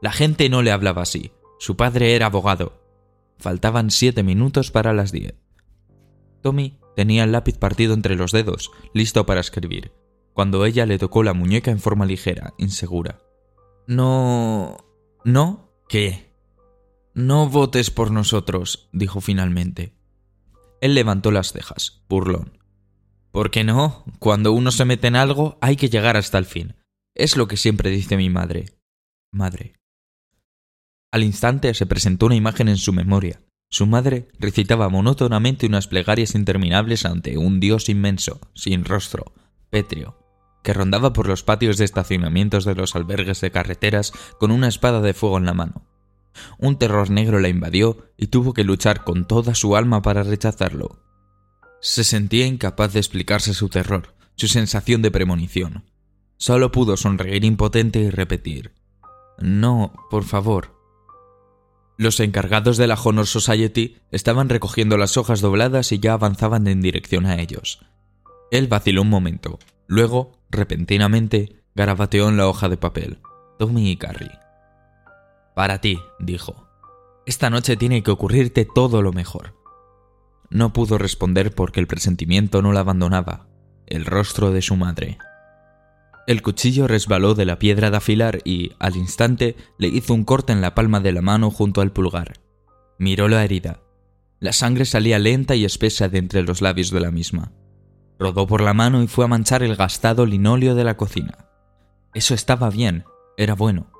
La 0.00 0.12
gente 0.12 0.48
no 0.48 0.62
le 0.62 0.72
hablaba 0.72 1.02
así. 1.02 1.32
Su 1.58 1.76
padre 1.76 2.14
era 2.14 2.26
abogado. 2.26 2.80
Faltaban 3.38 3.90
siete 3.90 4.22
minutos 4.22 4.70
para 4.70 4.92
las 4.92 5.12
diez. 5.12 5.34
Tommy 6.42 6.78
tenía 6.94 7.24
el 7.24 7.32
lápiz 7.32 7.58
partido 7.58 7.94
entre 7.94 8.16
los 8.16 8.30
dedos, 8.30 8.70
listo 8.92 9.26
para 9.26 9.40
escribir, 9.40 9.92
cuando 10.34 10.64
ella 10.66 10.86
le 10.86 10.98
tocó 10.98 11.22
la 11.22 11.32
muñeca 11.32 11.70
en 11.70 11.80
forma 11.80 12.06
ligera, 12.06 12.54
insegura. 12.58 13.18
No... 13.86 14.76
¿No? 15.24 15.70
¿Qué? 15.88 16.33
No 17.14 17.48
votes 17.48 17.92
por 17.92 18.10
nosotros, 18.10 18.88
dijo 18.92 19.20
finalmente. 19.20 19.94
Él 20.80 20.94
levantó 20.94 21.30
las 21.30 21.52
cejas, 21.52 22.02
burlón. 22.08 22.58
¿Por 23.30 23.52
qué 23.52 23.62
no? 23.62 24.04
Cuando 24.18 24.52
uno 24.52 24.72
se 24.72 24.84
mete 24.84 25.06
en 25.06 25.14
algo, 25.14 25.56
hay 25.60 25.76
que 25.76 25.88
llegar 25.88 26.16
hasta 26.16 26.38
el 26.38 26.44
fin. 26.44 26.74
Es 27.14 27.36
lo 27.36 27.46
que 27.46 27.56
siempre 27.56 27.90
dice 27.90 28.16
mi 28.16 28.30
madre. 28.30 28.80
Madre. 29.32 29.76
Al 31.12 31.22
instante 31.22 31.72
se 31.74 31.86
presentó 31.86 32.26
una 32.26 32.34
imagen 32.34 32.68
en 32.68 32.78
su 32.78 32.92
memoria. 32.92 33.40
Su 33.70 33.86
madre 33.86 34.26
recitaba 34.40 34.88
monótonamente 34.88 35.66
unas 35.66 35.86
plegarias 35.86 36.34
interminables 36.34 37.04
ante 37.04 37.38
un 37.38 37.60
dios 37.60 37.88
inmenso, 37.88 38.40
sin 38.54 38.84
rostro, 38.84 39.32
pétreo, 39.70 40.18
que 40.64 40.72
rondaba 40.72 41.12
por 41.12 41.28
los 41.28 41.44
patios 41.44 41.78
de 41.78 41.84
estacionamientos 41.84 42.64
de 42.64 42.74
los 42.74 42.96
albergues 42.96 43.40
de 43.40 43.52
carreteras 43.52 44.12
con 44.40 44.50
una 44.50 44.66
espada 44.66 45.00
de 45.00 45.14
fuego 45.14 45.38
en 45.38 45.46
la 45.46 45.54
mano. 45.54 45.93
Un 46.58 46.78
terror 46.78 47.10
negro 47.10 47.40
la 47.40 47.48
invadió 47.48 48.12
y 48.16 48.28
tuvo 48.28 48.54
que 48.54 48.64
luchar 48.64 49.04
con 49.04 49.26
toda 49.26 49.54
su 49.54 49.76
alma 49.76 50.02
para 50.02 50.22
rechazarlo. 50.22 51.00
Se 51.80 52.04
sentía 52.04 52.46
incapaz 52.46 52.92
de 52.92 53.00
explicarse 53.00 53.54
su 53.54 53.68
terror, 53.68 54.14
su 54.36 54.48
sensación 54.48 55.02
de 55.02 55.10
premonición. 55.10 55.84
Solo 56.36 56.72
pudo 56.72 56.96
sonreír 56.96 57.44
impotente 57.44 58.00
y 58.00 58.10
repetir 58.10 58.72
No, 59.38 59.92
por 60.10 60.24
favor, 60.24 60.74
los 61.96 62.18
encargados 62.18 62.76
de 62.76 62.88
la 62.88 62.96
Honor 62.96 63.26
Society 63.26 63.98
estaban 64.10 64.48
recogiendo 64.48 64.96
las 64.96 65.16
hojas 65.16 65.40
dobladas 65.40 65.92
y 65.92 66.00
ya 66.00 66.14
avanzaban 66.14 66.66
en 66.66 66.80
dirección 66.80 67.24
a 67.24 67.40
ellos. 67.40 67.86
Él 68.50 68.66
vaciló 68.66 69.02
un 69.02 69.10
momento. 69.10 69.60
Luego, 69.86 70.32
repentinamente, 70.50 71.62
garabateó 71.74 72.28
en 72.28 72.36
la 72.36 72.48
hoja 72.48 72.68
de 72.68 72.76
papel. 72.76 73.18
Tommy 73.58 73.92
y 73.92 73.96
Carrie. 73.96 74.43
Para 75.54 75.80
ti, 75.80 76.00
dijo. 76.18 76.68
Esta 77.26 77.48
noche 77.48 77.76
tiene 77.76 78.02
que 78.02 78.10
ocurrirte 78.10 78.66
todo 78.66 79.02
lo 79.02 79.12
mejor. 79.12 79.54
No 80.50 80.72
pudo 80.72 80.98
responder 80.98 81.54
porque 81.54 81.80
el 81.80 81.86
presentimiento 81.86 82.60
no 82.60 82.72
la 82.72 82.80
abandonaba. 82.80 83.46
El 83.86 84.04
rostro 84.04 84.50
de 84.50 84.62
su 84.62 84.76
madre. 84.76 85.18
El 86.26 86.42
cuchillo 86.42 86.86
resbaló 86.86 87.34
de 87.34 87.44
la 87.44 87.58
piedra 87.58 87.90
de 87.90 87.96
afilar 87.98 88.40
y, 88.44 88.72
al 88.78 88.96
instante, 88.96 89.56
le 89.78 89.88
hizo 89.88 90.14
un 90.14 90.24
corte 90.24 90.52
en 90.52 90.60
la 90.60 90.74
palma 90.74 91.00
de 91.00 91.12
la 91.12 91.22
mano 91.22 91.50
junto 91.50 91.80
al 91.80 91.92
pulgar. 91.92 92.40
Miró 92.98 93.28
la 93.28 93.44
herida. 93.44 93.80
La 94.40 94.52
sangre 94.52 94.84
salía 94.84 95.18
lenta 95.18 95.54
y 95.54 95.64
espesa 95.64 96.08
de 96.08 96.18
entre 96.18 96.42
los 96.42 96.62
labios 96.62 96.90
de 96.90 97.00
la 97.00 97.10
misma. 97.10 97.52
Rodó 98.18 98.46
por 98.46 98.60
la 98.62 98.74
mano 98.74 99.02
y 99.02 99.06
fue 99.06 99.24
a 99.24 99.28
manchar 99.28 99.62
el 99.62 99.76
gastado 99.76 100.24
linóleo 100.24 100.74
de 100.74 100.84
la 100.84 100.96
cocina. 100.96 101.48
Eso 102.14 102.34
estaba 102.34 102.70
bien, 102.70 103.04
era 103.36 103.54
bueno. 103.54 103.93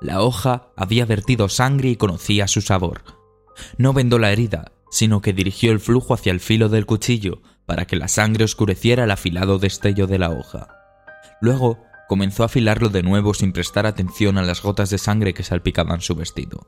La 0.00 0.22
hoja 0.22 0.68
había 0.76 1.06
vertido 1.06 1.48
sangre 1.48 1.88
y 1.90 1.96
conocía 1.96 2.46
su 2.46 2.60
sabor. 2.60 3.02
No 3.76 3.92
vendó 3.92 4.18
la 4.18 4.30
herida, 4.30 4.72
sino 4.90 5.20
que 5.20 5.32
dirigió 5.32 5.72
el 5.72 5.80
flujo 5.80 6.14
hacia 6.14 6.32
el 6.32 6.40
filo 6.40 6.68
del 6.68 6.86
cuchillo 6.86 7.42
para 7.66 7.86
que 7.86 7.96
la 7.96 8.08
sangre 8.08 8.44
oscureciera 8.44 9.04
el 9.04 9.10
afilado 9.10 9.58
destello 9.58 10.06
de 10.06 10.18
la 10.18 10.30
hoja. 10.30 10.68
Luego 11.40 11.84
comenzó 12.08 12.42
a 12.42 12.46
afilarlo 12.46 12.88
de 12.88 13.02
nuevo 13.02 13.34
sin 13.34 13.52
prestar 13.52 13.86
atención 13.86 14.38
a 14.38 14.42
las 14.42 14.62
gotas 14.62 14.90
de 14.90 14.98
sangre 14.98 15.34
que 15.34 15.42
salpicaban 15.42 16.00
su 16.00 16.14
vestido. 16.14 16.66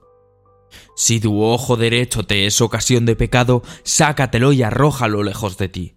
Si 0.97 1.19
tu 1.19 1.43
ojo 1.43 1.77
derecho 1.77 2.25
te 2.25 2.47
es 2.47 2.61
ocasión 2.61 3.07
de 3.07 3.17
pecado, 3.17 3.63
sácatelo 3.83 4.53
y 4.53 4.63
arrójalo 4.63 5.23
lejos 5.23 5.57
de 5.57 5.69
ti. 5.69 5.97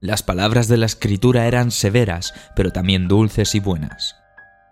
Las 0.00 0.22
palabras 0.22 0.68
de 0.68 0.76
la 0.76 0.86
escritura 0.86 1.46
eran 1.46 1.70
severas, 1.70 2.34
pero 2.54 2.72
también 2.72 3.08
dulces 3.08 3.54
y 3.54 3.60
buenas. 3.60 4.16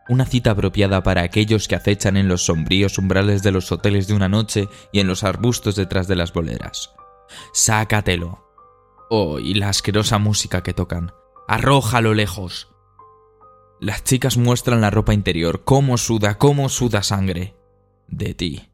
Una 0.09 0.27
cita 0.27 0.51
apropiada 0.51 1.03
para 1.03 1.23
aquellos 1.23 1.67
que 1.67 1.77
acechan 1.77 2.17
en 2.17 2.29
los 2.29 2.45
sombríos 2.45 2.99
umbrales 2.99 3.43
de 3.43 3.53
los 3.53 3.73
hoteles 3.73 4.07
de 4.07 4.15
una 4.15 4.29
noche 4.29 4.69
y 4.93 5.01
en 5.01 5.07
los 5.07 5.25
arbustos 5.25 5.77
detrás 5.77 6.09
de 6.09 6.17
las 6.17 6.33
boleras. 6.33 6.93
Sácatelo. 7.55 8.45
Oh, 9.09 9.39
y 9.39 9.55
la 9.55 9.71
asquerosa 9.71 10.19
música 10.19 10.63
que 10.63 10.75
tocan. 10.75 11.13
Arrójalo 11.49 12.13
lejos. 12.13 12.69
Las 13.81 14.05
chicas 14.05 14.37
muestran 14.37 14.81
la 14.81 14.91
ropa 14.91 15.15
interior, 15.15 15.65
cómo 15.65 15.97
suda, 15.97 16.37
cómo 16.39 16.69
suda 16.69 17.03
sangre. 17.03 17.55
De 18.07 18.35
ti. 18.35 18.69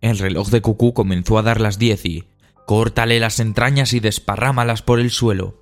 El 0.00 0.18
reloj 0.18 0.48
de 0.48 0.62
Cucú 0.62 0.94
comenzó 0.94 1.38
a 1.38 1.42
dar 1.42 1.60
las 1.60 1.78
diez 1.78 2.04
y... 2.06 2.24
Córtale 2.66 3.20
las 3.20 3.40
entrañas 3.40 3.92
y 3.94 4.00
desparrámalas 4.00 4.82
por 4.82 5.00
el 5.00 5.10
suelo. 5.10 5.59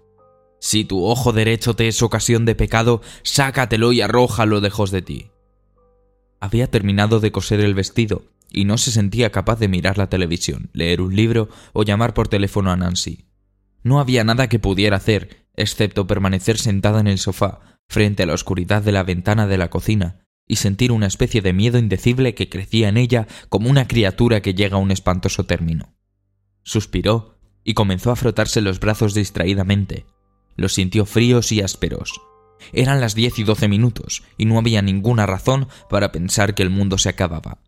Si 0.60 0.84
tu 0.84 1.04
ojo 1.04 1.32
derecho 1.32 1.74
te 1.74 1.88
es 1.88 2.02
ocasión 2.02 2.44
de 2.44 2.54
pecado, 2.54 3.00
sácatelo 3.22 3.92
y 3.92 4.00
arrójalo 4.00 4.60
lejos 4.60 4.90
de 4.90 5.02
ti. 5.02 5.30
Había 6.40 6.70
terminado 6.70 7.20
de 7.20 7.32
coser 7.32 7.60
el 7.60 7.74
vestido 7.74 8.24
y 8.50 8.64
no 8.64 8.78
se 8.78 8.90
sentía 8.90 9.30
capaz 9.30 9.58
de 9.58 9.68
mirar 9.68 9.98
la 9.98 10.08
televisión, 10.08 10.70
leer 10.72 11.00
un 11.00 11.14
libro 11.14 11.48
o 11.72 11.82
llamar 11.82 12.14
por 12.14 12.28
teléfono 12.28 12.70
a 12.70 12.76
Nancy. 12.76 13.26
No 13.82 14.00
había 14.00 14.24
nada 14.24 14.48
que 14.48 14.58
pudiera 14.58 14.96
hacer, 14.96 15.46
excepto 15.54 16.06
permanecer 16.06 16.58
sentada 16.58 17.00
en 17.00 17.06
el 17.06 17.18
sofá, 17.18 17.78
frente 17.88 18.22
a 18.22 18.26
la 18.26 18.34
oscuridad 18.34 18.82
de 18.82 18.92
la 18.92 19.02
ventana 19.02 19.46
de 19.46 19.58
la 19.58 19.70
cocina 19.70 20.24
y 20.46 20.56
sentir 20.56 20.92
una 20.92 21.06
especie 21.06 21.42
de 21.42 21.52
miedo 21.52 21.78
indecible 21.78 22.34
que 22.34 22.48
crecía 22.48 22.88
en 22.88 22.96
ella 22.96 23.28
como 23.48 23.68
una 23.68 23.86
criatura 23.86 24.40
que 24.40 24.54
llega 24.54 24.76
a 24.76 24.80
un 24.80 24.90
espantoso 24.90 25.44
término. 25.44 25.94
Suspiró 26.62 27.38
y 27.64 27.74
comenzó 27.74 28.10
a 28.10 28.16
frotarse 28.16 28.62
los 28.62 28.80
brazos 28.80 29.14
distraídamente. 29.14 30.06
Los 30.58 30.74
sintió 30.74 31.06
fríos 31.06 31.52
y 31.52 31.62
ásperos. 31.62 32.20
Eran 32.72 33.00
las 33.00 33.14
diez 33.14 33.38
y 33.38 33.44
doce 33.44 33.68
minutos 33.68 34.24
y 34.36 34.44
no 34.44 34.58
había 34.58 34.82
ninguna 34.82 35.24
razón 35.24 35.68
para 35.88 36.10
pensar 36.10 36.56
que 36.56 36.64
el 36.64 36.68
mundo 36.68 36.98
se 36.98 37.08
acababa. 37.08 37.58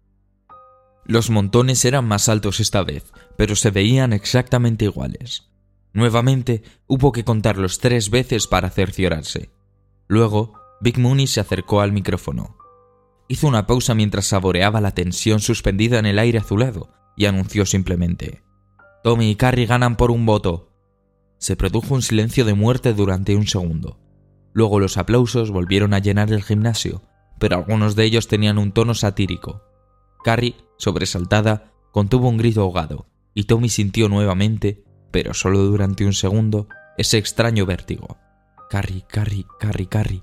Los 1.06 1.30
montones 1.30 1.84
eran 1.84 2.06
más 2.06 2.28
altos 2.28 2.58
esta 2.58 2.82
vez, 2.82 3.12
pero 3.36 3.54
se 3.54 3.70
veían 3.70 4.12
exactamente 4.12 4.86
iguales. 4.86 5.48
Nuevamente 5.92 6.64
hubo 6.88 7.12
que 7.12 7.24
contarlos 7.24 7.78
tres 7.78 8.10
veces 8.10 8.48
para 8.48 8.70
cerciorarse. 8.70 9.50
Luego, 10.08 10.54
Big 10.80 10.98
Mooney 10.98 11.28
se 11.28 11.40
acercó 11.40 11.82
al 11.82 11.92
micrófono. 11.92 12.56
Hizo 13.28 13.46
una 13.46 13.68
pausa 13.68 13.94
mientras 13.94 14.26
saboreaba 14.26 14.80
la 14.80 14.94
tensión 14.94 15.38
suspendida 15.38 16.00
en 16.00 16.06
el 16.06 16.18
aire 16.18 16.38
azulado 16.38 16.92
y 17.16 17.26
anunció 17.26 17.66
simplemente: 17.66 18.42
Tommy 19.04 19.30
y 19.30 19.36
Carrie 19.36 19.66
ganan 19.66 19.96
por 19.96 20.10
un 20.10 20.26
voto. 20.26 20.69
Se 21.40 21.56
produjo 21.56 21.94
un 21.94 22.02
silencio 22.02 22.44
de 22.44 22.52
muerte 22.52 22.92
durante 22.92 23.34
un 23.34 23.46
segundo. 23.46 23.98
Luego 24.52 24.78
los 24.78 24.98
aplausos 24.98 25.50
volvieron 25.50 25.94
a 25.94 25.98
llenar 25.98 26.30
el 26.32 26.42
gimnasio, 26.42 27.02
pero 27.38 27.56
algunos 27.56 27.96
de 27.96 28.04
ellos 28.04 28.28
tenían 28.28 28.58
un 28.58 28.72
tono 28.72 28.94
satírico. 28.94 29.62
Carrie, 30.22 30.54
sobresaltada, 30.76 31.72
contuvo 31.92 32.28
un 32.28 32.36
grito 32.36 32.60
ahogado, 32.60 33.06
y 33.32 33.44
Tommy 33.44 33.70
sintió 33.70 34.10
nuevamente, 34.10 34.84
pero 35.10 35.32
solo 35.32 35.60
durante 35.60 36.04
un 36.04 36.12
segundo, 36.12 36.68
ese 36.98 37.16
extraño 37.16 37.64
vértigo. 37.64 38.18
Carrie, 38.68 39.06
Carrie, 39.08 39.46
Carrie, 39.58 39.88
Carrie, 39.88 40.22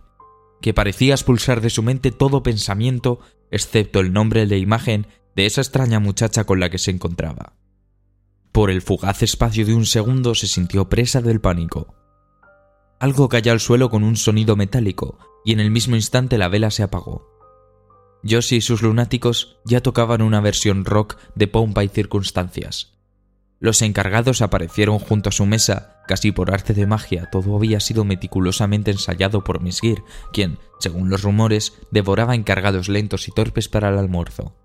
que 0.62 0.76
parecía 0.76 1.16
expulsar 1.16 1.62
de 1.62 1.72
su 1.72 1.82
mente 1.82 2.12
todo 2.12 2.44
pensamiento 2.44 3.20
excepto 3.50 4.02
el 4.02 4.14
nombre 4.14 4.46
de 4.46 4.60
imagen 4.60 5.08
de 5.36 5.48
esa 5.48 5.62
extraña 5.62 6.00
muchacha 6.00 6.44
con 6.44 6.60
la 6.60 6.70
que 6.70 6.78
se 6.78 6.92
encontraba. 6.92 7.54
Por 8.58 8.72
el 8.72 8.82
fugaz 8.82 9.22
espacio 9.22 9.68
de 9.68 9.76
un 9.76 9.86
segundo 9.86 10.34
se 10.34 10.48
sintió 10.48 10.90
presa 10.90 11.22
del 11.22 11.40
pánico. 11.40 11.94
Algo 13.00 13.30
cayó 13.30 13.52
al 13.52 13.60
suelo 13.60 13.92
con 13.92 14.04
un 14.04 14.16
sonido 14.18 14.56
metálico, 14.56 15.20
y 15.46 15.52
en 15.52 15.60
el 15.60 15.70
mismo 15.70 15.96
instante 15.96 16.40
la 16.40 16.48
vela 16.48 16.72
se 16.72 16.82
apagó. 16.82 17.30
Josie 18.28 18.58
y 18.58 18.62
sus 18.62 18.82
lunáticos 18.82 19.60
ya 19.64 19.82
tocaban 19.82 20.24
una 20.24 20.42
versión 20.42 20.86
rock 20.86 21.18
de 21.36 21.48
Pompa 21.48 21.84
y 21.84 21.88
Circunstancias. 21.88 22.98
Los 23.60 23.84
encargados 23.84 24.42
aparecieron 24.42 24.98
junto 24.98 25.30
a 25.30 25.34
su 25.34 25.46
mesa, 25.46 26.02
casi 26.08 26.32
por 26.32 26.52
arte 26.52 26.74
de 26.74 26.88
magia, 26.88 27.30
todo 27.32 27.56
había 27.56 27.80
sido 27.80 28.06
meticulosamente 28.06 28.90
ensayado 28.90 29.44
por 29.44 29.62
Miss 29.62 29.82
Gear, 29.82 30.04
quien, 30.34 30.58
según 30.80 31.12
los 31.12 31.22
rumores, 31.22 31.74
devoraba 31.92 32.34
encargados 32.34 32.90
lentos 32.90 33.28
y 33.28 33.32
torpes 33.32 33.70
para 33.70 33.90
el 33.90 34.00
almuerzo. 34.00 34.56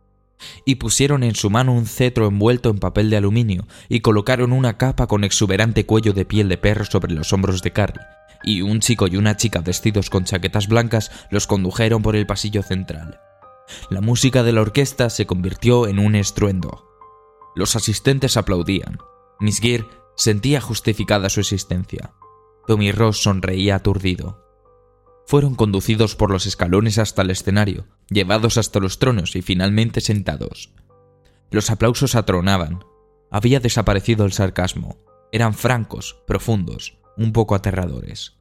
Y 0.64 0.76
pusieron 0.76 1.22
en 1.22 1.34
su 1.34 1.50
mano 1.50 1.72
un 1.72 1.86
cetro 1.86 2.26
envuelto 2.26 2.70
en 2.70 2.78
papel 2.78 3.10
de 3.10 3.16
aluminio 3.16 3.66
y 3.88 4.00
colocaron 4.00 4.52
una 4.52 4.76
capa 4.78 5.06
con 5.06 5.24
exuberante 5.24 5.86
cuello 5.86 6.12
de 6.12 6.24
piel 6.24 6.48
de 6.48 6.58
perro 6.58 6.84
sobre 6.84 7.12
los 7.12 7.32
hombros 7.32 7.62
de 7.62 7.72
Carrie, 7.72 8.02
y 8.44 8.62
un 8.62 8.80
chico 8.80 9.06
y 9.06 9.16
una 9.16 9.36
chica 9.36 9.60
vestidos 9.60 10.10
con 10.10 10.24
chaquetas 10.24 10.68
blancas 10.68 11.10
los 11.30 11.46
condujeron 11.46 12.02
por 12.02 12.16
el 12.16 12.26
pasillo 12.26 12.62
central. 12.62 13.20
La 13.90 14.00
música 14.00 14.42
de 14.42 14.52
la 14.52 14.60
orquesta 14.60 15.10
se 15.10 15.26
convirtió 15.26 15.86
en 15.86 15.98
un 15.98 16.14
estruendo. 16.14 16.88
Los 17.54 17.76
asistentes 17.76 18.36
aplaudían. 18.36 18.98
Miss 19.40 19.60
Gear 19.60 19.86
sentía 20.16 20.60
justificada 20.60 21.28
su 21.28 21.40
existencia. 21.40 22.12
Tommy 22.66 22.92
Ross 22.92 23.22
sonreía 23.22 23.76
aturdido. 23.76 24.42
Fueron 25.26 25.54
conducidos 25.54 26.16
por 26.16 26.30
los 26.30 26.46
escalones 26.46 26.98
hasta 26.98 27.22
el 27.22 27.30
escenario, 27.30 27.86
llevados 28.08 28.58
hasta 28.58 28.80
los 28.80 28.98
tronos 28.98 29.36
y 29.36 29.42
finalmente 29.42 30.00
sentados. 30.00 30.72
Los 31.50 31.70
aplausos 31.70 32.14
atronaban. 32.14 32.84
Había 33.30 33.60
desaparecido 33.60 34.24
el 34.24 34.32
sarcasmo. 34.32 34.98
Eran 35.32 35.54
francos, 35.54 36.16
profundos, 36.26 36.98
un 37.16 37.32
poco 37.32 37.54
aterradores. 37.54 38.38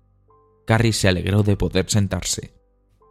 Carrie 0.65 0.93
se 0.93 1.07
alegró 1.07 1.43
de 1.43 1.57
poder 1.57 1.89
sentarse. 1.89 2.53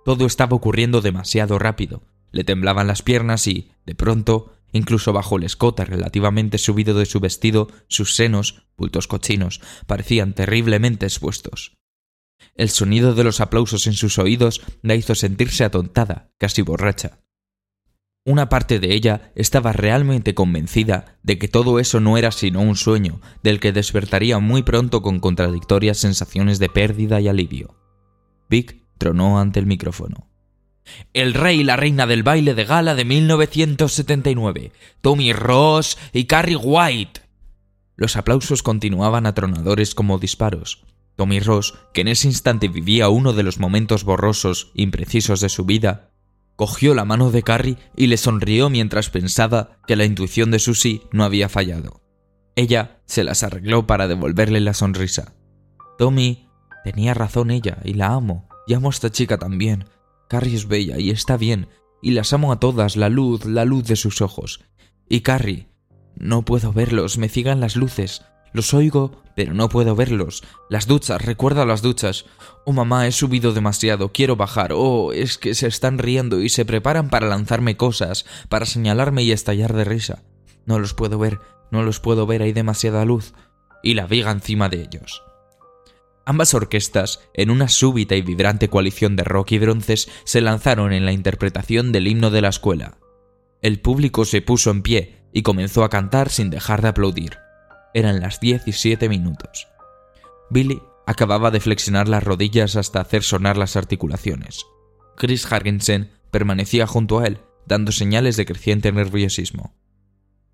Todo 0.05 0.27
estaba 0.27 0.57
ocurriendo 0.57 1.01
demasiado 1.01 1.59
rápido. 1.59 2.03
Le 2.33 2.45
temblaban 2.45 2.87
las 2.87 3.03
piernas 3.03 3.47
y, 3.47 3.73
de 3.87 3.95
pronto, 3.95 4.53
incluso 4.73 5.13
bajo 5.13 5.37
el 5.37 5.45
escote 5.45 5.85
relativamente 5.85 6.59
subido 6.59 6.95
de 6.95 7.07
su 7.07 7.21
vestido, 7.21 7.69
sus 7.89 8.15
senos, 8.15 8.67
bultos 8.77 9.07
cochinos, 9.07 9.61
parecían 9.87 10.33
terriblemente 10.33 11.07
expuestos. 11.07 11.80
El 12.55 12.71
sonido 12.71 13.15
de 13.15 13.25
los 13.25 13.41
aplausos 13.41 13.87
en 13.87 13.95
sus 13.95 14.19
oídos 14.19 14.63
la 14.83 14.95
hizo 14.95 15.15
sentirse 15.15 15.65
atontada, 15.65 16.31
casi 16.39 16.63
borracha. 16.63 17.21
Una 18.25 18.51
parte 18.51 18.81
de 18.81 18.93
ella 18.95 19.33
estaba 19.35 19.73
realmente 19.73 20.35
convencida 20.35 21.19
de 21.23 21.39
que 21.39 21.49
todo 21.49 21.79
eso 21.79 22.01
no 22.01 22.19
era 22.19 22.33
sino 22.33 22.61
un 22.61 22.77
sueño, 22.77 23.21
del 23.43 23.61
que 23.61 23.73
despertaría 23.73 24.39
muy 24.39 24.63
pronto 24.63 25.01
con 25.01 25.21
contradictorias 25.21 25.99
sensaciones 25.99 26.59
de 26.59 26.69
pérdida 26.69 27.21
y 27.21 27.29
alivio. 27.29 27.77
Vic 28.51 28.85
tronó 28.99 29.41
ante 29.41 29.59
el 29.59 29.67
micrófono. 29.67 30.29
El 31.15 31.35
rey 31.35 31.61
y 31.61 31.65
la 31.65 31.77
reina 31.77 32.07
del 32.07 32.23
baile 32.23 32.55
de 32.55 32.65
gala 32.65 32.95
de 32.95 33.05
1979, 33.05 34.73
Tommy 35.01 35.33
Ross 35.33 35.97
y 36.13 36.25
Carrie 36.25 36.57
White. 36.57 37.23
Los 37.97 38.17
aplausos 38.17 38.63
continuaban 38.63 39.27
atronadores 39.27 39.95
como 39.95 40.19
disparos. 40.19 40.85
Tommy 41.21 41.39
Ross, 41.39 41.75
que 41.93 42.01
en 42.01 42.09
ese 42.09 42.29
instante 42.29 42.69
vivía 42.69 43.11
uno 43.11 43.35
de 43.35 43.43
los 43.43 43.59
momentos 43.59 44.05
borrosos, 44.05 44.71
imprecisos 44.73 45.43
de 45.43 45.51
su 45.51 45.67
vida, 45.67 46.13
cogió 46.57 46.95
la 46.95 47.05
mano 47.05 47.31
de 47.31 47.43
Carrie 47.43 47.77
y 47.95 48.07
le 48.07 48.17
sonrió 48.17 48.71
mientras 48.71 49.11
pensaba 49.11 49.83
que 49.87 49.97
la 49.97 50.07
intuición 50.07 50.51
de 50.51 50.59
Susie 50.59 51.03
no 51.13 51.23
había 51.23 51.51
fallado. 51.51 52.01
Ella 52.57 53.03
se 53.05 53.23
las 53.23 53.43
arregló 53.43 53.87
para 53.87 54.09
devolverle 54.09 54.61
la 54.61 54.73
sonrisa. 54.73 55.35
Tommy 55.99 56.49
tenía 56.85 57.13
razón 57.13 57.51
ella 57.51 57.83
y 57.85 57.93
la 57.93 58.15
amo. 58.15 58.49
Y 58.67 58.73
amo 58.73 58.89
a 58.89 58.93
esta 58.93 59.11
chica 59.11 59.37
también. 59.37 59.85
Carrie 60.27 60.57
es 60.57 60.69
bella 60.69 60.99
y 60.99 61.11
está 61.11 61.37
bien, 61.37 61.69
y 62.01 62.13
las 62.13 62.33
amo 62.33 62.51
a 62.51 62.61
todas, 62.61 62.97
la 62.97 63.11
luz, 63.11 63.45
la 63.45 63.67
luz 63.67 63.85
de 63.85 63.97
sus 63.97 64.23
ojos. 64.23 64.65
Y 65.07 65.21
Carrie, 65.21 65.69
no 66.17 66.47
puedo 66.47 66.73
verlos, 66.73 67.19
me 67.19 67.29
ciegan 67.29 67.61
las 67.61 67.77
luces. 67.77 68.23
Los 68.53 68.75
oigo, 68.75 69.23
pero 69.37 69.55
no 69.55 69.69
puedo 69.69 69.95
verlos. 69.95 70.43
Las 70.69 70.87
duchas, 70.87 71.25
recuerda 71.25 71.65
las 71.65 71.83
duchas. 71.83 72.27
Oh 72.65 72.73
mamá, 72.73 73.07
he 73.07 73.13
subido 73.13 73.53
demasiado, 73.53 74.13
quiero 74.13 74.37
bajar. 74.37 74.73
Oh, 74.75 75.13
es 75.13 75.39
que 75.39 75.55
se 75.55 75.67
están 75.67 75.99
riendo 75.99 76.41
y 76.41 76.49
se 76.49 76.65
preparan 76.65 77.09
para 77.09 77.29
lanzarme 77.29 77.77
cosas, 77.77 78.27
para 78.49 78.67
señalarme 78.67 79.23
y 79.23 79.33
estallar 79.33 79.73
de 79.73 79.85
risa. 79.85 80.23
No 80.67 80.79
los 80.79 80.95
puedo 80.95 81.19
ver, 81.19 81.41
no 81.71 81.83
los 81.83 82.01
puedo 82.01 82.27
ver, 82.27 82.43
hay 82.43 82.53
demasiada 82.53 83.05
luz. 83.05 83.33
Y 83.83 83.95
la 83.95 84.07
viga 84.07 84.31
encima 84.31 84.69
de 84.69 84.83
ellos. 84.83 85.23
Ambas 86.27 86.53
orquestas, 86.55 87.21
en 87.35 87.51
una 87.51 87.69
súbita 87.69 88.15
y 88.15 88.23
vibrante 88.23 88.69
coalición 88.69 89.17
de 89.17 89.25
rock 89.25 89.53
y 89.53 89.59
bronces, 89.59 90.09
se 90.25 90.41
lanzaron 90.41 90.93
en 90.93 91.05
la 91.05 91.13
interpretación 91.13 91.93
del 91.93 92.07
himno 92.07 92.31
de 92.31 92.43
la 92.43 92.51
escuela. 92.51 92.99
El 93.63 93.81
público 93.81 94.25
se 94.25 94.43
puso 94.43 94.71
en 94.71 94.83
pie 94.83 95.25
y 95.33 95.43
comenzó 95.43 95.83
a 95.83 95.89
cantar 95.89 96.29
sin 96.29 96.51
dejar 96.51 96.83
de 96.83 96.89
aplaudir. 96.89 97.39
Eran 97.95 98.21
las 98.21 98.41
17 98.41 99.09
minutos. 99.09 99.69
Billy 100.51 100.83
acababa 101.07 101.51
de 101.51 101.61
flexionar 101.61 102.09
las 102.09 102.23
rodillas 102.23 102.77
hasta 102.77 103.01
hacer 103.01 103.23
sonar 103.23 103.57
las 103.57 103.77
articulaciones. 103.77 104.67
Chris 105.17 105.51
Hargensen 105.51 106.13
permanecía 106.31 106.87
junto 106.87 107.19
a 107.19 107.27
él, 107.27 107.41
dando 107.67 107.93
señales 107.93 108.37
de 108.37 108.47
creciente 108.47 108.93
nerviosismo. 108.93 109.75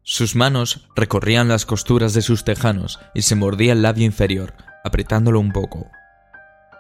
Sus 0.03 0.37
manos 0.37 0.89
recorrían 0.95 1.49
las 1.49 1.67
costuras 1.67 2.15
de 2.15 2.23
sus 2.23 2.45
tejanos 2.45 3.01
y 3.15 3.23
se 3.23 3.35
mordía 3.35 3.73
el 3.73 3.83
labio 3.83 4.07
inferior, 4.07 4.55
apretándolo 4.85 5.41
un 5.41 5.53
poco. 5.53 5.91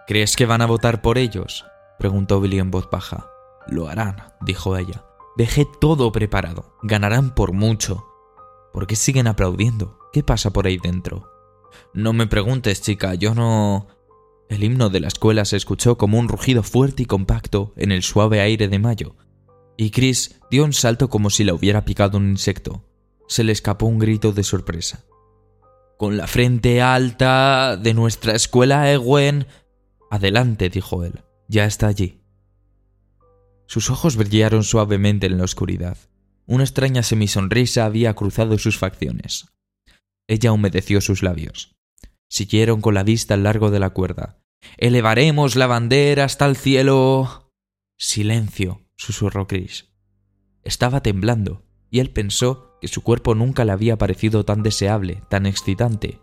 ¿Crees 0.06 0.36
que 0.36 0.46
van 0.46 0.62
a 0.62 0.66
votar 0.66 1.02
por 1.02 1.18
ellos? 1.18 1.66
preguntó 1.98 2.40
Billy 2.40 2.60
en 2.60 2.70
voz 2.70 2.88
baja. 2.90 3.28
Lo 3.66 3.88
harán, 3.88 4.16
dijo 4.40 4.76
ella. 4.76 5.04
Dejé 5.36 5.66
todo 5.80 6.12
preparado. 6.12 6.76
Ganarán 6.82 7.34
por 7.34 7.52
mucho. 7.52 8.06
¿Por 8.72 8.86
qué 8.86 8.94
siguen 8.94 9.26
aplaudiendo? 9.26 9.95
¿Qué 10.16 10.22
pasa 10.22 10.50
por 10.50 10.66
ahí 10.66 10.78
dentro? 10.78 11.30
No 11.92 12.14
me 12.14 12.26
preguntes, 12.26 12.80
chica, 12.80 13.14
yo 13.16 13.34
no... 13.34 13.86
El 14.48 14.64
himno 14.64 14.88
de 14.88 15.00
la 15.00 15.08
escuela 15.08 15.44
se 15.44 15.58
escuchó 15.58 15.98
como 15.98 16.18
un 16.18 16.26
rugido 16.26 16.62
fuerte 16.62 17.02
y 17.02 17.04
compacto 17.04 17.74
en 17.76 17.92
el 17.92 18.02
suave 18.02 18.40
aire 18.40 18.68
de 18.68 18.78
mayo, 18.78 19.14
y 19.76 19.90
Chris 19.90 20.40
dio 20.50 20.64
un 20.64 20.72
salto 20.72 21.10
como 21.10 21.28
si 21.28 21.44
la 21.44 21.52
hubiera 21.52 21.84
picado 21.84 22.16
un 22.16 22.30
insecto. 22.30 22.82
Se 23.28 23.44
le 23.44 23.52
escapó 23.52 23.84
un 23.84 23.98
grito 23.98 24.32
de 24.32 24.42
sorpresa 24.42 25.04
con 25.98 26.16
la 26.16 26.26
frente 26.26 26.80
alta 26.80 27.76
de 27.76 27.92
nuestra 27.92 28.34
escuela 28.34 28.90
Ewen. 28.90 29.46
Adelante, 30.10 30.70
dijo 30.70 31.04
él, 31.04 31.24
ya 31.46 31.66
está 31.66 31.88
allí. 31.88 32.22
Sus 33.66 33.90
ojos 33.90 34.16
brillaron 34.16 34.64
suavemente 34.64 35.26
en 35.26 35.36
la 35.36 35.44
oscuridad. 35.44 35.98
Una 36.46 36.64
extraña 36.64 37.02
semisonrisa 37.02 37.84
había 37.84 38.14
cruzado 38.14 38.56
sus 38.56 38.78
facciones. 38.78 39.52
Ella 40.28 40.52
humedeció 40.52 41.00
sus 41.00 41.22
labios. 41.22 41.76
Siguieron 42.28 42.80
con 42.80 42.94
la 42.94 43.04
vista 43.04 43.34
al 43.34 43.44
largo 43.44 43.70
de 43.70 43.80
la 43.80 43.90
cuerda. 43.90 44.38
Elevaremos 44.78 45.56
la 45.56 45.66
bandera 45.66 46.24
hasta 46.24 46.46
el 46.46 46.56
cielo. 46.56 47.52
Silencio, 47.96 48.82
susurró 48.96 49.46
Chris. 49.46 49.90
Estaba 50.64 51.02
temblando, 51.02 51.64
y 51.90 52.00
él 52.00 52.10
pensó 52.10 52.76
que 52.80 52.88
su 52.88 53.02
cuerpo 53.02 53.34
nunca 53.34 53.64
le 53.64 53.72
había 53.72 53.96
parecido 53.96 54.44
tan 54.44 54.62
deseable, 54.62 55.22
tan 55.30 55.46
excitante. 55.46 56.20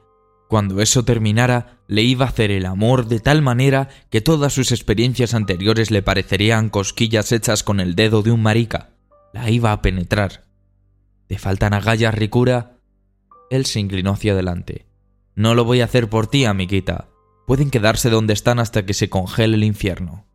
Cuando 0.50 0.82
eso 0.82 1.04
terminara, 1.04 1.80
le 1.88 2.04
iba 2.04 2.26
a 2.26 2.30
hacer 2.30 2.52
el 2.52 2.66
amor 2.66 3.08
de 3.08 3.20
tal 3.20 3.42
manera 3.42 3.90
que 4.12 4.22
todas 4.22 4.54
sus 4.54 4.72
experiencias 4.72 5.34
anteriores 5.34 5.90
le 5.90 6.04
parecerían 6.04 6.70
cosquillas 6.70 7.32
hechas 7.32 7.64
con 7.64 7.80
el 7.80 7.96
dedo 7.96 8.22
de 8.22 8.32
un 8.32 8.44
marica. 8.44 8.92
La 9.34 9.50
iba 9.50 9.72
a 9.72 9.82
penetrar. 9.82 10.44
¿Te 11.28 11.40
faltan 11.40 11.74
agallas, 11.74 12.14
Ricura? 12.14 12.73
Él 13.54 13.68
se 13.68 13.80
inclinó 13.80 14.14
hacia 14.14 14.34
adelante. 14.34 14.88
No 15.36 15.54
lo 15.54 15.64
voy 15.64 15.82
a 15.82 15.86
hacer 15.86 16.10
por 16.10 16.26
ti, 16.26 16.44
amiguita. 16.44 17.10
Pueden 17.46 17.70
quedarse 17.70 18.10
donde 18.10 18.34
están 18.34 18.58
hasta 18.58 18.84
que 18.84 18.96
se 18.96 19.12
congele 19.12 19.56
el 19.56 19.64
infierno. 19.64 20.26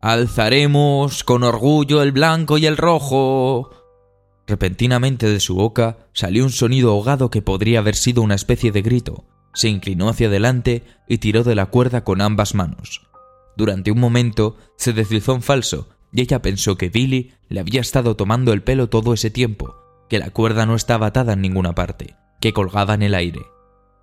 Alzaremos 0.00 1.24
con 1.24 1.42
orgullo 1.42 2.02
el 2.02 2.10
blanco 2.10 2.56
y 2.56 2.64
el 2.64 2.78
rojo. 2.78 3.68
Repentinamente 4.46 5.28
de 5.28 5.40
su 5.40 5.56
boca 5.56 5.98
salió 6.14 6.42
un 6.42 6.50
sonido 6.50 6.92
ahogado 6.92 7.28
que 7.28 7.42
podría 7.42 7.80
haber 7.80 7.96
sido 7.96 8.22
una 8.22 8.36
especie 8.36 8.72
de 8.72 8.80
grito. 8.80 9.26
Se 9.52 9.68
inclinó 9.68 10.08
hacia 10.08 10.28
adelante 10.28 10.84
y 11.06 11.18
tiró 11.18 11.44
de 11.44 11.54
la 11.54 11.66
cuerda 11.66 12.02
con 12.02 12.22
ambas 12.22 12.54
manos. 12.54 13.02
Durante 13.58 13.92
un 13.92 14.00
momento 14.00 14.56
se 14.78 14.94
deslizó 14.94 15.34
en 15.34 15.42
falso 15.42 15.90
y 16.14 16.22
ella 16.22 16.40
pensó 16.40 16.78
que 16.78 16.88
Billy 16.88 17.34
le 17.50 17.60
había 17.60 17.82
estado 17.82 18.16
tomando 18.16 18.54
el 18.54 18.62
pelo 18.62 18.88
todo 18.88 19.12
ese 19.12 19.28
tiempo, 19.28 19.76
que 20.08 20.18
la 20.18 20.30
cuerda 20.30 20.64
no 20.64 20.76
estaba 20.76 21.08
atada 21.08 21.34
en 21.34 21.42
ninguna 21.42 21.74
parte, 21.74 22.16
que 22.40 22.52
colgaba 22.52 22.94
en 22.94 23.02
el 23.02 23.14
aire. 23.14 23.42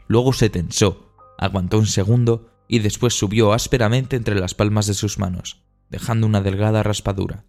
Luego 0.07 0.33
se 0.33 0.49
tensó, 0.49 1.13
aguantó 1.37 1.77
un 1.77 1.87
segundo 1.87 2.49
y 2.67 2.79
después 2.79 3.13
subió 3.13 3.53
ásperamente 3.53 4.15
entre 4.15 4.35
las 4.35 4.53
palmas 4.53 4.87
de 4.87 4.93
sus 4.93 5.19
manos, 5.19 5.63
dejando 5.89 6.27
una 6.27 6.41
delgada 6.41 6.83
raspadura. 6.83 7.45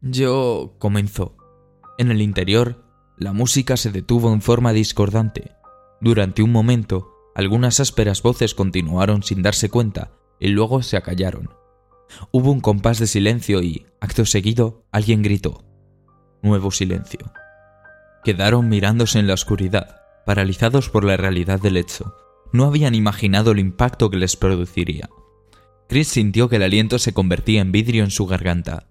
Yo 0.00 0.76
comenzó. 0.78 1.36
En 1.98 2.10
el 2.10 2.22
interior, 2.22 2.84
la 3.16 3.32
música 3.32 3.76
se 3.76 3.90
detuvo 3.90 4.32
en 4.32 4.42
forma 4.42 4.72
discordante. 4.72 5.56
Durante 6.00 6.42
un 6.42 6.52
momento, 6.52 7.10
algunas 7.34 7.80
ásperas 7.80 8.22
voces 8.22 8.54
continuaron 8.54 9.22
sin 9.22 9.42
darse 9.42 9.68
cuenta 9.68 10.12
y 10.38 10.48
luego 10.48 10.82
se 10.82 10.96
acallaron. 10.96 11.50
Hubo 12.30 12.52
un 12.52 12.60
compás 12.60 12.98
de 12.98 13.06
silencio 13.06 13.62
y, 13.62 13.86
acto 14.00 14.24
seguido, 14.24 14.84
alguien 14.92 15.22
gritó. 15.22 15.64
Nuevo 16.42 16.70
silencio. 16.70 17.32
Quedaron 18.24 18.68
mirándose 18.68 19.18
en 19.18 19.26
la 19.26 19.34
oscuridad, 19.34 20.02
paralizados 20.26 20.88
por 20.90 21.04
la 21.04 21.16
realidad 21.16 21.60
del 21.60 21.76
hecho. 21.76 22.14
No 22.52 22.64
habían 22.64 22.94
imaginado 22.94 23.52
el 23.52 23.58
impacto 23.58 24.10
que 24.10 24.16
les 24.16 24.36
produciría. 24.36 25.08
Chris 25.88 26.08
sintió 26.08 26.48
que 26.48 26.56
el 26.56 26.62
aliento 26.62 26.98
se 26.98 27.14
convertía 27.14 27.60
en 27.60 27.72
vidrio 27.72 28.04
en 28.04 28.10
su 28.10 28.26
garganta. 28.26 28.88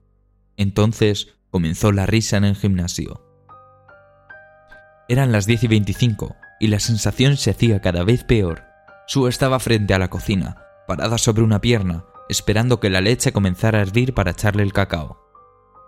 Entonces 0.56 1.36
comenzó 1.52 1.92
la 1.92 2.06
risa 2.06 2.38
en 2.38 2.46
el 2.46 2.56
gimnasio. 2.56 3.24
Eran 5.08 5.32
las 5.32 5.46
10 5.46 5.64
y 5.64 5.68
25 5.68 6.36
y 6.60 6.68
la 6.68 6.80
sensación 6.80 7.38
se 7.38 7.52
hacía 7.52 7.82
cada 7.82 8.04
vez 8.04 8.24
peor. 8.24 8.64
Sue 9.08 9.30
estaba 9.30 9.60
frente 9.60 9.94
a 9.94 10.00
la 10.00 10.10
cocina, 10.10 10.58
parada 10.88 11.18
sobre 11.18 11.44
una 11.44 11.62
pierna, 11.62 12.06
esperando 12.30 12.80
que 12.80 12.90
la 12.90 13.02
leche 13.02 13.32
comenzara 13.32 13.80
a 13.80 13.82
hervir 13.84 14.14
para 14.14 14.32
echarle 14.32 14.64
el 14.64 14.74
cacao. 14.74 15.27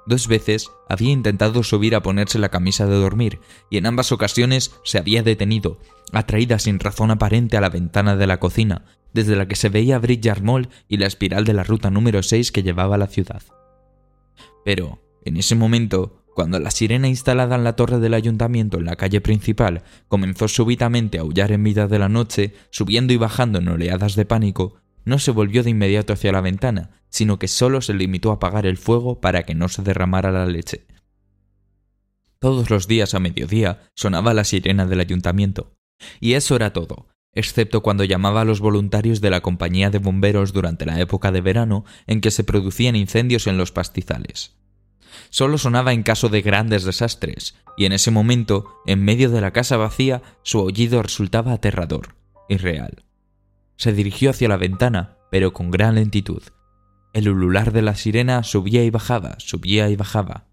Dos 0.10 0.28
veces 0.28 0.72
había 0.90 1.12
intentado 1.12 1.62
subir 1.62 1.94
a 1.94 2.02
ponerse 2.02 2.40
la 2.40 2.50
camisa 2.50 2.88
de 2.88 2.96
dormir, 2.96 3.42
y 3.70 3.78
en 3.78 3.86
ambas 3.86 4.12
ocasiones 4.12 4.74
se 4.84 4.98
había 4.98 5.22
detenido, 5.22 5.78
atraída 6.12 6.58
sin 6.58 6.80
razón 6.80 7.12
aparente 7.12 7.58
a 7.58 7.62
la 7.62 7.70
ventana 7.70 8.16
de 8.16 8.26
la 8.26 8.40
cocina, 8.40 8.86
desde 9.14 9.36
la 9.36 9.48
que 9.48 9.56
se 9.56 9.70
veía 9.70 10.00
Bridger 10.00 10.42
Mall 10.42 10.70
y 10.88 10.98
la 10.98 11.06
espiral 11.06 11.46
de 11.46 11.54
la 11.54 11.64
ruta 11.64 11.92
número 11.92 12.24
6 12.24 12.52
que 12.52 12.64
llevaba 12.64 12.96
a 12.96 12.98
la 12.98 13.06
ciudad. 13.06 13.44
Pero, 14.66 15.00
en 15.26 15.38
ese 15.38 15.54
momento, 15.54 16.24
cuando 16.34 16.60
la 16.60 16.72
sirena 16.72 17.08
instalada 17.08 17.56
en 17.56 17.64
la 17.64 17.76
torre 17.76 18.00
del 18.00 18.16
ayuntamiento 18.16 18.80
en 18.80 18.86
la 18.86 18.96
calle 18.96 19.22
principal 19.22 19.84
comenzó 20.08 20.48
súbitamente 20.48 21.20
a 21.20 21.22
aullar 21.22 21.52
en 21.52 21.62
mitad 21.62 21.88
de 21.88 22.00
la 22.00 22.10
noche, 22.10 22.56
subiendo 22.72 23.14
y 23.14 23.18
bajando 23.18 23.60
en 23.60 23.68
oleadas 23.68 24.16
de 24.16 24.26
pánico, 24.26 24.82
no 25.10 25.20
se 25.20 25.32
volvió 25.32 25.64
de 25.64 25.72
inmediato 25.72 26.14
hacia 26.14 26.32
la 26.32 26.42
ventana, 26.42 26.92
sino 27.10 27.40
que 27.40 27.48
solo 27.48 27.82
se 27.82 27.94
limitó 27.94 28.32
a 28.32 28.36
apagar 28.36 28.66
el 28.66 28.78
fuego 28.78 29.20
para 29.20 29.44
que 29.44 29.56
no 29.56 29.68
se 29.68 29.82
derramara 29.82 30.32
la 30.32 30.46
leche. 30.46 30.86
Todos 32.40 32.70
los 32.70 32.88
días 32.88 33.14
a 33.14 33.20
mediodía 33.20 33.82
sonaba 33.96 34.34
la 34.34 34.46
sirena 34.46 34.86
del 34.86 35.02
ayuntamiento, 35.02 35.76
y 36.22 36.34
eso 36.34 36.56
era 36.56 36.72
todo, 36.72 37.08
excepto 37.34 37.82
cuando 37.82 38.06
llamaba 38.06 38.42
a 38.42 38.46
los 38.46 38.62
voluntarios 38.62 39.20
de 39.20 39.30
la 39.30 39.42
compañía 39.42 39.90
de 39.90 39.98
bomberos 39.98 40.54
durante 40.54 40.86
la 40.86 41.00
época 41.02 41.32
de 41.32 41.42
verano 41.42 41.84
en 42.08 42.22
que 42.22 42.32
se 42.32 42.46
producían 42.46 42.96
incendios 42.96 43.48
en 43.48 43.58
los 43.58 43.72
pastizales. 43.72 44.56
Solo 45.30 45.58
sonaba 45.58 45.92
en 45.92 46.04
caso 46.04 46.30
de 46.30 46.42
grandes 46.42 46.86
desastres, 46.86 47.56
y 47.76 47.86
en 47.86 47.94
ese 47.94 48.12
momento, 48.12 48.82
en 48.86 49.04
medio 49.04 49.30
de 49.30 49.42
la 49.42 49.52
casa 49.52 49.76
vacía, 49.76 50.22
su 50.44 50.60
aullido 50.60 51.02
resultaba 51.04 51.54
aterrador, 51.54 52.16
irreal. 52.48 53.09
Se 53.80 53.94
dirigió 53.94 54.32
hacia 54.32 54.50
la 54.50 54.58
ventana, 54.58 55.16
pero 55.32 55.54
con 55.54 55.72
gran 55.72 55.96
lentitud. 55.96 56.44
El 57.14 57.30
ulular 57.30 57.72
de 57.72 57.82
la 57.82 57.96
sirena 57.96 58.44
subía 58.44 58.84
y 58.84 58.90
bajaba, 58.90 59.36
subía 59.40 59.90
y 59.90 59.96
bajaba. 59.96 60.48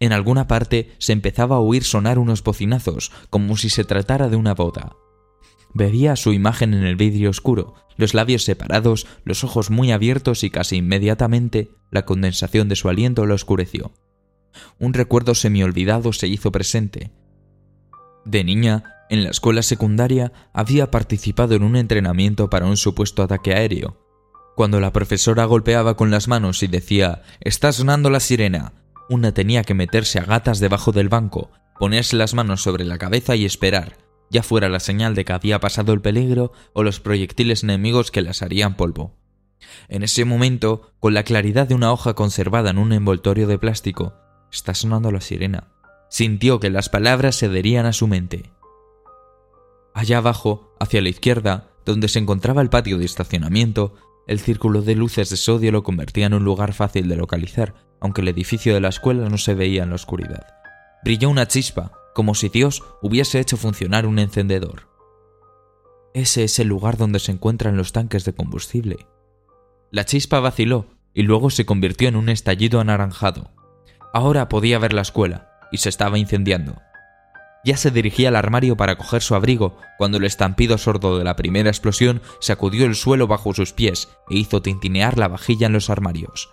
En 0.00 0.12
alguna 0.12 0.48
parte 0.48 0.90
se 0.98 1.12
empezaba 1.12 1.54
a 1.54 1.60
oír 1.60 1.84
sonar 1.84 2.18
unos 2.18 2.42
bocinazos, 2.42 3.12
como 3.30 3.56
si 3.56 3.70
se 3.70 3.84
tratara 3.84 4.28
de 4.28 4.34
una 4.34 4.54
boda. 4.54 4.96
Veía 5.72 6.16
su 6.16 6.32
imagen 6.32 6.74
en 6.74 6.82
el 6.82 6.96
vidrio 6.96 7.30
oscuro, 7.30 7.74
los 7.96 8.12
labios 8.12 8.42
separados, 8.42 9.06
los 9.24 9.44
ojos 9.44 9.70
muy 9.70 9.92
abiertos 9.92 10.42
y 10.42 10.50
casi 10.50 10.78
inmediatamente 10.78 11.70
la 11.92 12.04
condensación 12.04 12.68
de 12.68 12.74
su 12.74 12.88
aliento 12.88 13.24
lo 13.24 13.36
oscureció. 13.36 13.92
Un 14.80 14.94
recuerdo 14.94 15.36
semiolvidado 15.36 16.12
se 16.12 16.26
hizo 16.26 16.50
presente. 16.50 17.12
De 18.24 18.42
niña, 18.42 18.93
en 19.10 19.24
la 19.24 19.30
escuela 19.30 19.62
secundaria 19.62 20.32
había 20.52 20.90
participado 20.90 21.54
en 21.54 21.62
un 21.62 21.76
entrenamiento 21.76 22.50
para 22.50 22.66
un 22.66 22.76
supuesto 22.76 23.22
ataque 23.22 23.54
aéreo. 23.54 23.98
Cuando 24.56 24.80
la 24.80 24.92
profesora 24.92 25.44
golpeaba 25.44 25.96
con 25.96 26.10
las 26.10 26.28
manos 26.28 26.62
y 26.62 26.68
decía 26.68 27.22
Está 27.40 27.72
sonando 27.72 28.10
la 28.10 28.20
sirena, 28.20 28.72
una 29.08 29.32
tenía 29.32 29.64
que 29.64 29.74
meterse 29.74 30.18
a 30.18 30.24
gatas 30.24 30.60
debajo 30.60 30.92
del 30.92 31.08
banco, 31.08 31.50
ponerse 31.78 32.16
las 32.16 32.34
manos 32.34 32.62
sobre 32.62 32.84
la 32.84 32.98
cabeza 32.98 33.36
y 33.36 33.44
esperar, 33.44 33.98
ya 34.30 34.42
fuera 34.42 34.68
la 34.68 34.80
señal 34.80 35.14
de 35.14 35.24
que 35.24 35.32
había 35.32 35.60
pasado 35.60 35.92
el 35.92 36.00
peligro 36.00 36.52
o 36.72 36.82
los 36.82 37.00
proyectiles 37.00 37.62
enemigos 37.62 38.10
que 38.10 38.22
las 38.22 38.42
harían 38.42 38.76
polvo. 38.76 39.16
En 39.88 40.02
ese 40.02 40.24
momento, 40.24 40.92
con 41.00 41.14
la 41.14 41.24
claridad 41.24 41.68
de 41.68 41.74
una 41.74 41.92
hoja 41.92 42.14
conservada 42.14 42.70
en 42.70 42.78
un 42.78 42.92
envoltorio 42.92 43.46
de 43.46 43.58
plástico, 43.58 44.14
está 44.52 44.74
sonando 44.74 45.10
la 45.10 45.20
sirena. 45.20 45.68
Sintió 46.10 46.60
que 46.60 46.70
las 46.70 46.88
palabras 46.88 47.36
se 47.36 47.46
adherían 47.46 47.86
a 47.86 47.92
su 47.92 48.06
mente. 48.06 48.52
Allá 49.94 50.18
abajo, 50.18 50.74
hacia 50.80 51.00
la 51.00 51.08
izquierda, 51.08 51.70
donde 51.86 52.08
se 52.08 52.18
encontraba 52.18 52.60
el 52.60 52.68
patio 52.68 52.98
de 52.98 53.04
estacionamiento, 53.04 53.94
el 54.26 54.40
círculo 54.40 54.82
de 54.82 54.96
luces 54.96 55.30
de 55.30 55.36
sodio 55.36 55.70
lo 55.70 55.84
convertía 55.84 56.26
en 56.26 56.34
un 56.34 56.44
lugar 56.44 56.72
fácil 56.72 57.08
de 57.08 57.16
localizar, 57.16 57.74
aunque 58.00 58.20
el 58.20 58.28
edificio 58.28 58.74
de 58.74 58.80
la 58.80 58.88
escuela 58.88 59.28
no 59.28 59.38
se 59.38 59.54
veía 59.54 59.84
en 59.84 59.90
la 59.90 59.94
oscuridad. 59.94 60.46
Brilló 61.04 61.30
una 61.30 61.46
chispa, 61.46 61.92
como 62.14 62.34
si 62.34 62.48
Dios 62.48 62.82
hubiese 63.02 63.38
hecho 63.38 63.56
funcionar 63.56 64.06
un 64.06 64.18
encendedor. 64.18 64.88
Ese 66.12 66.44
es 66.44 66.58
el 66.58 66.68
lugar 66.68 66.96
donde 66.96 67.18
se 67.18 67.32
encuentran 67.32 67.76
los 67.76 67.92
tanques 67.92 68.24
de 68.24 68.34
combustible. 68.34 69.06
La 69.90 70.04
chispa 70.04 70.40
vaciló 70.40 70.86
y 71.12 71.22
luego 71.22 71.50
se 71.50 71.66
convirtió 71.66 72.08
en 72.08 72.16
un 72.16 72.28
estallido 72.28 72.80
anaranjado. 72.80 73.52
Ahora 74.12 74.48
podía 74.48 74.78
ver 74.78 74.92
la 74.92 75.02
escuela, 75.02 75.50
y 75.70 75.78
se 75.78 75.88
estaba 75.88 76.18
incendiando. 76.18 76.80
Ya 77.64 77.78
se 77.78 77.90
dirigía 77.90 78.28
al 78.28 78.36
armario 78.36 78.76
para 78.76 78.96
coger 78.96 79.22
su 79.22 79.34
abrigo 79.34 79.76
cuando 79.96 80.18
el 80.18 80.24
estampido 80.24 80.76
sordo 80.76 81.16
de 81.16 81.24
la 81.24 81.34
primera 81.34 81.70
explosión 81.70 82.20
sacudió 82.40 82.84
el 82.84 82.94
suelo 82.94 83.26
bajo 83.26 83.54
sus 83.54 83.72
pies 83.72 84.08
e 84.28 84.36
hizo 84.36 84.60
tintinear 84.60 85.18
la 85.18 85.28
vajilla 85.28 85.66
en 85.66 85.72
los 85.72 85.88
armarios. 85.88 86.50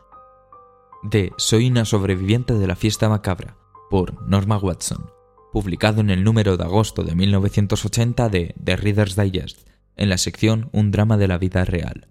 De 1.03 1.33
Soy 1.37 1.67
una 1.67 1.83
sobreviviente 1.83 2.53
de 2.53 2.67
la 2.67 2.75
fiesta 2.75 3.09
macabra, 3.09 3.57
por 3.89 4.25
Norma 4.27 4.57
Watson, 4.57 5.11
publicado 5.51 5.99
en 5.99 6.09
el 6.09 6.23
número 6.23 6.55
de 6.55 6.63
agosto 6.63 7.03
de 7.03 7.13
1980 7.13 8.29
de 8.29 8.55
The 8.63 8.77
Reader's 8.77 9.15
Digest, 9.15 9.67
en 9.97 10.09
la 10.09 10.17
sección 10.17 10.69
Un 10.71 10.91
drama 10.91 11.17
de 11.17 11.27
la 11.27 11.37
vida 11.37 11.65
real. 11.65 12.07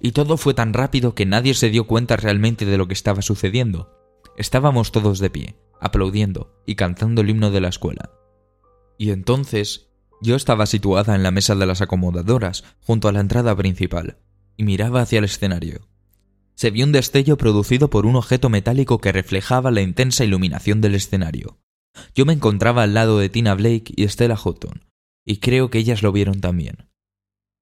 Y 0.00 0.12
todo 0.12 0.36
fue 0.36 0.52
tan 0.52 0.74
rápido 0.74 1.14
que 1.14 1.24
nadie 1.24 1.54
se 1.54 1.70
dio 1.70 1.86
cuenta 1.86 2.16
realmente 2.16 2.66
de 2.66 2.76
lo 2.76 2.88
que 2.88 2.94
estaba 2.94 3.22
sucediendo. 3.22 3.94
Estábamos 4.36 4.92
todos 4.92 5.18
de 5.18 5.30
pie, 5.30 5.56
aplaudiendo 5.80 6.62
y 6.66 6.74
cantando 6.74 7.20
el 7.22 7.30
himno 7.30 7.50
de 7.50 7.60
la 7.60 7.68
escuela. 7.68 8.10
Y 8.98 9.10
entonces 9.10 9.88
yo 10.20 10.36
estaba 10.36 10.66
situada 10.66 11.14
en 11.14 11.22
la 11.22 11.30
mesa 11.30 11.54
de 11.54 11.66
las 11.66 11.80
acomodadoras, 11.80 12.64
junto 12.80 13.08
a 13.08 13.12
la 13.12 13.20
entrada 13.20 13.54
principal, 13.56 14.18
y 14.56 14.64
miraba 14.64 15.02
hacia 15.02 15.18
el 15.18 15.24
escenario. 15.24 15.88
Se 16.54 16.70
vio 16.70 16.84
un 16.84 16.92
destello 16.92 17.36
producido 17.36 17.88
por 17.88 18.04
un 18.04 18.16
objeto 18.16 18.48
metálico 18.48 18.98
que 18.98 19.12
reflejaba 19.12 19.70
la 19.70 19.80
intensa 19.80 20.24
iluminación 20.24 20.80
del 20.80 20.96
escenario. 20.96 21.58
Yo 22.14 22.26
me 22.26 22.32
encontraba 22.32 22.82
al 22.82 22.94
lado 22.94 23.18
de 23.18 23.28
Tina 23.28 23.54
Blake 23.54 23.92
y 23.94 24.08
Stella 24.08 24.36
Houghton, 24.36 24.84
y 25.24 25.38
creo 25.38 25.70
que 25.70 25.78
ellas 25.78 26.02
lo 26.02 26.10
vieron 26.10 26.40
también. 26.40 26.88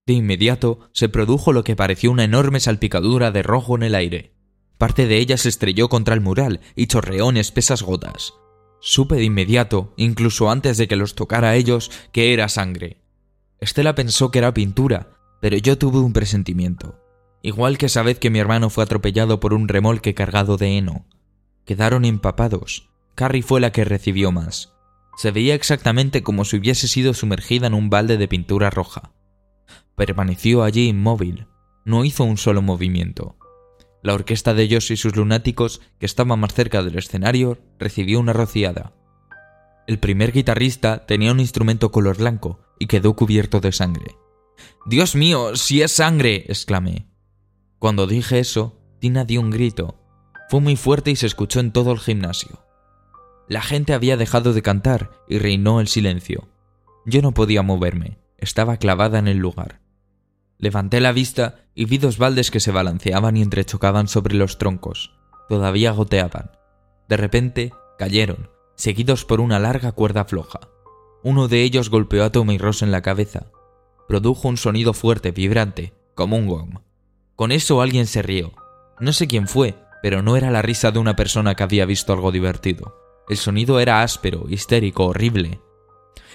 De 0.06 0.14
inmediato 0.14 0.88
se 0.92 1.08
produjo 1.08 1.52
lo 1.52 1.64
que 1.64 1.76
pareció 1.76 2.10
una 2.12 2.24
enorme 2.24 2.60
salpicadura 2.60 3.32
de 3.32 3.42
rojo 3.42 3.74
en 3.76 3.82
el 3.82 3.94
aire. 3.94 4.35
Parte 4.78 5.06
de 5.06 5.18
ella 5.18 5.36
se 5.36 5.48
estrelló 5.48 5.88
contra 5.88 6.14
el 6.14 6.20
mural 6.20 6.60
y 6.74 6.86
chorreó 6.86 7.30
en 7.30 7.38
espesas 7.38 7.82
gotas. 7.82 8.34
Supe 8.80 9.16
de 9.16 9.24
inmediato, 9.24 9.94
incluso 9.96 10.50
antes 10.50 10.76
de 10.76 10.86
que 10.86 10.96
los 10.96 11.14
tocara 11.14 11.50
a 11.50 11.56
ellos, 11.56 11.90
que 12.12 12.32
era 12.32 12.48
sangre. 12.48 13.00
Estela 13.58 13.94
pensó 13.94 14.30
que 14.30 14.38
era 14.38 14.52
pintura, 14.52 15.16
pero 15.40 15.56
yo 15.56 15.78
tuve 15.78 15.98
un 15.98 16.12
presentimiento. 16.12 17.00
Igual 17.42 17.78
que 17.78 17.86
esa 17.86 18.02
vez 18.02 18.18
que 18.18 18.30
mi 18.30 18.38
hermano 18.38 18.70
fue 18.70 18.84
atropellado 18.84 19.40
por 19.40 19.54
un 19.54 19.68
remolque 19.68 20.14
cargado 20.14 20.56
de 20.56 20.76
heno. 20.76 21.06
Quedaron 21.64 22.04
empapados. 22.04 22.90
Carrie 23.14 23.42
fue 23.42 23.60
la 23.60 23.72
que 23.72 23.84
recibió 23.84 24.30
más. 24.30 24.74
Se 25.16 25.30
veía 25.30 25.54
exactamente 25.54 26.22
como 26.22 26.44
si 26.44 26.58
hubiese 26.58 26.86
sido 26.86 27.14
sumergida 27.14 27.66
en 27.66 27.74
un 27.74 27.88
balde 27.88 28.18
de 28.18 28.28
pintura 28.28 28.68
roja. 28.68 29.12
Permaneció 29.96 30.62
allí 30.62 30.88
inmóvil, 30.88 31.46
no 31.86 32.04
hizo 32.04 32.24
un 32.24 32.36
solo 32.36 32.60
movimiento. 32.60 33.36
La 34.02 34.14
orquesta 34.14 34.54
de 34.54 34.62
ellos 34.62 34.90
y 34.90 34.96
sus 34.96 35.16
lunáticos, 35.16 35.80
que 35.98 36.06
estaba 36.06 36.36
más 36.36 36.54
cerca 36.54 36.82
del 36.82 36.98
escenario, 36.98 37.58
recibió 37.78 38.20
una 38.20 38.32
rociada. 38.32 38.92
El 39.86 39.98
primer 39.98 40.32
guitarrista 40.32 41.06
tenía 41.06 41.32
un 41.32 41.40
instrumento 41.40 41.90
color 41.90 42.18
blanco 42.18 42.60
y 42.78 42.86
quedó 42.86 43.14
cubierto 43.14 43.60
de 43.60 43.72
sangre. 43.72 44.16
Dios 44.84 45.14
mío, 45.14 45.56
si 45.56 45.82
es 45.82 45.92
sangre, 45.92 46.44
exclamé. 46.48 47.06
Cuando 47.78 48.06
dije 48.06 48.38
eso, 48.38 48.80
Tina 49.00 49.24
dio 49.24 49.40
un 49.40 49.50
grito. 49.50 50.00
Fue 50.48 50.60
muy 50.60 50.76
fuerte 50.76 51.10
y 51.10 51.16
se 51.16 51.26
escuchó 51.26 51.60
en 51.60 51.72
todo 51.72 51.92
el 51.92 51.98
gimnasio. 51.98 52.64
La 53.48 53.62
gente 53.62 53.94
había 53.94 54.16
dejado 54.16 54.52
de 54.52 54.62
cantar 54.62 55.12
y 55.28 55.38
reinó 55.38 55.80
el 55.80 55.88
silencio. 55.88 56.48
Yo 57.04 57.22
no 57.22 57.32
podía 57.32 57.62
moverme, 57.62 58.18
estaba 58.38 58.76
clavada 58.76 59.18
en 59.18 59.28
el 59.28 59.38
lugar. 59.38 59.80
Levanté 60.58 61.00
la 61.00 61.12
vista 61.12 61.66
y 61.74 61.84
vi 61.84 61.98
dos 61.98 62.18
baldes 62.18 62.50
que 62.50 62.60
se 62.60 62.72
balanceaban 62.72 63.36
y 63.36 63.42
entrechocaban 63.42 64.08
sobre 64.08 64.34
los 64.34 64.58
troncos. 64.58 65.14
Todavía 65.48 65.92
goteaban. 65.92 66.50
De 67.08 67.16
repente, 67.16 67.72
cayeron, 67.98 68.50
seguidos 68.74 69.24
por 69.24 69.40
una 69.40 69.58
larga 69.58 69.92
cuerda 69.92 70.24
floja. 70.24 70.60
Uno 71.22 71.48
de 71.48 71.62
ellos 71.62 71.90
golpeó 71.90 72.24
a 72.24 72.30
Tommy 72.30 72.58
Ross 72.58 72.82
en 72.82 72.90
la 72.90 73.02
cabeza. 73.02 73.46
Produjo 74.08 74.48
un 74.48 74.56
sonido 74.56 74.92
fuerte, 74.92 75.32
vibrante, 75.32 75.92
como 76.14 76.36
un 76.36 76.46
gong. 76.46 76.78
Con 77.34 77.52
eso 77.52 77.82
alguien 77.82 78.06
se 78.06 78.22
rió. 78.22 78.52
No 78.98 79.12
sé 79.12 79.26
quién 79.26 79.46
fue, 79.46 79.74
pero 80.02 80.22
no 80.22 80.36
era 80.36 80.50
la 80.50 80.62
risa 80.62 80.90
de 80.90 80.98
una 80.98 81.16
persona 81.16 81.54
que 81.54 81.62
había 81.62 81.84
visto 81.84 82.12
algo 82.12 82.32
divertido. 82.32 82.96
El 83.28 83.36
sonido 83.36 83.80
era 83.80 84.02
áspero, 84.02 84.46
histérico, 84.48 85.06
horrible. 85.06 85.60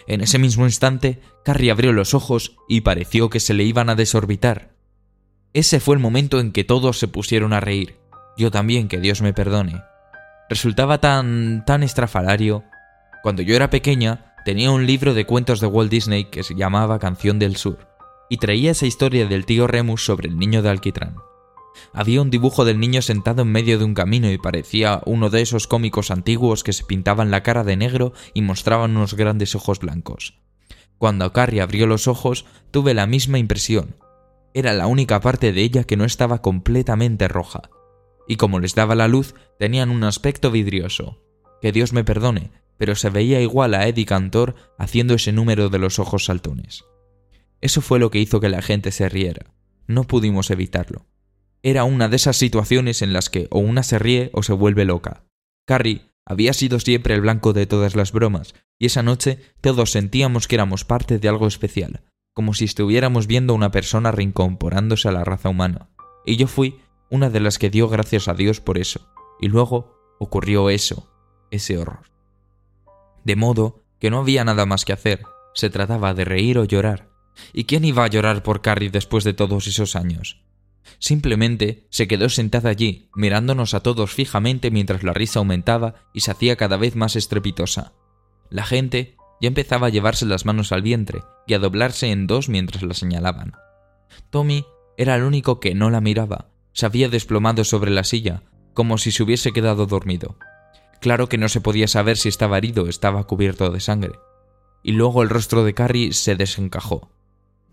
En 0.08 0.22
ese 0.22 0.39
mismo 0.39 0.66
instante, 0.66 1.22
Carrie 1.43 1.72
abrió 1.72 1.93
los 1.93 2.14
ojos 2.14 2.56
y 2.68 2.82
pareció 2.82 3.30
que 3.30 3.39
se 3.39 3.54
le 3.54 3.64
iban 3.64 3.89
a 3.89 3.95
desorbitar. 3.95 4.72
Ese 5.54 5.80
fue 5.80 5.95
el 5.95 6.02
momento 6.02 6.39
en 6.39 6.52
que 6.52 6.64
todos 6.64 6.97
se 6.97 7.08
pusieron 7.08 7.54
a 7.54 7.60
reír. 7.60 7.97
Yo 8.38 8.52
también, 8.52 8.88
que 8.88 8.99
Dios 8.99 9.22
me 9.22 9.34
perdone. 9.34 9.82
Resultaba 10.49 10.99
tan... 10.99 11.64
tan 11.66 11.84
estrafalario. 11.84 12.64
Cuando 13.24 13.41
yo 13.41 13.56
era 13.56 13.70
pequeña, 13.70 14.34
tenía 14.45 14.72
un 14.72 14.86
libro 14.86 15.14
de 15.14 15.26
cuentos 15.26 15.60
de 15.60 15.68
Walt 15.68 15.91
Disney 15.91 16.26
que 16.26 16.43
se 16.43 16.56
llamaba 16.56 16.99
Canción 16.99 17.39
del 17.39 17.56
Sur, 17.56 17.88
y 18.30 18.38
traía 18.38 18.72
esa 18.72 18.86
historia 18.86 19.28
del 19.28 19.45
tío 19.45 19.68
Remus 19.68 20.04
sobre 20.04 20.30
el 20.30 20.38
niño 20.38 20.62
de 20.62 20.70
alquitrán. 20.70 21.16
Había 21.93 22.21
un 22.21 22.29
dibujo 22.29 22.65
del 22.65 22.79
niño 22.79 23.01
sentado 23.01 23.41
en 23.41 23.51
medio 23.51 23.77
de 23.77 23.86
un 23.86 23.93
camino 23.93 24.32
y 24.32 24.38
parecía 24.38 25.01
uno 25.05 25.29
de 25.29 25.41
esos 25.41 25.67
cómicos 25.67 26.11
antiguos 26.11 26.63
que 26.63 26.73
se 26.73 26.84
pintaban 26.84 27.32
la 27.32 27.43
cara 27.43 27.63
de 27.63 27.77
negro 27.77 28.13
y 28.34 28.41
mostraban 28.41 28.95
unos 28.95 29.15
grandes 29.15 29.55
ojos 29.55 29.79
blancos. 29.79 30.39
Cuando 30.97 31.34
Carrie 31.34 31.61
abrió 31.61 31.88
los 31.88 32.07
ojos, 32.07 32.45
tuve 32.69 32.93
la 32.93 33.07
misma 33.07 33.39
impresión. 33.39 33.95
Era 34.53 34.73
la 34.73 34.88
única 34.88 35.19
parte 35.19 35.51
de 35.51 35.61
ella 35.61 35.84
que 35.84 35.97
no 35.97 36.05
estaba 36.05 36.41
completamente 36.41 37.27
roja. 37.27 37.61
Y 38.27 38.36
como 38.36 38.59
les 38.59 38.75
daba 38.75 38.95
la 38.95 39.07
luz, 39.07 39.34
tenían 39.57 39.89
un 39.89 40.03
aspecto 40.03 40.51
vidrioso. 40.51 41.21
Que 41.61 41.71
Dios 41.71 41.93
me 41.93 42.03
perdone, 42.03 42.51
pero 42.77 42.95
se 42.95 43.09
veía 43.09 43.41
igual 43.41 43.73
a 43.73 43.88
Eddie 43.88 44.05
Cantor 44.05 44.55
haciendo 44.77 45.13
ese 45.13 45.32
número 45.32 45.69
de 45.69 45.79
los 45.79 45.99
ojos 45.99 46.25
saltones. 46.25 46.84
Eso 47.61 47.82
fue 47.82 47.99
lo 47.99 48.09
que 48.09 48.19
hizo 48.19 48.39
que 48.39 48.49
la 48.49 48.61
gente 48.61 48.91
se 48.91 49.07
riera. 49.07 49.53
No 49.88 50.05
pudimos 50.05 50.49
evitarlo. 50.49 51.05
Era 51.64 51.84
una 51.84 52.07
de 52.07 52.16
esas 52.16 52.38
situaciones 52.38 53.01
en 53.01 53.14
las 53.14 53.30
que 53.30 53.47
o 53.51 53.59
una 53.59 53.84
se 53.84 53.99
ríe 53.99 54.32
o 54.34 54.41
se 54.41 54.53
vuelve 54.53 54.86
loca. 54.86 55.26
Carrie 55.68 56.12
había 56.26 56.53
sido 56.53 56.80
siempre 56.80 57.14
el 57.14 57.22
blanco 57.22 57.53
de 57.53 57.68
todas 57.68 57.95
las 57.95 58.12
bromas, 58.12 58.55
y 58.80 58.88
esa 58.88 59.03
noche 59.03 59.39
todos 59.62 59.91
sentíamos 59.91 60.47
que 60.47 60.55
éramos 60.55 60.86
parte 60.86 61.20
de 61.20 61.30
algo 61.30 61.47
especial, 61.47 62.01
como 62.34 62.53
si 62.53 62.66
estuviéramos 62.66 63.28
viendo 63.28 63.53
a 63.53 63.55
una 63.55 63.72
persona 63.72 64.12
reincorporándose 64.12 65.07
a 65.07 65.12
la 65.12 65.24
raza 65.24 65.49
humana. 65.49 65.89
Y 66.26 66.38
yo 66.38 66.47
fui 66.47 66.80
una 67.12 67.30
de 67.30 67.41
las 67.41 67.59
que 67.59 67.70
dio 67.70 67.89
gracias 67.89 68.28
a 68.28 68.34
Dios 68.34 68.59
por 68.59 68.78
eso. 68.78 69.07
Y 69.39 69.47
luego 69.47 69.97
ocurrió 70.20 70.70
eso, 70.70 71.12
ese 71.51 71.78
horror. 71.78 72.09
De 73.24 73.36
modo 73.36 73.84
que 73.99 74.09
no 74.09 74.20
había 74.20 74.43
nada 74.43 74.66
más 74.66 74.86
que 74.86 74.93
hacer, 74.93 75.24
se 75.53 75.70
trataba 75.70 76.14
de 76.14 76.26
reír 76.26 76.57
o 76.57 76.64
llorar. 76.64 77.09
¿Y 77.53 77.66
quién 77.66 77.86
iba 77.86 78.03
a 78.03 78.07
llorar 78.07 78.41
por 78.43 78.62
Carrie 78.62 78.89
después 78.89 79.24
de 79.24 79.34
todos 79.34 79.68
esos 79.68 79.95
años? 79.95 80.43
Simplemente 80.99 81.86
se 81.89 82.07
quedó 82.07 82.29
sentada 82.29 82.69
allí, 82.69 83.09
mirándonos 83.15 83.73
a 83.73 83.82
todos 83.82 84.11
fijamente 84.11 84.71
mientras 84.71 85.03
la 85.03 85.13
risa 85.13 85.39
aumentaba 85.39 85.95
y 86.13 86.21
se 86.21 86.32
hacía 86.32 86.55
cada 86.55 86.77
vez 86.77 86.95
más 86.95 87.15
estrepitosa. 87.15 87.93
La 88.49 88.63
gente 88.65 89.15
ya 89.41 89.47
empezaba 89.47 89.88
a 89.88 89.89
llevarse 89.89 90.25
las 90.25 90.45
manos 90.45 90.71
al 90.71 90.82
vientre 90.82 91.23
y 91.47 91.53
a 91.53 91.59
doblarse 91.59 92.11
en 92.11 92.27
dos 92.27 92.49
mientras 92.49 92.84
la 92.84 92.93
señalaban. 92.93 93.53
Tommy 94.29 94.65
era 94.97 95.15
el 95.15 95.23
único 95.23 95.59
que 95.59 95.73
no 95.73 95.89
la 95.89 96.01
miraba, 96.01 96.49
se 96.73 96.86
había 96.86 97.09
desplomado 97.09 97.63
sobre 97.63 97.91
la 97.91 98.03
silla, 98.03 98.43
como 98.73 98.97
si 98.97 99.11
se 99.11 99.23
hubiese 99.23 99.51
quedado 99.51 99.86
dormido. 99.86 100.38
Claro 101.01 101.27
que 101.27 101.38
no 101.38 101.49
se 101.49 101.61
podía 101.61 101.88
saber 101.88 102.17
si 102.17 102.29
estaba 102.29 102.57
herido 102.57 102.84
o 102.84 102.88
estaba 102.88 103.23
cubierto 103.25 103.71
de 103.71 103.79
sangre. 103.79 104.13
Y 104.84 104.91
luego 104.93 105.23
el 105.23 105.29
rostro 105.29 105.63
de 105.63 105.73
Carrie 105.73 106.13
se 106.13 106.36
desencajó. 106.36 107.09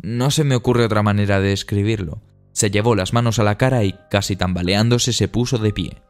No 0.01 0.31
se 0.31 0.45
me 0.45 0.55
ocurre 0.55 0.87
otra 0.87 1.03
manera 1.03 1.41
de 1.41 1.51
describirlo. 1.51 2.23
Se 2.59 2.73
llevó 2.73 2.97
las 2.97 3.13
manos 3.13 3.39
a 3.39 3.45
la 3.45 3.57
cara 3.57 3.85
y, 3.85 3.95
casi 4.11 4.35
tambaleándose, 4.35 5.13
se 5.13 5.29
puso 5.29 5.59
de 5.59 5.73
pie. 5.73 6.03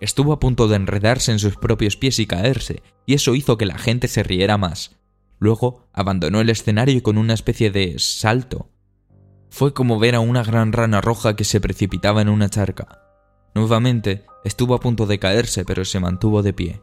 Estuvo 0.00 0.32
a 0.32 0.40
punto 0.40 0.66
de 0.66 0.74
enredarse 0.74 1.30
en 1.30 1.38
sus 1.38 1.54
propios 1.54 1.96
pies 1.96 2.18
y 2.18 2.26
caerse, 2.26 2.82
y 3.06 3.14
eso 3.14 3.36
hizo 3.36 3.56
que 3.56 3.64
la 3.64 3.78
gente 3.78 4.08
se 4.08 4.24
riera 4.24 4.58
más. 4.58 4.96
Luego 5.38 5.88
abandonó 5.92 6.40
el 6.40 6.50
escenario 6.50 7.00
con 7.04 7.16
una 7.16 7.32
especie 7.32 7.70
de 7.70 7.94
salto. 8.00 8.72
Fue 9.50 9.72
como 9.72 10.00
ver 10.00 10.16
a 10.16 10.20
una 10.20 10.42
gran 10.42 10.72
rana 10.72 11.00
roja 11.00 11.36
que 11.36 11.44
se 11.44 11.60
precipitaba 11.60 12.22
en 12.22 12.28
una 12.28 12.48
charca. 12.48 13.00
Nuevamente 13.54 14.24
estuvo 14.42 14.74
a 14.74 14.80
punto 14.80 15.06
de 15.06 15.20
caerse, 15.20 15.64
pero 15.64 15.84
se 15.84 16.00
mantuvo 16.00 16.42
de 16.42 16.54
pie. 16.54 16.82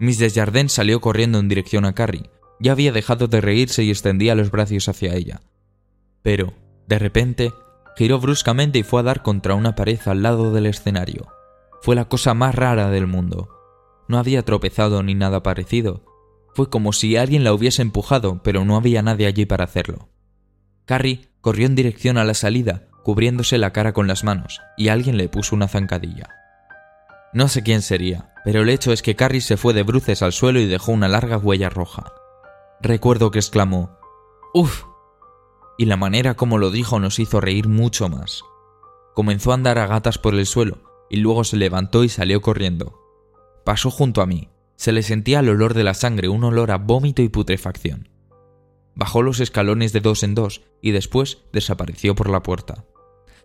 Miss 0.00 0.18
Desjardins 0.18 0.72
salió 0.72 1.00
corriendo 1.00 1.38
en 1.38 1.46
dirección 1.46 1.84
a 1.84 1.94
Carrie. 1.94 2.28
Ya 2.58 2.72
había 2.72 2.90
dejado 2.90 3.28
de 3.28 3.40
reírse 3.40 3.84
y 3.84 3.90
extendía 3.90 4.34
los 4.34 4.50
brazos 4.50 4.88
hacia 4.88 5.14
ella. 5.14 5.42
Pero, 6.22 6.54
de 6.88 6.98
repente, 6.98 7.52
Giró 8.00 8.18
bruscamente 8.18 8.78
y 8.78 8.82
fue 8.82 9.00
a 9.00 9.02
dar 9.02 9.20
contra 9.20 9.54
una 9.54 9.74
pared 9.74 10.00
al 10.06 10.22
lado 10.22 10.54
del 10.54 10.64
escenario. 10.64 11.28
Fue 11.82 11.94
la 11.94 12.06
cosa 12.06 12.32
más 12.32 12.54
rara 12.54 12.88
del 12.88 13.06
mundo. 13.06 13.50
No 14.08 14.16
había 14.16 14.42
tropezado 14.42 15.02
ni 15.02 15.14
nada 15.14 15.42
parecido. 15.42 16.02
Fue 16.54 16.70
como 16.70 16.94
si 16.94 17.18
alguien 17.18 17.44
la 17.44 17.52
hubiese 17.52 17.82
empujado, 17.82 18.40
pero 18.42 18.64
no 18.64 18.76
había 18.76 19.02
nadie 19.02 19.26
allí 19.26 19.44
para 19.44 19.64
hacerlo. 19.64 20.08
Carrie 20.86 21.28
corrió 21.42 21.66
en 21.66 21.74
dirección 21.74 22.16
a 22.16 22.24
la 22.24 22.32
salida, 22.32 22.88
cubriéndose 23.04 23.58
la 23.58 23.74
cara 23.74 23.92
con 23.92 24.06
las 24.06 24.24
manos, 24.24 24.62
y 24.78 24.88
alguien 24.88 25.18
le 25.18 25.28
puso 25.28 25.54
una 25.54 25.68
zancadilla. 25.68 26.30
No 27.34 27.48
sé 27.48 27.62
quién 27.62 27.82
sería, 27.82 28.32
pero 28.46 28.62
el 28.62 28.70
hecho 28.70 28.94
es 28.94 29.02
que 29.02 29.14
Carrie 29.14 29.42
se 29.42 29.58
fue 29.58 29.74
de 29.74 29.82
bruces 29.82 30.22
al 30.22 30.32
suelo 30.32 30.58
y 30.58 30.66
dejó 30.66 30.92
una 30.92 31.08
larga 31.08 31.36
huella 31.36 31.68
roja. 31.68 32.14
Recuerdo 32.80 33.30
que 33.30 33.40
exclamó, 33.40 33.98
¡Uf! 34.54 34.84
Y 35.80 35.86
la 35.86 35.96
manera 35.96 36.34
como 36.34 36.58
lo 36.58 36.70
dijo 36.70 37.00
nos 37.00 37.18
hizo 37.18 37.40
reír 37.40 37.66
mucho 37.66 38.10
más. 38.10 38.42
Comenzó 39.14 39.50
a 39.50 39.54
andar 39.54 39.78
a 39.78 39.86
gatas 39.86 40.18
por 40.18 40.34
el 40.34 40.44
suelo, 40.44 40.82
y 41.08 41.16
luego 41.16 41.42
se 41.42 41.56
levantó 41.56 42.04
y 42.04 42.10
salió 42.10 42.42
corriendo. 42.42 43.00
Pasó 43.64 43.90
junto 43.90 44.20
a 44.20 44.26
mí. 44.26 44.50
Se 44.76 44.92
le 44.92 45.02
sentía 45.02 45.40
el 45.40 45.48
olor 45.48 45.72
de 45.72 45.82
la 45.82 45.94
sangre, 45.94 46.28
un 46.28 46.44
olor 46.44 46.70
a 46.70 46.76
vómito 46.76 47.22
y 47.22 47.30
putrefacción. 47.30 48.10
Bajó 48.94 49.22
los 49.22 49.40
escalones 49.40 49.94
de 49.94 50.00
dos 50.00 50.22
en 50.22 50.34
dos 50.34 50.60
y 50.82 50.90
después 50.90 51.38
desapareció 51.50 52.14
por 52.14 52.28
la 52.28 52.42
puerta. 52.42 52.84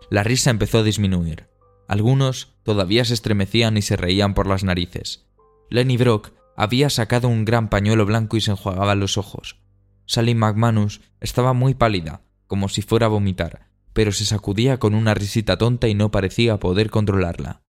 La 0.09 0.21
risa 0.23 0.49
empezó 0.49 0.79
a 0.79 0.83
disminuir. 0.83 1.47
Algunos 1.87 2.57
todavía 2.63 3.05
se 3.05 3.13
estremecían 3.13 3.77
y 3.77 3.81
se 3.81 3.95
reían 3.95 4.33
por 4.33 4.45
las 4.45 4.65
narices. 4.65 5.25
Lenny 5.69 5.95
Brock 5.95 6.33
había 6.57 6.89
sacado 6.89 7.29
un 7.29 7.45
gran 7.45 7.69
pañuelo 7.69 8.05
blanco 8.05 8.35
y 8.35 8.41
se 8.41 8.51
enjuagaba 8.51 8.93
los 8.95 9.17
ojos. 9.17 9.61
Sally 10.05 10.35
McManus 10.35 10.99
estaba 11.19 11.53
muy 11.53 11.73
pálida, 11.73 12.24
como 12.47 12.69
si 12.69 12.81
fuera 12.81 13.07
a 13.07 13.09
vomitar, 13.09 13.67
pero 13.93 14.11
se 14.11 14.25
sacudía 14.25 14.77
con 14.77 14.95
una 14.95 15.13
risita 15.13 15.57
tonta 15.57 15.87
y 15.87 15.95
no 15.95 16.11
parecía 16.11 16.59
poder 16.59 16.89
controlarla. 16.89 17.61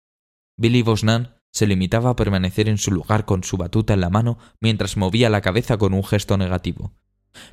Billy 0.56 0.82
Bosnan 0.82 1.36
se 1.52 1.66
limitaba 1.66 2.10
a 2.10 2.16
permanecer 2.16 2.68
en 2.68 2.78
su 2.78 2.90
lugar 2.90 3.24
con 3.24 3.44
su 3.44 3.56
batuta 3.56 3.94
en 3.94 4.00
la 4.00 4.10
mano 4.10 4.38
mientras 4.60 4.96
movía 4.96 5.30
la 5.30 5.40
cabeza 5.40 5.78
con 5.78 5.94
un 5.94 6.04
gesto 6.04 6.36
negativo. 6.36 6.92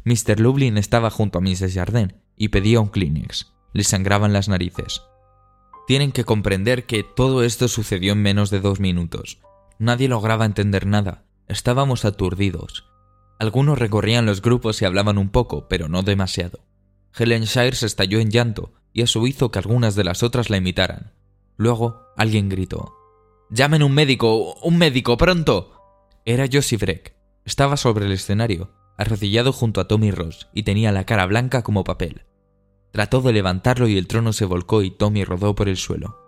Mr. 0.03 0.39
Lublin 0.39 0.78
estaba 0.78 1.09
junto 1.09 1.39
a 1.39 1.41
Mrs. 1.41 1.74
Jardin 1.74 2.15
y 2.36 2.49
pedía 2.49 2.80
un 2.80 2.89
Kleenex. 2.89 3.53
Le 3.74 3.84
sangraban 3.84 4.34
las 4.34 4.49
narices. 4.49 5.01
Tienen 5.88 6.11
que 6.11 6.24
comprender 6.24 6.86
que 6.86 7.03
todo 7.03 7.43
esto 7.43 7.67
sucedió 7.67 8.13
en 8.13 8.21
menos 8.21 8.49
de 8.49 8.61
dos 8.61 8.80
minutos. 8.80 9.39
Nadie 9.80 10.07
lograba 10.07 10.45
entender 10.45 10.86
nada. 10.86 11.26
Estábamos 11.47 12.05
aturdidos. 12.05 12.86
Algunos 13.39 13.78
recorrían 13.78 14.26
los 14.26 14.41
grupos 14.41 14.82
y 14.82 14.86
hablaban 14.86 15.17
un 15.17 15.30
poco, 15.30 15.67
pero 15.67 15.89
no 15.89 16.03
demasiado. 16.03 16.59
Helen 17.16 17.43
Shire 17.43 17.76
se 17.76 17.86
estalló 17.86 18.20
en 18.20 18.32
llanto 18.32 18.74
y 18.91 19.01
eso 19.01 19.26
hizo 19.28 19.51
que 19.51 19.59
algunas 19.59 19.95
de 19.95 20.03
las 20.03 20.24
otras 20.24 20.49
la 20.49 20.57
imitaran. 20.57 21.14
Luego 21.57 22.07
alguien 22.18 22.49
gritó: 22.49 22.93
¡Llamen 23.49 23.84
un 23.84 23.93
médico! 23.93 24.55
¡Un 24.61 24.78
médico! 24.78 25.18
¡Pronto! 25.18 25.74
Era 26.26 26.47
Josie 26.51 26.78
Breck. 26.78 27.16
Estaba 27.45 27.78
sobre 27.78 28.05
el 28.05 28.11
escenario, 28.14 28.72
arrodillado 28.97 29.51
junto 29.51 29.82
a 29.82 29.88
Tommy 29.88 30.11
Ross, 30.11 30.47
y 30.53 30.64
tenía 30.64 30.91
la 30.91 31.05
cara 31.05 31.26
blanca 31.26 31.61
como 31.61 31.84
papel. 31.84 32.24
Trató 32.91 33.22
de 33.22 33.34
levantarlo 33.34 33.88
y 33.88 33.97
el 33.97 34.07
trono 34.07 34.34
se 34.34 34.45
volcó 34.45 34.84
y 34.84 34.91
Tommy 34.91 35.24
rodó 35.24 35.55
por 35.55 35.68
el 35.68 35.78
suelo. 35.78 36.20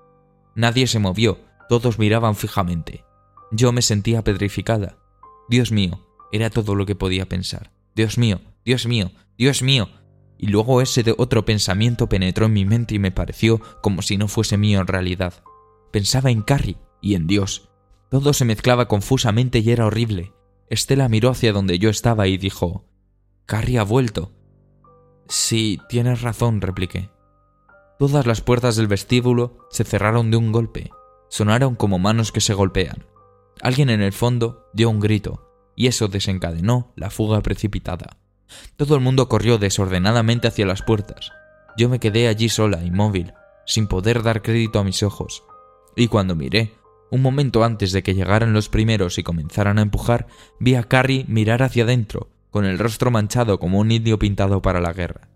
Nadie 0.55 0.87
se 0.87 0.99
movió, 0.99 1.39
todos 1.69 1.99
miraban 1.99 2.35
fijamente. 2.35 3.05
Yo 3.51 3.71
me 3.71 3.81
sentía 3.81 4.23
petrificada. 4.23 4.97
Dios 5.47 5.71
mío, 5.71 6.05
era 6.31 6.49
todo 6.49 6.75
lo 6.75 6.85
que 6.85 6.95
podía 6.95 7.27
pensar. 7.27 7.71
Dios 7.95 8.17
mío, 8.17 8.41
Dios 8.65 8.87
mío, 8.87 9.11
Dios 9.37 9.61
mío. 9.61 9.89
Y 10.37 10.47
luego 10.47 10.81
ese 10.81 11.03
otro 11.17 11.45
pensamiento 11.45 12.09
penetró 12.09 12.45
en 12.45 12.53
mi 12.53 12.65
mente 12.65 12.95
y 12.95 12.99
me 12.99 13.11
pareció 13.11 13.61
como 13.81 14.01
si 14.01 14.17
no 14.17 14.27
fuese 14.27 14.57
mío 14.57 14.81
en 14.81 14.87
realidad. 14.87 15.33
Pensaba 15.91 16.31
en 16.31 16.41
Carrie 16.41 16.77
y 17.01 17.15
en 17.15 17.27
Dios. 17.27 17.69
Todo 18.09 18.33
se 18.33 18.45
mezclaba 18.45 18.87
confusamente 18.87 19.59
y 19.59 19.71
era 19.71 19.85
horrible. 19.85 20.33
Estela 20.69 21.09
miró 21.09 21.29
hacia 21.29 21.53
donde 21.53 21.79
yo 21.79 21.89
estaba 21.89 22.27
y 22.27 22.37
dijo 22.37 22.85
Carrie 23.45 23.79
ha 23.79 23.83
vuelto. 23.83 24.31
Sí, 25.27 25.79
tienes 25.89 26.21
razón, 26.21 26.61
repliqué. 26.61 27.09
Todas 27.97 28.25
las 28.25 28.41
puertas 28.41 28.75
del 28.75 28.87
vestíbulo 28.87 29.67
se 29.69 29.83
cerraron 29.83 30.31
de 30.31 30.37
un 30.37 30.51
golpe. 30.51 30.91
Sonaron 31.29 31.75
como 31.75 31.97
manos 31.99 32.31
que 32.31 32.41
se 32.41 32.53
golpean. 32.53 33.05
Alguien 33.61 33.89
en 33.89 34.01
el 34.01 34.11
fondo 34.11 34.67
dio 34.73 34.89
un 34.89 34.99
grito, 34.99 35.49
y 35.75 35.87
eso 35.87 36.07
desencadenó 36.07 36.93
la 36.95 37.09
fuga 37.09 37.41
precipitada. 37.41 38.17
Todo 38.77 38.95
el 38.95 39.01
mundo 39.01 39.29
corrió 39.29 39.57
desordenadamente 39.57 40.47
hacia 40.47 40.65
las 40.65 40.81
puertas. 40.81 41.31
Yo 41.77 41.89
me 41.89 41.99
quedé 41.99 42.27
allí 42.27 42.49
sola, 42.49 42.83
inmóvil, 42.83 43.33
sin 43.65 43.87
poder 43.87 44.23
dar 44.23 44.41
crédito 44.41 44.79
a 44.79 44.83
mis 44.83 45.03
ojos. 45.03 45.43
Y 45.95 46.07
cuando 46.07 46.35
miré, 46.35 46.73
un 47.11 47.21
momento 47.21 47.63
antes 47.63 47.91
de 47.91 48.03
que 48.03 48.13
llegaran 48.13 48.53
los 48.53 48.69
primeros 48.69 49.17
y 49.17 49.23
comenzaran 49.23 49.79
a 49.79 49.81
empujar, 49.81 50.27
vi 50.59 50.75
a 50.75 50.83
Carrie 50.83 51.25
mirar 51.27 51.63
hacia 51.63 51.83
adentro, 51.83 52.29
con 52.51 52.65
el 52.65 52.79
rostro 52.79 53.11
manchado 53.11 53.59
como 53.59 53.79
un 53.79 53.91
indio 53.91 54.19
pintado 54.19 54.61
para 54.61 54.79
la 54.79 54.93
guerra. 54.93 55.27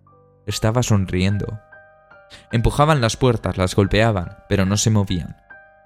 Estaba 0.45 0.83
sonriendo. 0.83 1.59
Empujaban 2.51 3.01
las 3.01 3.17
puertas, 3.17 3.57
las 3.57 3.75
golpeaban, 3.75 4.37
pero 4.47 4.65
no 4.65 4.77
se 4.77 4.89
movían. 4.89 5.37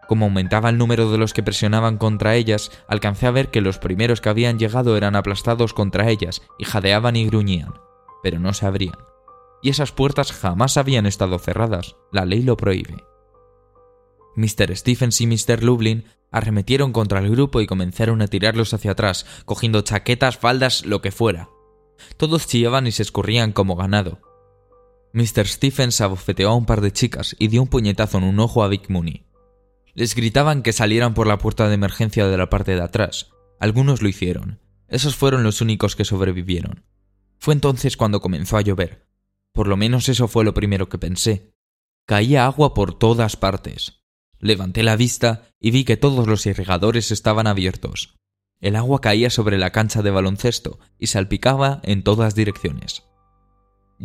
Como 0.08 0.26
aumentaba 0.26 0.70
el 0.70 0.78
número 0.78 1.12
de 1.12 1.18
los 1.18 1.34
que 1.34 1.44
presionaban 1.44 1.98
contra 1.98 2.36
ellas, 2.36 2.72
alcancé 2.88 3.28
a 3.28 3.32
ver 3.32 3.50
que 3.50 3.62
los 3.62 3.80
primeros 3.80 4.22
que 4.22 4.30
habían 4.30 4.60
llegado 4.60 4.98
eran 4.98 5.16
aplastados 5.16 5.74
contra 5.74 6.10
ellas 6.10 6.42
y 6.60 6.66
jadeaban 6.66 7.16
y 7.16 7.26
gruñían, 7.26 7.74
pero 8.22 8.40
no 8.40 8.54
se 8.54 8.66
abrían. 8.66 8.98
Y 9.62 9.70
esas 9.70 9.92
puertas 9.92 10.32
jamás 10.32 10.78
habían 10.78 11.06
estado 11.06 11.40
cerradas, 11.40 11.96
la 12.12 12.26
ley 12.26 12.44
lo 12.44 12.58
prohíbe. 12.58 12.98
Mr. 14.36 14.76
Stephens 14.76 15.22
y 15.22 15.28
Mr. 15.28 15.64
Lublin 15.64 16.06
arremetieron 16.32 16.92
contra 16.92 17.20
el 17.20 17.30
grupo 17.30 17.62
y 17.62 17.68
comenzaron 17.68 18.22
a 18.22 18.28
tirarlos 18.28 18.74
hacia 18.74 18.92
atrás, 18.92 19.26
cogiendo 19.46 19.82
chaquetas, 19.82 20.38
faldas, 20.38 20.86
lo 20.86 21.02
que 21.02 21.12
fuera. 21.12 21.50
Todos 22.18 22.48
chillaban 22.48 22.88
y 22.88 22.92
se 22.92 23.04
escurrían 23.04 23.54
como 23.54 23.76
ganado. 23.76 24.20
Mr. 25.14 25.48
Stephens 25.48 26.02
abofeteó 26.02 26.50
a 26.50 26.56
un 26.56 26.66
par 26.66 26.82
de 26.82 26.92
chicas 26.92 27.36
y 27.38 27.48
dio 27.48 27.62
un 27.62 27.68
puñetazo 27.68 28.18
en 28.18 28.24
un 28.24 28.40
ojo 28.40 28.64
a 28.64 28.68
Vic 28.68 28.90
Mooney. 28.90 29.28
Les 29.94 30.16
gritaban 30.16 30.64
que 30.64 30.74
salieran 30.74 31.14
por 31.14 31.28
la 31.28 31.38
puerta 31.38 31.68
de 31.68 31.76
emergencia 31.76 32.28
de 32.28 32.38
la 32.38 32.50
parte 32.50 32.76
de 32.76 32.82
atrás. 32.82 33.30
Algunos 33.60 34.02
lo 34.02 34.10
hicieron. 34.10 34.60
Esos 34.88 35.16
fueron 35.16 35.44
los 35.44 35.62
únicos 35.62 35.96
que 35.96 36.06
sobrevivieron. 36.06 36.84
Fue 37.40 37.54
entonces 37.54 37.98
cuando 37.98 38.22
comenzó 38.22 38.58
a 38.58 38.62
llover. 38.62 39.08
Por 39.52 39.68
lo 39.68 39.78
menos 39.78 40.10
eso 40.10 40.28
fue 40.28 40.44
lo 40.44 40.54
primero 40.54 40.90
que 40.90 40.98
pensé. 40.98 41.54
Caía 42.06 42.46
agua 42.46 42.74
por 42.74 42.98
todas 42.98 43.38
partes. 43.38 44.04
Levanté 44.40 44.84
la 44.84 44.96
vista 44.96 45.50
y 45.60 45.72
vi 45.72 45.86
que 45.86 45.96
todos 45.96 46.28
los 46.28 46.46
irrigadores 46.46 47.12
estaban 47.12 47.48
abiertos. 47.48 48.16
El 48.60 48.76
agua 48.76 49.00
caía 49.00 49.30
sobre 49.30 49.58
la 49.58 49.72
cancha 49.72 50.02
de 50.02 50.12
baloncesto 50.12 50.80
y 50.98 51.08
salpicaba 51.08 51.82
en 51.84 52.04
todas 52.04 52.34
direcciones. 52.34 53.04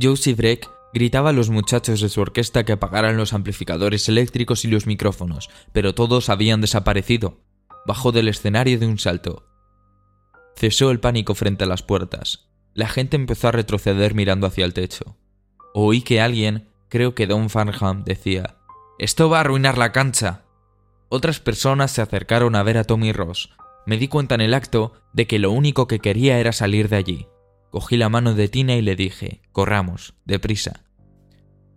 Josie 0.01 0.35
Breck 0.35 0.71
gritaba 0.93 1.31
a 1.31 1.33
los 1.33 1.51
muchachos 1.51 2.01
de 2.01 2.09
su 2.09 2.21
orquesta 2.21 2.65
que 2.65 2.73
apagaran 2.73 3.17
los 3.17 3.33
amplificadores 3.33 4.09
eléctricos 4.09 4.65
y 4.65 4.69
los 4.69 4.87
micrófonos, 4.87 5.51
pero 5.73 5.95
todos 5.95 6.29
habían 6.29 6.61
desaparecido. 6.61 7.41
Bajó 7.87 8.13
del 8.13 8.29
escenario 8.29 8.79
de 8.79 8.87
un 8.87 8.99
salto. 8.99 9.47
Cesó 10.57 10.91
el 10.91 11.01
pánico 11.01 11.35
frente 11.35 11.65
a 11.65 11.69
las 11.69 11.83
puertas. 11.83 12.49
La 12.75 12.89
gente 12.89 13.17
empezó 13.17 13.49
a 13.49 13.53
retroceder 13.53 14.15
mirando 14.15 14.47
hacia 14.47 14.65
el 14.65 14.75
techo. 14.75 15.17
Oí 15.75 16.03
que 16.03 16.21
alguien, 16.21 16.69
creo 16.89 17.15
que 17.15 17.27
Don 17.27 17.51
Farnham, 17.51 18.05
decía 18.05 18.59
esto 18.99 19.31
va 19.31 19.39
a 19.39 19.41
arruinar 19.41 19.79
la 19.79 19.93
cancha. 19.93 20.43
Otras 21.09 21.39
personas 21.39 21.93
se 21.93 22.03
acercaron 22.03 22.57
a 22.57 22.65
ver 22.65 22.77
a 22.79 22.85
Tommy 22.85 23.13
Ross. 23.13 23.51
Me 23.87 23.97
di 23.97 24.09
cuenta 24.09 24.35
en 24.35 24.41
el 24.41 24.55
acto 24.55 24.93
de 25.13 25.29
que 25.29 25.39
lo 25.39 25.53
único 25.53 25.87
que 25.87 26.01
quería 26.01 26.41
era 26.41 26.53
salir 26.53 26.89
de 26.89 26.97
allí. 26.97 27.29
Cogí 27.71 27.97
la 27.97 28.09
mano 28.09 28.35
de 28.35 28.49
Tina 28.49 28.77
y 28.77 28.83
le 28.83 28.97
dije, 28.97 29.43
corramos, 29.53 30.15
deprisa. 30.25 30.85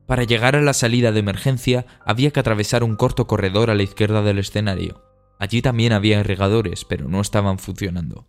Para 0.08 0.24
llegar 0.24 0.56
a 0.56 0.62
la 0.62 0.74
salida 0.74 1.12
de 1.12 1.20
emergencia 1.20 1.86
había 2.06 2.32
que 2.32 2.40
atravesar 2.40 2.84
un 2.84 2.96
corto 2.96 3.28
corredor 3.28 3.70
a 3.70 3.76
la 3.76 3.84
izquierda 3.84 4.22
del 4.22 4.40
escenario. 4.40 5.04
Allí 5.40 5.62
también 5.62 5.94
había 5.94 6.20
irrigadores, 6.20 6.86
pero 6.86 7.08
no 7.08 7.22
estaban 7.22 7.60
funcionando. 7.60 8.28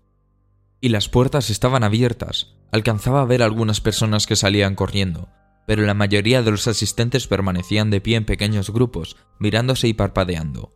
Y 0.81 0.89
las 0.89 1.09
puertas 1.09 1.51
estaban 1.51 1.85
abiertas. 1.85 2.55
Alcanzaba 2.73 3.23
a 3.23 3.27
ver 3.27 3.43
algunas 3.43 3.81
personas 3.81 4.27
que 4.27 4.37
salían 4.37 4.75
corriendo, 4.75 5.29
pero 5.67 5.83
la 5.83 5.95
mayoría 5.95 6.43
de 6.43 6.51
los 6.51 6.67
asistentes 6.69 7.27
permanecían 7.27 7.91
de 7.91 8.01
pie 8.01 8.17
en 8.17 8.25
pequeños 8.25 8.71
grupos, 8.71 9.17
mirándose 9.39 9.89
y 9.89 9.93
parpadeando. 9.93 10.73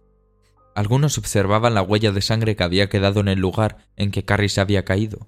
Algunos 0.75 1.19
observaban 1.19 1.75
la 1.75 1.83
huella 1.83 2.13
de 2.13 2.21
sangre 2.21 2.55
que 2.55 2.65
había 2.65 2.89
quedado 2.89 3.21
en 3.21 3.29
el 3.29 3.39
lugar 3.39 3.79
en 3.97 4.11
que 4.11 4.25
Carrie 4.25 4.49
se 4.49 4.61
había 4.61 4.85
caído. 4.85 5.27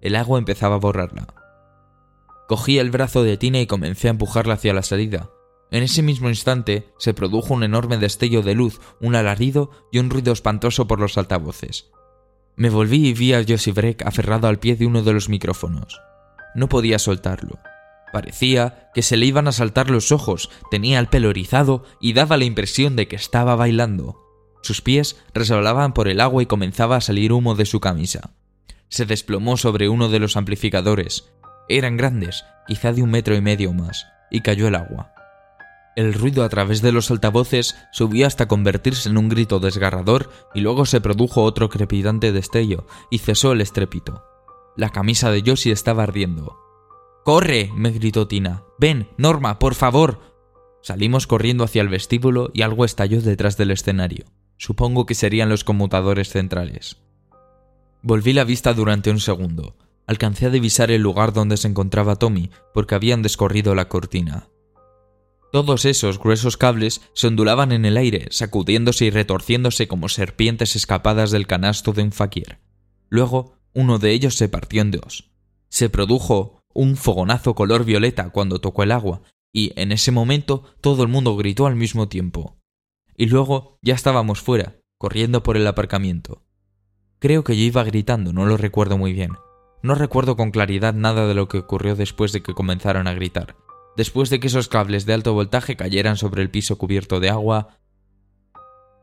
El 0.00 0.16
agua 0.16 0.38
empezaba 0.38 0.76
a 0.76 0.78
borrarla. 0.78 1.26
Cogí 2.48 2.78
el 2.78 2.90
brazo 2.90 3.22
de 3.22 3.36
Tina 3.36 3.60
y 3.60 3.66
comencé 3.66 4.08
a 4.08 4.12
empujarla 4.12 4.54
hacia 4.54 4.72
la 4.72 4.82
salida. 4.82 5.30
En 5.70 5.82
ese 5.82 6.02
mismo 6.02 6.28
instante 6.28 6.88
se 6.98 7.12
produjo 7.12 7.52
un 7.52 7.62
enorme 7.62 7.98
destello 7.98 8.42
de 8.42 8.54
luz, 8.54 8.80
un 9.00 9.14
alarido 9.14 9.70
y 9.92 9.98
un 9.98 10.08
ruido 10.08 10.32
espantoso 10.32 10.86
por 10.86 10.98
los 10.98 11.18
altavoces. 11.18 11.90
Me 12.56 12.70
volví 12.70 13.06
y 13.06 13.12
vi 13.12 13.34
a 13.34 13.44
Josie 13.46 13.72
Breck 13.72 14.02
aferrado 14.06 14.48
al 14.48 14.58
pie 14.58 14.76
de 14.76 14.86
uno 14.86 15.02
de 15.02 15.12
los 15.12 15.28
micrófonos. 15.28 16.00
No 16.54 16.68
podía 16.68 16.98
soltarlo. 16.98 17.58
Parecía 18.12 18.90
que 18.94 19.02
se 19.02 19.16
le 19.16 19.26
iban 19.26 19.46
a 19.46 19.52
saltar 19.52 19.90
los 19.90 20.10
ojos, 20.10 20.50
tenía 20.70 20.98
el 20.98 21.08
pelo 21.08 21.30
erizado 21.30 21.84
y 22.00 22.14
daba 22.14 22.38
la 22.38 22.44
impresión 22.44 22.96
de 22.96 23.06
que 23.06 23.16
estaba 23.16 23.54
bailando. 23.54 24.16
Sus 24.62 24.80
pies 24.80 25.22
resbalaban 25.34 25.92
por 25.92 26.08
el 26.08 26.20
agua 26.20 26.42
y 26.42 26.46
comenzaba 26.46 26.96
a 26.96 27.00
salir 27.00 27.32
humo 27.32 27.54
de 27.54 27.66
su 27.66 27.80
camisa. 27.80 28.32
Se 28.88 29.06
desplomó 29.06 29.56
sobre 29.56 29.88
uno 29.88 30.08
de 30.08 30.18
los 30.18 30.36
amplificadores. 30.36 31.32
Eran 31.68 31.96
grandes, 31.96 32.44
quizá 32.66 32.92
de 32.92 33.02
un 33.02 33.10
metro 33.10 33.34
y 33.34 33.40
medio 33.40 33.72
más, 33.72 34.06
y 34.30 34.40
cayó 34.40 34.68
el 34.68 34.74
agua. 34.74 35.12
El 35.98 36.14
ruido 36.14 36.44
a 36.44 36.48
través 36.48 36.80
de 36.80 36.92
los 36.92 37.10
altavoces 37.10 37.74
subió 37.90 38.26
hasta 38.26 38.46
convertirse 38.46 39.08
en 39.08 39.18
un 39.18 39.28
grito 39.28 39.58
desgarrador 39.58 40.30
y 40.54 40.60
luego 40.60 40.86
se 40.86 41.00
produjo 41.00 41.42
otro 41.42 41.68
crepitante 41.68 42.30
destello 42.30 42.86
y 43.10 43.18
cesó 43.18 43.50
el 43.50 43.60
estrépito. 43.60 44.22
La 44.76 44.90
camisa 44.90 45.32
de 45.32 45.42
Josie 45.44 45.72
estaba 45.72 46.04
ardiendo. 46.04 46.56
¡Corre! 47.24 47.72
me 47.74 47.90
gritó 47.90 48.28
Tina. 48.28 48.62
Ven, 48.78 49.08
Norma, 49.16 49.58
por 49.58 49.74
favor. 49.74 50.20
Salimos 50.82 51.26
corriendo 51.26 51.64
hacia 51.64 51.82
el 51.82 51.88
vestíbulo 51.88 52.50
y 52.54 52.62
algo 52.62 52.84
estalló 52.84 53.20
detrás 53.20 53.56
del 53.56 53.72
escenario. 53.72 54.26
Supongo 54.56 55.04
que 55.04 55.16
serían 55.16 55.48
los 55.48 55.64
conmutadores 55.64 56.28
centrales. 56.28 57.02
Volví 58.02 58.32
la 58.32 58.44
vista 58.44 58.74
durante 58.74 59.10
un 59.10 59.20
segundo. 59.20 59.76
Alcancé 60.06 60.46
a 60.46 60.50
divisar 60.50 60.90
el 60.90 61.02
lugar 61.02 61.32
donde 61.32 61.56
se 61.56 61.68
encontraba 61.68 62.16
Tommy, 62.16 62.50
porque 62.72 62.94
habían 62.94 63.22
descorrido 63.22 63.74
la 63.74 63.88
cortina. 63.88 64.48
Todos 65.50 65.84
esos 65.84 66.18
gruesos 66.18 66.56
cables 66.56 67.00
se 67.14 67.26
ondulaban 67.26 67.72
en 67.72 67.84
el 67.84 67.96
aire, 67.96 68.28
sacudiéndose 68.30 69.06
y 69.06 69.10
retorciéndose 69.10 69.88
como 69.88 70.08
serpientes 70.08 70.76
escapadas 70.76 71.30
del 71.30 71.46
canasto 71.46 71.92
de 71.92 72.02
un 72.02 72.12
fakir. 72.12 72.58
Luego, 73.08 73.54
uno 73.74 73.98
de 73.98 74.12
ellos 74.12 74.34
se 74.34 74.48
partió 74.48 74.82
en 74.82 74.90
dos. 74.90 75.30
Se 75.68 75.88
produjo 75.88 76.62
un 76.74 76.96
fogonazo 76.96 77.54
color 77.54 77.84
violeta 77.84 78.30
cuando 78.30 78.60
tocó 78.60 78.82
el 78.82 78.92
agua, 78.92 79.22
y 79.52 79.72
en 79.80 79.92
ese 79.92 80.12
momento 80.12 80.64
todo 80.80 81.02
el 81.02 81.08
mundo 81.08 81.36
gritó 81.36 81.66
al 81.66 81.76
mismo 81.76 82.08
tiempo. 82.08 82.58
Y 83.16 83.26
luego 83.26 83.78
ya 83.82 83.94
estábamos 83.94 84.40
fuera, 84.40 84.76
corriendo 84.98 85.42
por 85.42 85.56
el 85.56 85.66
aparcamiento. 85.66 86.44
Creo 87.18 87.42
que 87.42 87.56
yo 87.56 87.62
iba 87.62 87.82
gritando, 87.82 88.32
no 88.32 88.46
lo 88.46 88.56
recuerdo 88.56 88.96
muy 88.96 89.12
bien. 89.12 89.32
No 89.82 89.94
recuerdo 89.94 90.36
con 90.36 90.50
claridad 90.50 90.94
nada 90.94 91.26
de 91.26 91.34
lo 91.34 91.48
que 91.48 91.58
ocurrió 91.58 91.96
después 91.96 92.32
de 92.32 92.42
que 92.42 92.54
comenzaron 92.54 93.06
a 93.08 93.14
gritar. 93.14 93.56
Después 93.96 94.30
de 94.30 94.38
que 94.38 94.46
esos 94.46 94.68
cables 94.68 95.06
de 95.06 95.14
alto 95.14 95.34
voltaje 95.34 95.76
cayeran 95.76 96.16
sobre 96.16 96.42
el 96.42 96.50
piso 96.50 96.78
cubierto 96.78 97.18
de 97.18 97.30
agua. 97.30 97.78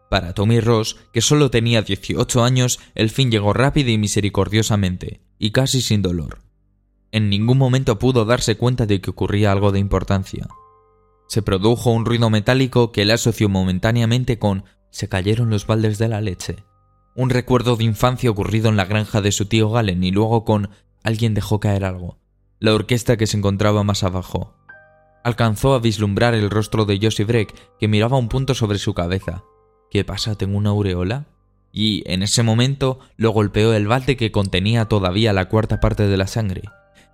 Para 0.09 0.33
Tommy 0.33 0.61
Ross, 0.61 0.97
que 1.11 1.21
solo 1.21 1.49
tenía 1.49 1.81
18 1.81 2.43
años, 2.43 2.79
el 2.93 3.09
fin 3.09 3.31
llegó 3.31 3.51
rápido 3.51 3.89
y 3.89 3.97
misericordiosamente, 3.97 5.21
y 5.37 5.51
casi 5.51 5.81
sin 5.81 6.01
dolor. 6.01 6.39
En 7.11 7.29
ningún 7.29 7.57
momento 7.57 7.99
pudo 7.99 8.23
darse 8.23 8.55
cuenta 8.55 8.85
de 8.85 9.01
que 9.01 9.09
ocurría 9.09 9.51
algo 9.51 9.71
de 9.71 9.79
importancia. 9.79 10.47
Se 11.27 11.41
produjo 11.41 11.91
un 11.91 12.05
ruido 12.05 12.29
metálico 12.29 12.91
que 12.91 13.01
él 13.01 13.11
asoció 13.11 13.49
momentáneamente 13.49 14.39
con 14.39 14.63
se 14.89 15.09
cayeron 15.09 15.49
los 15.49 15.67
baldes 15.67 15.97
de 15.97 16.07
la 16.07 16.21
leche. 16.21 16.63
Un 17.15 17.29
recuerdo 17.29 17.77
de 17.77 17.85
infancia 17.85 18.29
ocurrido 18.29 18.69
en 18.69 18.75
la 18.75 18.85
granja 18.85 19.21
de 19.21 19.31
su 19.31 19.45
tío 19.45 19.69
Galen 19.69 20.03
y 20.03 20.11
luego 20.11 20.43
con 20.43 20.69
alguien 21.01 21.33
dejó 21.33 21.59
caer 21.59 21.85
algo, 21.85 22.17
la 22.59 22.73
orquesta 22.73 23.15
que 23.15 23.25
se 23.25 23.37
encontraba 23.37 23.83
más 23.83 24.03
abajo. 24.03 24.53
Alcanzó 25.23 25.73
a 25.73 25.79
vislumbrar 25.79 26.35
el 26.35 26.49
rostro 26.49 26.85
de 26.85 26.99
Josie 27.01 27.25
Breck, 27.25 27.55
que 27.79 27.87
miraba 27.87 28.17
un 28.17 28.29
punto 28.29 28.53
sobre 28.53 28.77
su 28.77 28.93
cabeza. 28.93 29.43
¿Qué 29.89 30.03
pasa? 30.03 30.35
¿Tengo 30.35 30.57
una 30.57 30.69
aureola? 30.69 31.25
Y 31.71 32.03
en 32.05 32.21
ese 32.21 32.43
momento 32.43 32.99
lo 33.17 33.31
golpeó 33.31 33.73
el 33.73 33.87
balde 33.87 34.17
que 34.17 34.31
contenía 34.31 34.85
todavía 34.85 35.33
la 35.33 35.49
cuarta 35.49 35.79
parte 35.79 36.07
de 36.07 36.17
la 36.17 36.27
sangre. 36.27 36.63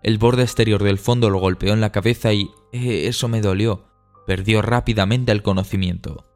El 0.04 0.18
borde 0.18 0.42
exterior 0.44 0.84
del 0.84 0.98
fondo 0.98 1.30
lo 1.30 1.40
golpeó 1.40 1.74
en 1.74 1.82
la 1.82 1.92
cabeza 1.92 2.34
y... 2.34 2.50
Eh, 2.74 3.08
eso 3.08 3.28
me 3.28 3.42
dolió. 3.42 3.86
Perdió 4.26 4.62
rápidamente 4.62 5.32
el 5.32 5.42
conocimiento. 5.42 6.31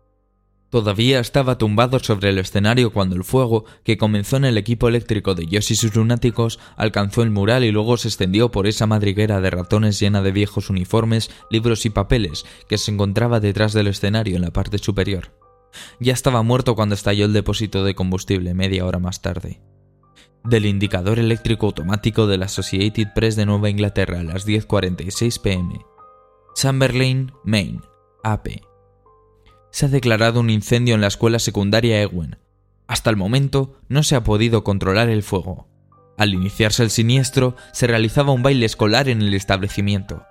Todavía 0.76 1.22
estaba 1.22 1.58
tumbado 1.58 2.00
sobre 2.00 2.32
el 2.32 2.38
escenario 2.38 2.92
cuando 2.92 3.16
el 3.16 3.24
fuego, 3.24 3.64
que 3.86 3.98
comenzó 3.98 4.36
en 4.36 4.44
el 4.44 4.58
equipo 4.58 4.90
eléctrico 4.90 5.34
de 5.34 5.46
Yoshi 5.46 5.74
y 5.74 5.78
sus 5.78 5.96
lunáticos, 5.96 6.60
alcanzó 6.76 7.24
el 7.24 7.32
mural 7.32 7.64
y 7.64 7.72
luego 7.72 7.96
se 7.96 8.10
extendió 8.10 8.52
por 8.52 8.68
esa 8.68 8.86
madriguera 8.86 9.40
de 9.40 9.52
ratones 9.52 10.02
llena 10.02 10.22
de 10.22 10.34
viejos 10.34 10.70
uniformes, 10.70 11.32
libros 11.50 11.86
y 11.86 11.92
papeles 11.92 12.46
que 12.68 12.78
se 12.78 12.92
encontraba 12.92 13.40
detrás 13.40 13.72
del 13.72 13.88
escenario 13.88 14.36
en 14.36 14.42
la 14.42 14.52
parte 14.52 14.78
superior. 14.78 15.32
Ya 16.02 16.12
estaba 16.12 16.44
muerto 16.44 16.76
cuando 16.76 16.96
estalló 16.96 17.24
el 17.24 17.32
depósito 17.32 17.86
de 17.86 17.96
combustible 17.96 18.54
media 18.54 18.86
hora 18.86 19.00
más 19.00 19.22
tarde 19.22 19.62
del 20.44 20.66
indicador 20.66 21.20
eléctrico 21.20 21.68
automático 21.68 22.28
de 22.28 22.38
la 22.38 22.48
Associated 22.48 23.14
Press 23.16 23.38
de 23.38 23.46
Nueva 23.46 23.70
Inglaterra 23.70 24.20
a 24.20 24.24
las 24.24 24.46
10.46 24.46 25.40
pm. 25.40 25.86
Chamberlain, 26.54 27.32
Maine, 27.46 27.80
AP. 28.24 28.75
Se 29.76 29.88
ha 29.88 29.90
declarado 29.90 30.40
un 30.40 30.50
incendio 30.50 30.96
en 30.96 31.02
la 31.02 31.08
escuela 31.08 31.38
secundaria 31.38 32.02
Ewen. 32.02 32.38
Hasta 32.88 33.10
el 33.10 33.18
momento 33.18 33.78
no 33.90 34.04
se 34.04 34.16
ha 34.16 34.24
podido 34.24 34.64
controlar 34.64 35.10
el 35.10 35.22
fuego. 35.22 35.68
Al 36.18 36.34
iniciarse 36.34 36.82
el 36.82 36.90
siniestro, 36.90 37.58
se 37.74 37.86
realizaba 37.86 38.32
un 38.32 38.42
baile 38.42 38.66
escolar 38.66 39.10
en 39.10 39.22
el 39.22 39.34
establecimiento. 39.34 40.24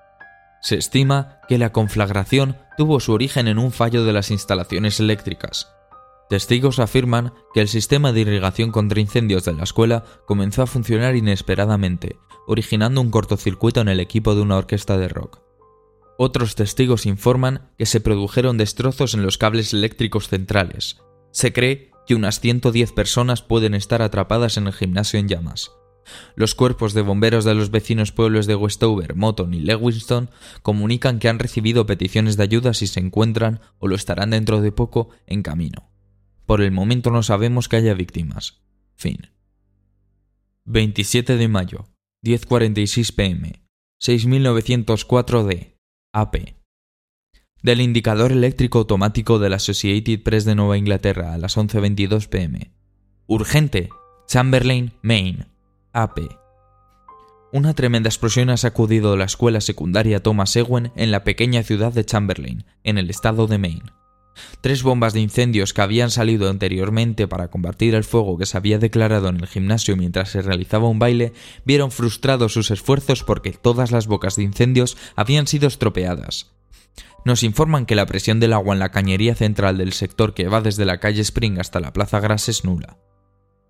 Se 0.63 0.77
estima 0.77 1.41
que 1.47 1.59
la 1.59 1.73
conflagración 1.73 2.57
tuvo 2.79 3.01
su 3.01 3.13
origen 3.13 3.47
en 3.47 3.59
un 3.59 3.71
fallo 3.71 4.07
de 4.07 4.15
las 4.15 4.31
instalaciones 4.31 4.99
eléctricas. 4.99 5.71
Testigos 6.31 6.79
afirman 6.79 7.35
que 7.53 7.61
el 7.61 7.69
sistema 7.69 8.13
de 8.13 8.21
irrigación 8.21 8.73
contra 8.73 8.99
incendios 8.99 9.45
de 9.45 9.53
la 9.53 9.65
escuela 9.65 10.05
comenzó 10.25 10.63
a 10.63 10.67
funcionar 10.67 11.17
inesperadamente, 11.17 12.17
originando 12.47 13.03
un 13.03 13.11
cortocircuito 13.11 13.83
en 13.83 13.89
el 13.89 14.01
equipo 14.01 14.35
de 14.35 14.41
una 14.41 14.57
orquesta 14.57 14.97
de 14.97 15.09
rock. 15.09 15.44
Otros 16.17 16.55
testigos 16.55 17.07
informan 17.07 17.71
que 17.77 17.87
se 17.87 18.01
produjeron 18.01 18.57
destrozos 18.57 19.15
en 19.15 19.23
los 19.23 19.39
cables 19.39 19.73
eléctricos 19.73 20.29
centrales. 20.29 21.01
Se 21.33 21.53
cree 21.53 21.91
que 22.07 22.15
unas 22.15 22.41
110 22.41 22.93
personas 22.93 23.43
pueden 23.43 23.75
estar 23.75 24.03
atrapadas 24.03 24.57
en 24.57 24.67
el 24.67 24.73
gimnasio 24.73 25.19
en 25.19 25.29
llamas. 25.29 25.73
Los 26.37 26.55
cuerpos 26.55 26.93
de 26.93 27.03
bomberos 27.03 27.45
de 27.45 27.55
los 27.55 27.71
vecinos 27.71 28.13
pueblos 28.13 28.47
de 28.47 28.55
Westover, 28.55 29.17
Moton 29.17 29.55
y 29.55 29.61
Lewiston 29.61 30.31
comunican 30.63 31.19
que 31.19 31.29
han 31.29 31.39
recibido 31.39 31.87
peticiones 31.87 32.37
de 32.37 32.43
ayuda 32.43 32.75
si 32.75 32.87
se 32.87 33.01
encuentran 33.01 33.61
o 33.79 33.89
lo 33.89 33.97
estarán 33.97 34.31
dentro 34.31 34.61
de 34.61 34.71
poco 34.71 35.09
en 35.27 35.43
camino. 35.43 35.91
Por 36.47 36.61
el 36.61 36.73
momento 36.73 37.11
no 37.11 37.23
sabemos 37.23 37.69
que 37.69 37.77
haya 37.77 37.95
víctimas. 37.95 38.63
Fin. 38.97 39.31
27 40.67 41.37
de 41.37 41.49
mayo, 41.49 41.89
10.46 42.23 43.15
pm, 43.15 43.65
6904 43.99 45.45
D, 45.45 45.74
AP. 46.15 46.55
Del 47.65 47.81
indicador 47.81 48.31
eléctrico 48.31 48.79
automático 48.79 49.41
de 49.41 49.51
la 49.51 49.57
Associated 49.57 50.23
Press 50.23 50.45
de 50.45 50.55
Nueva 50.55 50.79
Inglaterra 50.79 51.35
a 51.35 51.39
las 51.39 51.57
11.22 51.57 52.29
pm. 52.29 52.71
Urgente, 53.27 53.89
Chamberlain, 54.29 54.93
Maine, 55.03 55.49
AP. 55.93 56.21
Una 57.53 57.75
tremenda 57.75 58.09
explosión 58.09 58.49
ha 58.51 58.57
sacudido 58.57 59.17
la 59.17 59.25
escuela 59.25 59.61
secundaria 59.61 60.23
Thomas 60.23 60.55
Ewen 60.55 60.93
en 60.95 61.11
la 61.11 61.25
pequeña 61.25 61.65
ciudad 61.65 61.93
de 61.93 62.05
Chamberlain, 62.05 62.65
en 62.85 62.99
el 62.99 63.11
estado 63.11 63.49
de 63.49 63.59
Maine. 63.59 63.91
Tres 64.61 64.83
bombas 64.83 65.13
de 65.13 65.21
incendios 65.21 65.73
que 65.73 65.83
habían 65.83 66.11
salido 66.11 66.51
anteriormente 66.51 67.29
para 67.29 67.49
combatir 67.49 67.95
el 67.95 68.05
fuego 68.05 68.39
que 68.39 68.47
se 68.47 68.57
había 68.57 68.79
declarado 68.79 69.29
en 69.29 69.37
el 69.37 69.47
gimnasio 69.47 69.97
mientras 69.97 70.31
se 70.31 70.43
realizaba 70.43 70.89
un 70.89 70.99
baile 70.99 71.33
vieron 71.65 71.91
frustrados 71.91 72.53
sus 72.53 72.71
esfuerzos 72.71 73.23
porque 73.25 73.53
todas 73.53 73.91
las 73.91 74.07
bocas 74.07 74.37
de 74.37 74.43
incendios 74.43 74.97
habían 75.17 75.47
sido 75.47 75.69
estropeadas. 75.69 76.51
Nos 77.25 77.43
informan 77.43 77.87
que 77.87 77.95
la 77.95 78.07
presión 78.07 78.39
del 78.39 78.53
agua 78.53 78.75
en 78.75 78.81
la 78.81 78.91
cañería 78.91 79.35
central 79.35 79.79
del 79.79 79.93
sector 79.95 80.35
que 80.35 80.49
va 80.49 80.61
desde 80.61 80.85
la 80.85 81.01
calle 81.01 81.23
Spring 81.23 81.59
hasta 81.59 81.81
la 81.81 81.93
Plaza 81.93 82.21
Gras 82.21 82.49
es 82.49 82.65
nula. 82.65 82.99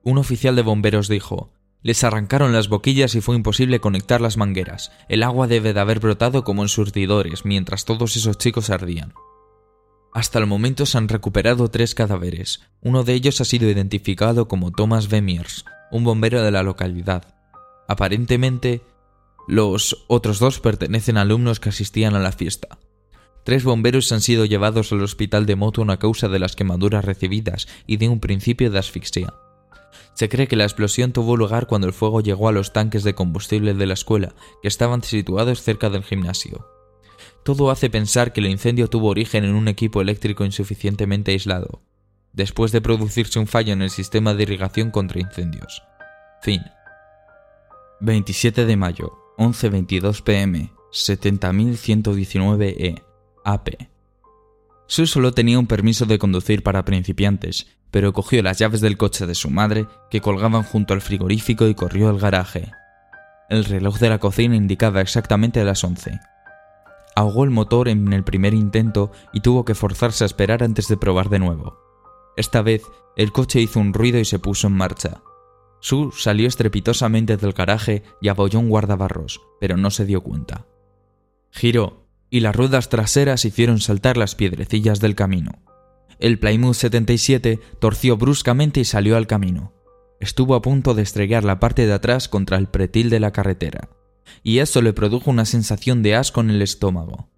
Un 0.03 0.19
oficial 0.19 0.57
de 0.57 0.63
bomberos 0.63 1.09
dijo, 1.09 1.53
les 1.85 2.03
arrancaron 2.03 2.53
las 2.53 2.69
boquillas 2.69 3.15
y 3.15 3.21
fue 3.21 3.37
imposible 3.37 3.79
conectar 3.79 4.21
las 4.21 4.39
mangueras. 4.39 4.91
El 5.09 5.23
agua 5.23 5.47
debe 5.47 5.73
de 5.73 5.81
haber 5.81 6.01
brotado 6.01 6.43
como 6.43 6.63
en 6.63 6.69
surtidores 6.69 7.45
mientras 7.45 7.85
todos 7.85 8.17
esos 8.17 8.39
chicos 8.39 8.71
ardían. 8.71 9.13
Hasta 10.15 10.39
el 10.39 10.47
momento 10.47 10.87
se 10.87 10.97
han 10.97 11.09
recuperado 11.09 11.69
tres 11.69 11.97
cadáveres. 11.97 12.61
Uno 12.81 13.03
de 13.03 13.15
ellos 13.15 13.41
ha 13.41 13.45
sido 13.45 13.69
identificado 13.69 14.47
como 14.47 14.71
Thomas 14.71 15.09
Bemiers, 15.09 15.65
un 15.91 16.05
bombero 16.05 16.41
de 16.45 16.53
la 16.53 16.63
localidad. 16.63 17.35
Aparentemente, 17.89 18.83
los 19.49 20.05
otros 20.07 20.39
dos 20.39 20.61
pertenecen 20.61 21.19
a 21.19 21.23
alumnos 21.23 21.59
que 21.59 21.71
asistían 21.71 22.15
a 22.15 22.21
la 22.21 22.31
fiesta. 22.31 22.79
Tres 23.45 23.65
bomberos 23.65 24.13
han 24.13 24.21
sido 24.21 24.45
llevados 24.45 24.93
al 24.93 25.03
hospital 25.03 25.47
de 25.47 25.57
Moton 25.57 25.91
a 25.91 25.99
causa 25.99 26.29
de 26.29 26.39
las 26.39 26.55
quemaduras 26.55 27.05
recibidas 27.05 27.67
y 27.89 27.97
de 27.97 28.09
un 28.09 28.21
principio 28.21 28.71
de 28.71 28.79
asfixia. 28.79 29.35
Se 30.15 30.29
cree 30.29 30.47
que 30.47 30.55
la 30.55 30.63
explosión 30.63 31.13
tuvo 31.13 31.37
lugar 31.37 31.67
cuando 31.67 31.89
el 31.89 31.93
fuego 31.93 32.21
llegó 32.21 32.49
a 32.49 32.53
los 32.53 32.73
tanques 32.73 33.03
de 33.03 33.17
combustible 33.17 33.75
de 33.75 33.87
la 33.87 33.95
escuela, 33.95 34.37
que 34.63 34.69
estaban 34.69 35.03
situados 35.03 35.61
cerca 35.61 35.91
del 35.91 36.05
gimnasio. 36.05 36.69
Todo 37.45 37.71
hace 37.71 37.91
pensar 37.91 38.33
que 38.33 38.41
el 38.41 38.47
incendio 38.47 38.89
tuvo 38.89 39.09
origen 39.09 39.45
en 39.45 39.55
un 39.55 39.69
equipo 39.69 40.01
eléctrico 40.01 40.47
insuficientemente 40.47 41.33
aislado, 41.33 41.83
después 42.33 42.73
de 42.73 42.81
producirse 42.81 43.39
un 43.39 43.47
fallo 43.47 43.75
en 43.75 43.83
el 43.83 43.91
sistema 43.91 44.33
de 44.33 44.45
irrigación 44.45 44.91
contra 44.91 45.21
incendios. 45.21 45.83
Fin. 46.41 46.63
27 48.01 48.65
de 48.65 48.77
mayo, 48.77 49.13
11.22 49.37 50.23
pm, 50.23 50.73
70.119 50.91 52.75
E, 52.79 53.03
AP. 53.45 53.69
Sue 54.87 55.07
solo 55.07 55.33
tenía 55.33 55.59
un 55.59 55.67
permiso 55.67 56.07
de 56.07 56.19
conducir 56.19 56.63
para 56.63 56.85
principiantes, 56.87 57.67
pero 57.91 58.15
cogió 58.15 58.43
las 58.43 58.59
llaves 58.59 58.81
del 58.81 58.97
coche 58.97 59.27
de 59.27 59.35
su 59.35 59.51
madre, 59.51 59.87
que 60.11 60.23
colgaban 60.23 60.63
junto 60.63 60.95
al 60.95 61.03
frigorífico, 61.03 61.69
y 61.69 61.75
corrió 61.75 62.09
al 62.09 62.19
garaje. 62.19 62.73
El 63.51 63.67
reloj 63.67 63.99
de 63.99 64.09
la 64.09 64.19
cocina 64.19 64.57
indicaba 64.57 65.03
exactamente 65.03 65.63
las 65.63 65.85
11, 65.85 66.19
ahogó 67.15 67.45
el 67.45 67.51
motor 67.51 67.89
en 67.89 68.13
el 68.13 68.25
primer 68.25 68.55
intento 68.55 69.11
y 69.33 69.41
tuvo 69.41 69.65
que 69.65 69.75
forzarse 69.75 70.25
a 70.25 70.27
esperar 70.27 70.63
antes 70.63 70.89
de 70.89 70.97
probar 70.97 71.29
de 71.29 71.39
nuevo. 71.39 71.79
Esta 72.37 72.63
vez, 72.63 72.83
el 73.17 73.33
coche 73.33 73.61
hizo 73.61 73.81
un 73.81 73.93
ruido 73.95 74.19
y 74.19 74.25
se 74.25 74.39
puso 74.39 74.67
en 74.67 74.75
marcha. 74.75 75.23
Sue 75.81 76.11
salió 76.17 76.49
estrepitosamente 76.49 77.37
del 77.37 77.53
garaje 77.53 78.03
y 78.21 78.29
abolló 78.29 78.59
un 78.59 78.69
guardabarros, 78.69 79.41
pero 79.61 79.77
no 79.77 79.91
se 79.91 80.07
dio 80.07 80.23
cuenta. 80.23 80.67
Giró, 81.51 82.09
y 82.31 82.41
las 82.41 82.57
ruedas 82.57 82.89
traseras 82.89 83.45
hicieron 83.45 83.79
saltar 83.79 84.17
las 84.17 84.35
piedrecillas 84.35 84.99
del 84.99 85.15
camino. 85.15 85.63
El 86.19 86.39
Plymouth 86.39 86.75
77 86.75 87.61
torció 87.81 88.17
bruscamente 88.17 88.81
y 88.81 88.85
salió 88.85 89.17
al 89.17 89.27
camino. 89.27 89.73
Estuvo 90.21 90.55
a 90.55 90.63
punto 90.63 90.95
de 90.95 91.03
estrellar 91.03 91.45
la 91.45 91.61
parte 91.61 91.87
de 91.87 91.93
atrás 91.93 92.29
contra 92.29 92.57
el 92.57 92.67
pretil 92.67 93.11
de 93.11 93.21
la 93.21 93.33
carretera 93.33 93.91
y 94.43 94.59
eso 94.59 94.83
le 94.83 94.93
produjo 94.93 95.31
una 95.31 95.45
sensación 95.45 96.03
de 96.03 96.15
asco 96.15 96.41
en 96.41 96.51
el 96.51 96.63
estómago. 96.63 97.29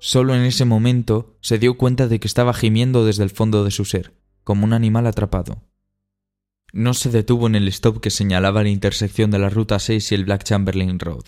Solo 0.00 0.34
en 0.34 0.42
ese 0.42 0.64
momento 0.64 1.36
se 1.40 1.58
dio 1.58 1.78
cuenta 1.78 2.08
de 2.08 2.20
que 2.20 2.26
estaba 2.26 2.52
gimiendo 2.52 3.04
desde 3.06 3.24
el 3.24 3.30
fondo 3.30 3.64
de 3.64 3.70
su 3.70 3.84
ser, 3.84 4.14
como 4.42 4.64
un 4.64 4.72
animal 4.72 5.06
atrapado. 5.06 5.62
No 6.72 6.92
se 6.92 7.10
detuvo 7.10 7.46
en 7.46 7.54
el 7.54 7.68
stop 7.68 8.00
que 8.00 8.10
señalaba 8.10 8.62
la 8.62 8.68
intersección 8.68 9.30
de 9.30 9.38
la 9.38 9.48
Ruta 9.48 9.78
6 9.78 10.12
y 10.12 10.14
el 10.14 10.24
Black 10.24 10.44
Chamberlain 10.44 10.98
Road. 10.98 11.24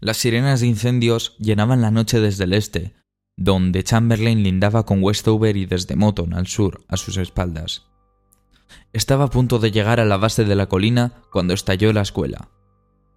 Las 0.00 0.16
sirenas 0.16 0.60
de 0.60 0.68
incendios 0.68 1.36
llenaban 1.38 1.82
la 1.82 1.90
noche 1.90 2.20
desde 2.20 2.44
el 2.44 2.54
este, 2.54 2.94
donde 3.36 3.84
Chamberlain 3.84 4.42
lindaba 4.42 4.86
con 4.86 5.02
Westover 5.02 5.56
y 5.56 5.66
desde 5.66 5.96
Moton 5.96 6.34
al 6.34 6.46
sur, 6.46 6.84
a 6.88 6.96
sus 6.96 7.16
espaldas. 7.16 7.86
Estaba 8.92 9.24
a 9.24 9.30
punto 9.30 9.58
de 9.58 9.70
llegar 9.70 10.00
a 10.00 10.04
la 10.04 10.16
base 10.16 10.44
de 10.44 10.54
la 10.54 10.66
colina 10.66 11.22
cuando 11.30 11.54
estalló 11.54 11.92
la 11.92 12.02
escuela 12.02 12.48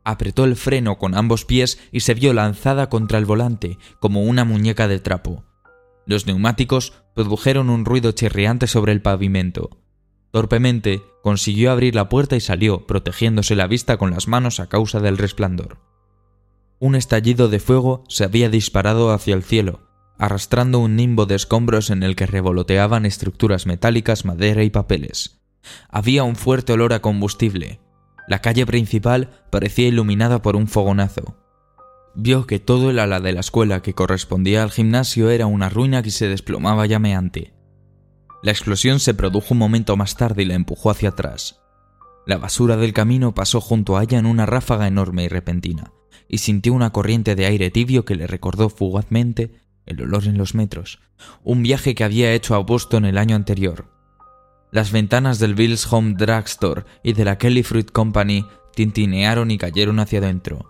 apretó 0.06 0.46
el 0.46 0.56
freno 0.56 0.98
con 0.98 1.16
ambos 1.16 1.44
pies 1.44 1.80
y 1.92 2.02
se 2.02 2.14
vio 2.14 2.34
lanzada 2.34 2.88
contra 2.90 3.18
el 3.18 3.26
volante 3.26 3.78
como 4.00 4.22
una 4.22 4.46
muñeca 4.46 4.88
de 4.88 5.00
trapo. 5.00 5.44
Los 6.06 6.28
neumáticos 6.28 6.94
produjeron 7.16 7.70
un 7.70 7.84
ruido 7.84 8.12
chirriante 8.12 8.68
sobre 8.68 8.92
el 8.92 9.02
pavimento. 9.02 9.82
Torpemente 10.32 11.02
consiguió 11.24 11.72
abrir 11.72 11.96
la 11.96 12.08
puerta 12.08 12.36
y 12.36 12.42
salió, 12.42 12.86
protegiéndose 12.86 13.56
la 13.56 13.68
vista 13.68 13.98
con 13.98 14.12
las 14.12 14.28
manos 14.28 14.60
a 14.60 14.68
causa 14.68 15.00
del 15.00 15.18
resplandor. 15.18 15.80
Un 16.78 16.96
estallido 16.96 17.48
de 17.48 17.60
fuego 17.60 18.04
se 18.08 18.26
había 18.26 18.50
disparado 18.50 19.12
hacia 19.12 19.34
el 19.34 19.44
cielo, 19.44 19.90
arrastrando 20.20 20.80
un 20.80 20.96
nimbo 20.96 21.26
de 21.26 21.36
escombros 21.36 21.90
en 21.90 22.04
el 22.04 22.16
que 22.16 22.26
revoloteaban 22.26 23.06
estructuras 23.06 23.66
metálicas, 23.66 24.26
madera 24.26 24.64
y 24.64 24.70
papeles. 24.70 25.42
Había 25.90 26.24
un 26.24 26.36
fuerte 26.36 26.74
olor 26.74 26.94
a 26.94 27.02
combustible. 27.02 27.80
La 28.28 28.40
calle 28.40 28.66
principal 28.66 29.30
parecía 29.52 29.88
iluminada 29.88 30.42
por 30.42 30.56
un 30.56 30.68
fogonazo. 30.68 31.38
Vio 32.16 32.48
que 32.48 32.60
todo 32.60 32.90
el 32.90 33.00
ala 33.00 33.20
de 33.20 33.34
la 33.34 33.42
escuela 33.42 33.82
que 33.82 33.94
correspondía 33.94 34.64
al 34.64 34.72
gimnasio 34.72 35.30
era 35.30 35.48
una 35.48 35.70
ruina 35.70 36.02
que 36.02 36.12
se 36.12 36.28
desplomaba 36.28 36.86
llameante. 36.86 37.54
La 38.42 38.52
explosión 38.52 39.00
se 39.00 39.14
produjo 39.14 39.54
un 39.54 39.58
momento 39.58 39.98
más 39.98 40.16
tarde 40.16 40.44
y 40.44 40.46
la 40.46 40.54
empujó 40.54 40.90
hacia 40.90 41.10
atrás. 41.10 41.62
La 42.26 42.38
basura 42.38 42.78
del 42.78 42.94
camino 42.94 43.36
pasó 43.36 43.62
junto 43.62 43.98
a 43.98 44.04
ella 44.04 44.18
en 44.18 44.26
una 44.26 44.46
ráfaga 44.46 44.88
enorme 44.88 45.26
y 45.26 45.28
repentina, 45.28 45.92
y 46.28 46.40
sintió 46.40 46.74
una 46.74 46.92
corriente 46.92 47.36
de 47.36 47.46
aire 47.46 47.70
tibio 47.70 48.06
que 48.06 48.16
le 48.16 48.28
recordó 48.28 48.70
fugazmente 48.70 49.52
el 49.86 50.02
olor 50.02 50.26
en 50.26 50.38
los 50.38 50.56
metros, 50.56 51.00
un 51.44 51.62
viaje 51.62 51.94
que 51.94 52.04
había 52.04 52.34
hecho 52.34 52.56
a 52.56 52.60
Boston 52.60 53.06
el 53.06 53.18
año 53.18 53.36
anterior. 53.36 53.95
Las 54.76 54.92
ventanas 54.92 55.40
del 55.40 55.56
Bill's 55.56 55.88
Home 55.90 56.16
Drugstore 56.18 56.84
y 57.02 57.14
de 57.14 57.24
la 57.24 57.38
Kelly 57.38 57.64
Fruit 57.64 57.90
Company 57.90 58.46
tintinearon 58.74 59.50
y 59.50 59.58
cayeron 59.58 60.02
hacia 60.02 60.20
adentro. 60.20 60.70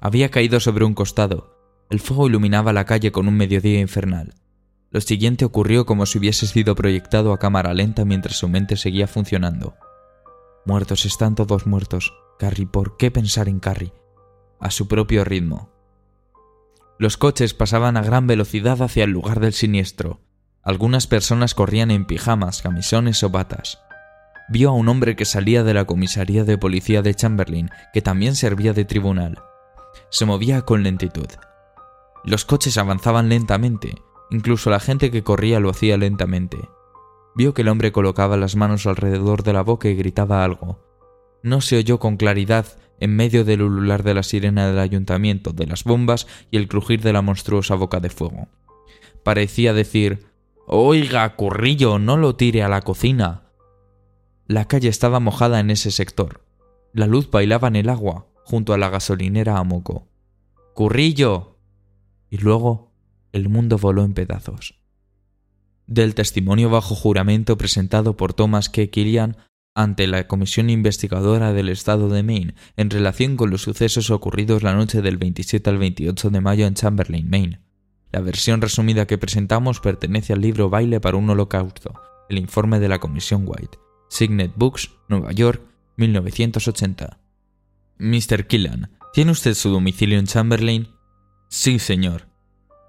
Había 0.00 0.32
caído 0.32 0.58
sobre 0.58 0.84
un 0.84 0.94
costado. 0.94 1.56
El 1.90 2.00
fuego 2.00 2.26
iluminaba 2.26 2.72
la 2.72 2.86
calle 2.86 3.12
con 3.12 3.28
un 3.28 3.36
mediodía 3.36 3.78
infernal. 3.78 4.34
Lo 4.90 5.00
siguiente 5.00 5.44
ocurrió 5.44 5.86
como 5.86 6.06
si 6.06 6.18
hubiese 6.18 6.48
sido 6.48 6.74
proyectado 6.74 7.32
a 7.32 7.38
cámara 7.38 7.72
lenta 7.72 8.04
mientras 8.04 8.36
su 8.36 8.48
mente 8.48 8.76
seguía 8.76 9.06
funcionando. 9.06 9.76
Muertos 10.66 11.04
están 11.04 11.36
todos 11.36 11.68
muertos. 11.68 12.12
Carrie, 12.36 12.66
¿por 12.66 12.96
qué 12.96 13.12
pensar 13.12 13.48
en 13.48 13.60
Carrie? 13.60 13.92
A 14.58 14.72
su 14.72 14.88
propio 14.88 15.22
ritmo. 15.22 15.70
Los 16.98 17.16
coches 17.16 17.54
pasaban 17.54 17.96
a 17.96 18.02
gran 18.02 18.26
velocidad 18.26 18.82
hacia 18.82 19.04
el 19.04 19.10
lugar 19.10 19.38
del 19.38 19.52
siniestro. 19.52 20.18
Algunas 20.62 21.06
personas 21.06 21.54
corrían 21.54 21.90
en 21.90 22.04
pijamas, 22.04 22.60
camisones 22.60 23.22
o 23.22 23.30
batas. 23.30 23.80
Vio 24.50 24.70
a 24.70 24.72
un 24.72 24.88
hombre 24.88 25.16
que 25.16 25.24
salía 25.24 25.64
de 25.64 25.74
la 25.74 25.86
comisaría 25.86 26.44
de 26.44 26.58
policía 26.58 27.02
de 27.02 27.14
Chamberlain, 27.14 27.70
que 27.92 28.02
también 28.02 28.36
servía 28.36 28.72
de 28.72 28.84
tribunal. 28.84 29.38
Se 30.10 30.26
movía 30.26 30.62
con 30.62 30.82
lentitud. 30.82 31.28
Los 32.24 32.44
coches 32.44 32.76
avanzaban 32.76 33.28
lentamente, 33.28 33.94
incluso 34.30 34.68
la 34.68 34.80
gente 34.80 35.10
que 35.10 35.22
corría 35.22 35.60
lo 35.60 35.70
hacía 35.70 35.96
lentamente. 35.96 36.58
Vio 37.34 37.54
que 37.54 37.62
el 37.62 37.68
hombre 37.68 37.92
colocaba 37.92 38.36
las 38.36 38.56
manos 38.56 38.86
alrededor 38.86 39.42
de 39.42 39.52
la 39.52 39.62
boca 39.62 39.88
y 39.88 39.94
gritaba 39.94 40.44
algo. 40.44 40.84
No 41.42 41.60
se 41.62 41.78
oyó 41.78 41.98
con 41.98 42.16
claridad 42.16 42.66
en 42.98 43.16
medio 43.16 43.44
del 43.44 43.62
ulular 43.62 44.02
de 44.02 44.12
la 44.12 44.22
sirena 44.22 44.66
del 44.66 44.78
ayuntamiento, 44.78 45.52
de 45.52 45.66
las 45.66 45.84
bombas 45.84 46.26
y 46.50 46.58
el 46.58 46.68
crujir 46.68 47.00
de 47.00 47.14
la 47.14 47.22
monstruosa 47.22 47.76
boca 47.76 47.98
de 48.00 48.10
fuego. 48.10 48.48
Parecía 49.24 49.72
decir 49.72 50.29
Oiga, 50.72 51.34
currillo, 51.34 51.98
no 51.98 52.16
lo 52.16 52.36
tire 52.36 52.62
a 52.62 52.68
la 52.68 52.82
cocina. 52.82 53.42
La 54.46 54.66
calle 54.66 54.88
estaba 54.88 55.18
mojada 55.18 55.58
en 55.58 55.70
ese 55.70 55.90
sector. 55.90 56.44
La 56.92 57.08
luz 57.08 57.28
bailaba 57.28 57.66
en 57.66 57.74
el 57.74 57.88
agua, 57.88 58.28
junto 58.44 58.72
a 58.72 58.78
la 58.78 58.88
gasolinera 58.88 59.58
a 59.58 59.64
moco. 59.64 60.06
¡Currillo! 60.74 61.58
Y 62.30 62.38
luego 62.38 62.92
el 63.32 63.48
mundo 63.48 63.78
voló 63.78 64.04
en 64.04 64.14
pedazos 64.14 64.80
del 65.90 66.14
testimonio 66.14 66.70
bajo 66.70 66.94
juramento 66.94 67.58
presentado 67.58 68.16
por 68.16 68.32
Thomas 68.32 68.68
K. 68.68 68.86
Killian 68.86 69.36
ante 69.74 70.06
la 70.06 70.28
Comisión 70.28 70.70
Investigadora 70.70 71.52
del 71.52 71.68
Estado 71.68 72.08
de 72.08 72.22
Maine 72.22 72.54
en 72.76 72.90
relación 72.90 73.36
con 73.36 73.50
los 73.50 73.62
sucesos 73.62 74.10
ocurridos 74.10 74.62
la 74.62 74.72
noche 74.72 75.02
del 75.02 75.18
27 75.18 75.68
al 75.68 75.78
28 75.78 76.30
de 76.30 76.40
mayo 76.40 76.66
en 76.66 76.74
Chamberlain, 76.74 77.28
Maine. 77.28 77.69
La 78.12 78.20
versión 78.20 78.60
resumida 78.60 79.06
que 79.06 79.18
presentamos 79.18 79.80
pertenece 79.80 80.32
al 80.32 80.40
libro 80.40 80.68
Baile 80.68 81.00
para 81.00 81.16
un 81.16 81.30
Holocausto, 81.30 81.94
el 82.28 82.38
informe 82.38 82.80
de 82.80 82.88
la 82.88 82.98
Comisión 82.98 83.44
White, 83.46 83.78
Signet 84.08 84.52
Books, 84.56 84.90
Nueva 85.08 85.32
York, 85.32 85.62
1980. 85.96 87.18
Mr. 87.98 88.46
Killian, 88.46 88.90
¿tiene 89.12 89.30
usted 89.30 89.54
su 89.54 89.70
domicilio 89.70 90.18
en 90.18 90.26
Chamberlain? 90.26 90.88
Sí, 91.48 91.78
señor. 91.78 92.26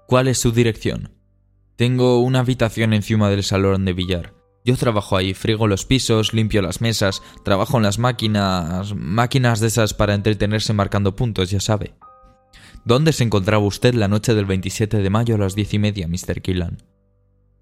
¿Cuál 0.08 0.26
es 0.26 0.38
su 0.38 0.50
dirección? 0.50 1.12
Tengo 1.76 2.20
una 2.20 2.40
habitación 2.40 2.92
encima 2.92 3.30
del 3.30 3.44
salón 3.44 3.84
de 3.84 3.92
billar. 3.92 4.34
Yo 4.64 4.76
trabajo 4.76 5.16
ahí, 5.16 5.34
frigo 5.34 5.66
los 5.66 5.84
pisos, 5.84 6.32
limpio 6.32 6.62
las 6.62 6.80
mesas, 6.80 7.22
trabajo 7.44 7.76
en 7.76 7.82
las 7.82 7.98
máquinas... 7.98 8.94
máquinas 8.94 9.60
de 9.60 9.68
esas 9.68 9.94
para 9.94 10.14
entretenerse 10.14 10.72
marcando 10.72 11.16
puntos, 11.16 11.50
ya 11.50 11.60
sabe. 11.60 11.94
¿Dónde 12.84 13.12
se 13.12 13.22
encontraba 13.22 13.64
usted 13.64 13.94
la 13.94 14.08
noche 14.08 14.34
del 14.34 14.44
27 14.44 14.98
de 14.98 15.10
mayo 15.10 15.36
a 15.36 15.38
las 15.38 15.54
diez 15.54 15.72
y 15.72 15.78
media, 15.78 16.08
Mr. 16.08 16.42
Killan? 16.42 16.82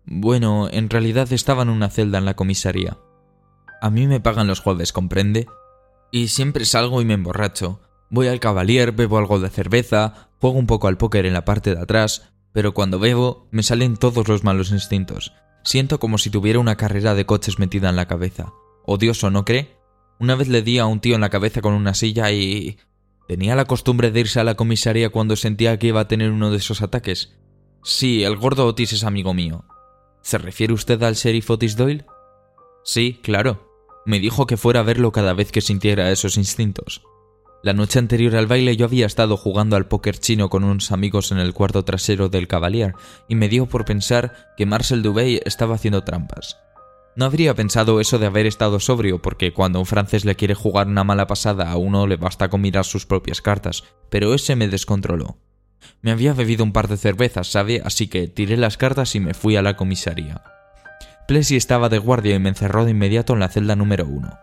Bueno, 0.06 0.68
en 0.70 0.88
realidad 0.88 1.30
estaba 1.32 1.62
en 1.62 1.68
una 1.68 1.90
celda 1.90 2.18
en 2.18 2.24
la 2.24 2.34
comisaría. 2.34 2.96
A 3.82 3.90
mí 3.90 4.06
me 4.06 4.20
pagan 4.20 4.46
los 4.46 4.60
jueves, 4.60 4.92
¿comprende? 4.92 5.46
Y 6.10 6.28
siempre 6.28 6.64
salgo 6.64 7.02
y 7.02 7.04
me 7.04 7.14
emborracho. 7.14 7.80
Voy 8.08 8.28
al 8.28 8.40
Cavalier, 8.40 8.92
bebo 8.92 9.18
algo 9.18 9.38
de 9.38 9.50
cerveza, 9.50 10.30
juego 10.40 10.58
un 10.58 10.66
poco 10.66 10.88
al 10.88 10.96
póker 10.96 11.26
en 11.26 11.34
la 11.34 11.44
parte 11.44 11.74
de 11.74 11.80
atrás, 11.80 12.32
pero 12.52 12.72
cuando 12.72 12.98
bebo 12.98 13.46
me 13.50 13.62
salen 13.62 13.96
todos 13.96 14.26
los 14.26 14.42
malos 14.42 14.72
instintos. 14.72 15.32
Siento 15.62 16.00
como 16.00 16.16
si 16.16 16.30
tuviera 16.30 16.58
una 16.58 16.76
carrera 16.76 17.14
de 17.14 17.26
coches 17.26 17.58
metida 17.58 17.90
en 17.90 17.96
la 17.96 18.08
cabeza. 18.08 18.52
Odioso, 18.86 19.30
¿no 19.30 19.44
cree? 19.44 19.76
Una 20.18 20.34
vez 20.34 20.48
le 20.48 20.62
di 20.62 20.78
a 20.78 20.86
un 20.86 21.00
tío 21.00 21.14
en 21.14 21.20
la 21.20 21.30
cabeza 21.30 21.60
con 21.60 21.74
una 21.74 21.94
silla 21.94 22.32
y... 22.32 22.78
¿Tenía 23.30 23.54
la 23.54 23.64
costumbre 23.64 24.10
de 24.10 24.18
irse 24.18 24.40
a 24.40 24.44
la 24.44 24.56
comisaría 24.56 25.10
cuando 25.10 25.36
sentía 25.36 25.78
que 25.78 25.86
iba 25.86 26.00
a 26.00 26.08
tener 26.08 26.32
uno 26.32 26.50
de 26.50 26.56
esos 26.56 26.82
ataques? 26.82 27.38
Sí, 27.84 28.24
el 28.24 28.34
gordo 28.36 28.66
Otis 28.66 28.92
es 28.92 29.04
amigo 29.04 29.34
mío. 29.34 29.64
¿Se 30.20 30.36
refiere 30.36 30.72
usted 30.72 31.00
al 31.04 31.14
sheriff 31.14 31.48
Otis 31.48 31.76
Doyle? 31.76 32.06
Sí, 32.82 33.20
claro. 33.22 33.70
Me 34.04 34.18
dijo 34.18 34.48
que 34.48 34.56
fuera 34.56 34.80
a 34.80 34.82
verlo 34.82 35.12
cada 35.12 35.32
vez 35.32 35.52
que 35.52 35.60
sintiera 35.60 36.10
esos 36.10 36.36
instintos. 36.36 37.02
La 37.62 37.72
noche 37.72 38.00
anterior 38.00 38.34
al 38.34 38.48
baile 38.48 38.76
yo 38.76 38.86
había 38.86 39.06
estado 39.06 39.36
jugando 39.36 39.76
al 39.76 39.86
póker 39.86 40.18
chino 40.18 40.50
con 40.50 40.64
unos 40.64 40.90
amigos 40.90 41.30
en 41.30 41.38
el 41.38 41.54
cuarto 41.54 41.84
trasero 41.84 42.30
del 42.30 42.48
Cavalier 42.48 42.94
y 43.28 43.36
me 43.36 43.48
dio 43.48 43.66
por 43.66 43.84
pensar 43.84 44.52
que 44.56 44.66
Marcel 44.66 45.02
Dubey 45.02 45.40
estaba 45.44 45.76
haciendo 45.76 46.02
trampas. 46.02 46.58
No 47.16 47.24
habría 47.24 47.54
pensado 47.54 48.00
eso 48.00 48.18
de 48.18 48.26
haber 48.26 48.46
estado 48.46 48.80
sobrio, 48.80 49.20
porque 49.20 49.52
cuando 49.52 49.80
un 49.80 49.86
francés 49.86 50.24
le 50.24 50.36
quiere 50.36 50.54
jugar 50.54 50.86
una 50.86 51.04
mala 51.04 51.26
pasada 51.26 51.70
a 51.70 51.76
uno 51.76 52.06
le 52.06 52.16
basta 52.16 52.48
con 52.48 52.60
mirar 52.60 52.84
sus 52.84 53.06
propias 53.06 53.42
cartas, 53.42 53.84
pero 54.08 54.32
ese 54.34 54.56
me 54.56 54.68
descontroló. 54.68 55.38
Me 56.02 56.10
había 56.12 56.34
bebido 56.34 56.62
un 56.64 56.72
par 56.72 56.88
de 56.88 56.96
cervezas, 56.96 57.50
¿sabe? 57.50 57.82
Así 57.84 58.08
que 58.08 58.28
tiré 58.28 58.56
las 58.56 58.76
cartas 58.76 59.14
y 59.14 59.20
me 59.20 59.34
fui 59.34 59.56
a 59.56 59.62
la 59.62 59.76
comisaría. 59.76 60.42
Plessy 61.26 61.56
estaba 61.56 61.88
de 61.88 61.98
guardia 61.98 62.36
y 62.36 62.38
me 62.38 62.48
encerró 62.48 62.84
de 62.84 62.92
inmediato 62.92 63.32
en 63.34 63.40
la 63.40 63.48
celda 63.48 63.76
número 63.76 64.06
uno. 64.06 64.38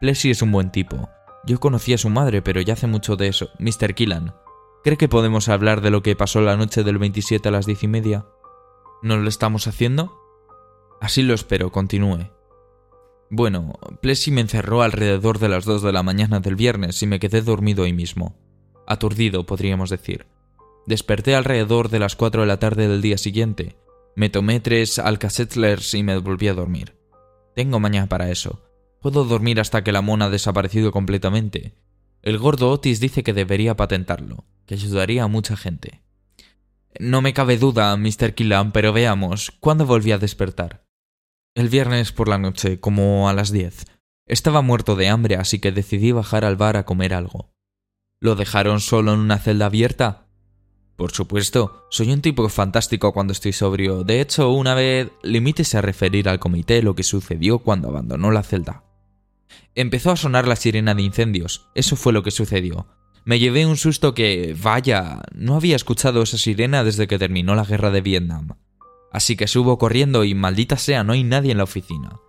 Plessy 0.00 0.30
es 0.30 0.42
un 0.42 0.52
buen 0.52 0.70
tipo, 0.70 1.08
yo 1.46 1.60
conocí 1.60 1.94
a 1.94 1.98
su 1.98 2.10
madre, 2.10 2.42
pero 2.42 2.60
ya 2.60 2.72
hace 2.72 2.88
mucho 2.88 3.14
de 3.16 3.28
eso. 3.28 3.50
Mr. 3.60 3.94
Killan, 3.94 4.34
¿cree 4.82 4.96
que 4.96 5.08
podemos 5.08 5.48
hablar 5.48 5.80
de 5.80 5.90
lo 5.90 6.02
que 6.02 6.16
pasó 6.16 6.40
la 6.40 6.56
noche 6.56 6.82
del 6.82 6.98
27 6.98 7.48
a 7.48 7.52
las 7.52 7.66
diez 7.66 7.84
y 7.84 7.88
media? 7.88 8.26
¿No 9.00 9.16
lo 9.16 9.28
estamos 9.28 9.68
haciendo? 9.68 10.25
Así 11.00 11.22
lo 11.22 11.34
espero, 11.34 11.70
continúe. 11.70 12.30
Bueno, 13.30 13.74
Plessy 14.02 14.30
me 14.30 14.40
encerró 14.40 14.82
alrededor 14.82 15.38
de 15.38 15.48
las 15.48 15.64
dos 15.64 15.82
de 15.82 15.92
la 15.92 16.02
mañana 16.02 16.40
del 16.40 16.54
viernes 16.54 17.02
y 17.02 17.06
me 17.06 17.18
quedé 17.18 17.42
dormido 17.42 17.84
ahí 17.84 17.92
mismo. 17.92 18.36
Aturdido, 18.86 19.46
podríamos 19.46 19.90
decir. 19.90 20.26
Desperté 20.86 21.34
alrededor 21.34 21.88
de 21.88 21.98
las 21.98 22.14
cuatro 22.14 22.42
de 22.42 22.46
la 22.46 22.58
tarde 22.58 22.86
del 22.86 23.02
día 23.02 23.18
siguiente. 23.18 23.76
Me 24.14 24.30
tomé 24.30 24.60
tres 24.60 24.98
Alka-Seltzers 24.98 25.94
y 25.94 26.04
me 26.04 26.16
volví 26.18 26.46
a 26.46 26.54
dormir. 26.54 26.96
Tengo 27.54 27.80
mañana 27.80 28.06
para 28.08 28.30
eso. 28.30 28.62
Puedo 29.00 29.24
dormir 29.24 29.60
hasta 29.60 29.82
que 29.82 29.92
la 29.92 30.02
mona 30.02 30.26
ha 30.26 30.30
desaparecido 30.30 30.92
completamente. 30.92 31.74
El 32.22 32.38
gordo 32.38 32.70
Otis 32.70 33.00
dice 33.00 33.22
que 33.22 33.32
debería 33.32 33.76
patentarlo, 33.76 34.44
que 34.66 34.74
ayudaría 34.74 35.24
a 35.24 35.28
mucha 35.28 35.56
gente. 35.56 36.02
No 36.98 37.20
me 37.20 37.34
cabe 37.34 37.58
duda, 37.58 37.96
Mr. 37.96 38.34
Killam, 38.34 38.72
pero 38.72 38.92
veamos, 38.92 39.52
¿cuándo 39.60 39.84
volví 39.84 40.12
a 40.12 40.18
despertar? 40.18 40.85
El 41.56 41.70
viernes 41.70 42.12
por 42.12 42.28
la 42.28 42.36
noche, 42.36 42.80
como 42.80 43.30
a 43.30 43.32
las 43.32 43.50
diez. 43.50 43.86
Estaba 44.26 44.60
muerto 44.60 44.94
de 44.94 45.08
hambre, 45.08 45.36
así 45.36 45.58
que 45.58 45.72
decidí 45.72 46.12
bajar 46.12 46.44
al 46.44 46.56
bar 46.56 46.76
a 46.76 46.84
comer 46.84 47.14
algo. 47.14 47.50
¿Lo 48.20 48.34
dejaron 48.34 48.78
solo 48.80 49.14
en 49.14 49.20
una 49.20 49.38
celda 49.38 49.64
abierta? 49.64 50.28
Por 50.96 51.12
supuesto, 51.12 51.86
soy 51.90 52.12
un 52.12 52.20
tipo 52.20 52.46
fantástico 52.50 53.14
cuando 53.14 53.32
estoy 53.32 53.54
sobrio. 53.54 54.04
De 54.04 54.20
hecho, 54.20 54.50
una 54.50 54.74
vez 54.74 55.10
limítese 55.22 55.78
a 55.78 55.80
referir 55.80 56.28
al 56.28 56.40
comité 56.40 56.82
lo 56.82 56.94
que 56.94 57.02
sucedió 57.02 57.60
cuando 57.60 57.88
abandonó 57.88 58.30
la 58.30 58.42
celda. 58.42 58.84
Empezó 59.74 60.10
a 60.10 60.16
sonar 60.16 60.46
la 60.46 60.56
sirena 60.56 60.94
de 60.94 61.04
incendios. 61.04 61.70
Eso 61.74 61.96
fue 61.96 62.12
lo 62.12 62.22
que 62.22 62.32
sucedió. 62.32 62.86
Me 63.24 63.38
llevé 63.38 63.64
un 63.64 63.78
susto 63.78 64.12
que, 64.12 64.54
vaya, 64.62 65.22
no 65.32 65.56
había 65.56 65.76
escuchado 65.76 66.20
esa 66.20 66.36
sirena 66.36 66.84
desde 66.84 67.06
que 67.06 67.18
terminó 67.18 67.54
la 67.54 67.64
guerra 67.64 67.90
de 67.90 68.02
Vietnam. 68.02 68.58
Así 69.12 69.36
que 69.36 69.46
subo 69.46 69.78
corriendo 69.78 70.24
y 70.24 70.34
maldita 70.34 70.76
sea, 70.76 71.04
no 71.04 71.12
hay 71.12 71.24
nadie 71.24 71.52
en 71.52 71.58
la 71.58 71.64
oficina. 71.64 72.20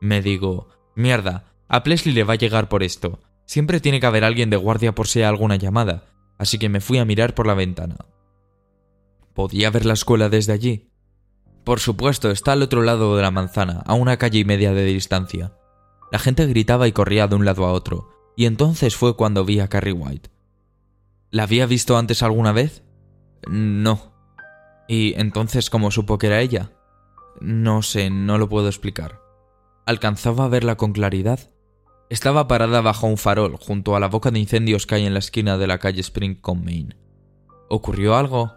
Me 0.00 0.22
digo, 0.22 0.68
mierda, 0.96 1.54
a 1.68 1.82
Pleslie 1.82 2.14
le 2.14 2.24
va 2.24 2.34
a 2.34 2.36
llegar 2.36 2.68
por 2.68 2.82
esto. 2.82 3.20
Siempre 3.46 3.80
tiene 3.80 4.00
que 4.00 4.06
haber 4.06 4.24
alguien 4.24 4.50
de 4.50 4.56
guardia 4.56 4.94
por 4.94 5.06
si 5.08 5.20
hay 5.20 5.24
alguna 5.26 5.56
llamada, 5.56 6.04
así 6.38 6.58
que 6.58 6.68
me 6.68 6.80
fui 6.80 6.98
a 6.98 7.04
mirar 7.04 7.34
por 7.34 7.46
la 7.46 7.54
ventana. 7.54 7.96
¿Podía 9.34 9.70
ver 9.70 9.86
la 9.86 9.94
escuela 9.94 10.28
desde 10.28 10.52
allí? 10.52 10.90
Por 11.64 11.80
supuesto, 11.80 12.30
está 12.30 12.52
al 12.52 12.62
otro 12.62 12.82
lado 12.82 13.16
de 13.16 13.22
la 13.22 13.30
manzana, 13.30 13.82
a 13.86 13.94
una 13.94 14.16
calle 14.16 14.40
y 14.40 14.44
media 14.44 14.72
de 14.72 14.84
distancia. 14.84 15.54
La 16.10 16.18
gente 16.18 16.46
gritaba 16.46 16.88
y 16.88 16.92
corría 16.92 17.28
de 17.28 17.36
un 17.36 17.44
lado 17.44 17.64
a 17.64 17.72
otro, 17.72 18.10
y 18.36 18.46
entonces 18.46 18.96
fue 18.96 19.16
cuando 19.16 19.44
vi 19.44 19.60
a 19.60 19.68
Carrie 19.68 19.92
White. 19.92 20.30
¿La 21.30 21.44
había 21.44 21.66
visto 21.66 21.96
antes 21.96 22.22
alguna 22.22 22.52
vez? 22.52 22.82
No. 23.46 24.11
¿Y 24.92 25.14
entonces 25.16 25.70
cómo 25.70 25.90
supo 25.90 26.18
que 26.18 26.26
era 26.26 26.42
ella? 26.42 26.70
No 27.40 27.80
sé, 27.80 28.10
no 28.10 28.36
lo 28.36 28.50
puedo 28.50 28.66
explicar. 28.66 29.22
¿Alcanzaba 29.86 30.44
a 30.44 30.48
verla 30.48 30.76
con 30.76 30.92
claridad? 30.92 31.40
Estaba 32.10 32.46
parada 32.46 32.82
bajo 32.82 33.06
un 33.06 33.16
farol, 33.16 33.56
junto 33.56 33.96
a 33.96 34.00
la 34.00 34.08
boca 34.08 34.30
de 34.30 34.40
incendios 34.40 34.86
que 34.86 34.96
hay 34.96 35.06
en 35.06 35.14
la 35.14 35.20
esquina 35.20 35.56
de 35.56 35.66
la 35.66 35.78
calle 35.78 36.02
Spring 36.02 36.38
con. 36.38 36.66
¿Ocurrió 37.70 38.16
algo? 38.16 38.52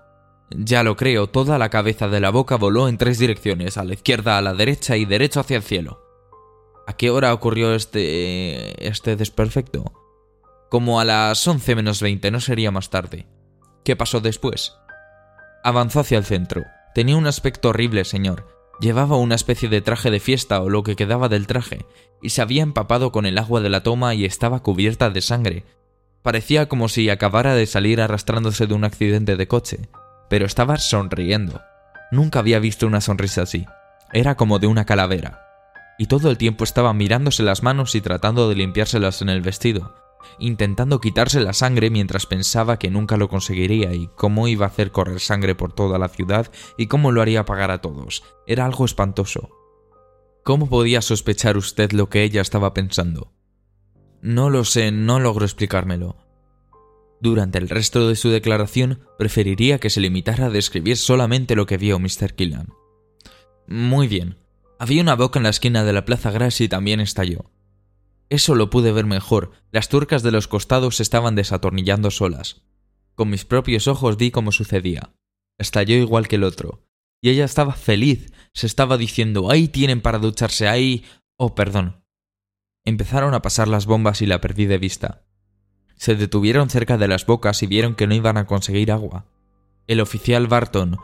Ya 0.50 0.84
lo 0.84 0.98
creo, 0.98 1.28
toda 1.28 1.58
la 1.58 1.70
cabeza 1.70 2.10
de 2.10 2.20
la 2.20 2.32
boca 2.32 2.58
voló 2.58 2.90
en 2.90 2.98
tres 2.98 3.18
direcciones, 3.18 3.78
a 3.78 3.86
la 3.86 3.94
izquierda, 3.94 4.38
a 4.38 4.42
la 4.42 4.54
derecha 4.54 4.98
y 4.98 5.06
derecho 5.06 5.40
hacia 5.40 5.56
el 5.56 5.64
cielo. 5.64 6.02
¿A 6.86 6.98
qué 6.98 7.12
hora 7.12 7.34
ocurrió 7.34 7.74
este. 7.74 8.86
este 8.86 9.16
desperfecto? 9.16 9.94
Como 10.70 11.00
a 11.00 11.06
las 11.06 11.48
11 11.48 11.76
menos 11.76 12.02
20, 12.02 12.30
no 12.30 12.42
sería 12.42 12.72
más 12.72 12.90
tarde. 12.90 13.26
¿Qué 13.86 13.96
pasó 13.96 14.20
después? 14.20 14.76
Avanzó 15.66 15.99
hacia 15.99 16.18
el 16.18 16.24
centro. 16.24 16.63
Tenía 16.93 17.18
un 17.18 17.28
aspecto 17.28 17.70
horrible, 17.70 18.05
señor. 18.05 18.47
Llevaba 18.80 19.18
una 19.18 19.36
especie 19.36 19.68
de 19.68 19.82
traje 19.82 20.11
de 20.11 20.22
fiesta 20.22 20.61
o 20.61 20.70
lo 20.70 20.84
que 20.84 20.95
quedaba 20.95 21.28
del 21.28 21.47
traje, 21.47 21.86
y 22.22 22.30
se 22.30 22.41
había 22.41 22.63
empapado 22.63 23.11
con 23.11 23.26
el 23.26 23.38
agua 23.38 23.59
de 23.59 23.70
la 23.70 23.84
toma 23.84 24.13
y 24.13 24.24
estaba 24.24 24.61
cubierta 24.61 25.09
de 25.09 25.22
sangre. 25.22 25.63
Parecía 26.22 26.70
como 26.70 26.88
si 26.88 27.09
acabara 27.09 27.55
de 27.55 27.66
salir 27.66 27.99
arrastrándose 27.99 28.68
de 28.68 28.74
un 28.76 28.84
accidente 28.86 29.36
de 29.36 29.47
coche 29.47 29.89
pero 30.30 30.45
estaba 30.45 30.78
sonriendo. 30.78 31.61
Nunca 32.11 32.39
había 32.39 32.59
visto 32.59 32.88
una 32.88 33.01
sonrisa 33.01 33.43
así. 33.43 33.66
Era 34.13 34.36
como 34.36 34.59
de 34.59 34.68
una 34.68 34.86
calavera. 34.86 35.41
Y 35.97 36.07
todo 36.07 36.30
el 36.30 36.38
tiempo 36.38 36.63
estaba 36.63 36.93
mirándose 36.93 37.43
las 37.43 37.63
manos 37.63 37.95
y 37.95 38.01
tratando 38.01 38.49
de 38.49 38.55
limpiárselas 38.55 39.22
en 39.22 39.30
el 39.30 39.41
vestido, 39.41 39.95
intentando 40.40 41.00
quitarse 41.00 41.40
la 41.40 41.54
sangre 41.54 41.90
mientras 41.90 42.26
pensaba 42.26 42.80
que 42.80 42.90
nunca 42.90 43.18
lo 43.18 43.30
conseguiría 43.30 43.94
y 43.94 44.10
cómo 44.16 44.48
iba 44.48 44.66
a 44.66 44.70
hacer 44.70 44.92
correr 44.92 45.20
sangre 45.20 45.56
por 45.56 45.74
toda 45.74 45.98
la 45.98 46.10
ciudad 46.10 46.52
y 46.78 46.88
cómo 46.88 47.12
lo 47.12 47.22
haría 47.22 47.46
pagar 47.46 47.72
a 47.72 47.82
todos. 47.82 48.24
Era 48.48 48.66
algo 48.66 48.86
espantoso. 48.86 49.50
¿Cómo 50.44 50.70
podía 50.70 51.02
sospechar 51.02 51.58
usted 51.58 51.92
lo 51.92 52.10
que 52.10 52.24
ella 52.24 52.42
estaba 52.42 52.74
pensando? 52.74 53.34
No 54.22 54.50
lo 54.50 54.64
sé, 54.64 54.92
no 54.92 55.20
logro 55.20 55.46
explicármelo. 55.46 56.18
Durante 57.20 57.58
el 57.58 57.70
resto 57.70 58.08
de 58.08 58.16
su 58.16 58.30
declaración, 58.30 59.08
preferiría 59.18 59.80
que 59.80 59.90
se 59.90 60.02
limitara 60.02 60.48
a 60.48 60.50
describir 60.50 60.98
solamente 60.98 61.56
lo 61.56 61.66
que 61.66 61.78
vio 61.78 62.00
Mr. 62.00 62.36
Killan. 62.36 62.68
Muy 63.68 64.08
bien. 64.08 64.38
Había 64.78 65.02
una 65.02 65.16
boca 65.16 65.40
en 65.40 65.44
la 65.44 65.50
esquina 65.50 65.84
de 65.84 65.94
la 65.94 66.06
Plaza 66.06 66.32
Grass 66.32 66.62
y 66.62 66.68
también 66.68 67.00
estalló. 67.00 67.52
Eso 68.30 68.56
lo 68.56 68.70
pude 68.70 68.92
ver 68.92 69.06
mejor, 69.06 69.52
las 69.72 69.90
turcas 69.90 70.24
de 70.24 70.32
los 70.32 70.48
costados 70.48 70.98
se 70.98 71.04
estaban 71.04 71.36
desatornillando 71.36 72.12
solas. 72.12 72.64
Con 73.14 73.30
mis 73.30 73.46
propios 73.46 73.88
ojos 73.88 74.18
vi 74.18 74.32
cómo 74.32 74.52
sucedía. 74.52 75.14
Estalló 75.58 75.96
igual 75.96 76.28
que 76.28 76.36
el 76.36 76.44
otro. 76.44 76.86
Y 77.22 77.30
ella 77.30 77.46
estaba 77.46 77.74
feliz, 77.74 78.32
se 78.54 78.68
estaba 78.68 78.98
diciendo, 78.98 79.50
ahí 79.52 79.68
tienen 79.68 80.02
para 80.02 80.20
ducharse, 80.20 80.68
ahí... 80.68 81.06
Oh, 81.38 81.56
perdón. 81.56 82.04
Empezaron 82.84 83.34
a 83.34 83.42
pasar 83.42 83.68
las 83.68 83.86
bombas 83.86 84.22
y 84.22 84.26
la 84.26 84.42
perdí 84.42 84.66
de 84.66 84.78
vista. 84.78 85.26
Se 85.96 86.16
detuvieron 86.16 86.70
cerca 86.70 86.98
de 86.98 87.08
las 87.08 87.26
bocas 87.26 87.64
y 87.64 87.68
vieron 87.68 87.96
que 87.96 88.06
no 88.06 88.16
iban 88.16 88.38
a 88.38 88.46
conseguir 88.46 88.92
agua. 88.92 89.26
El 89.88 90.02
oficial 90.02 90.48
Barton 90.48 90.98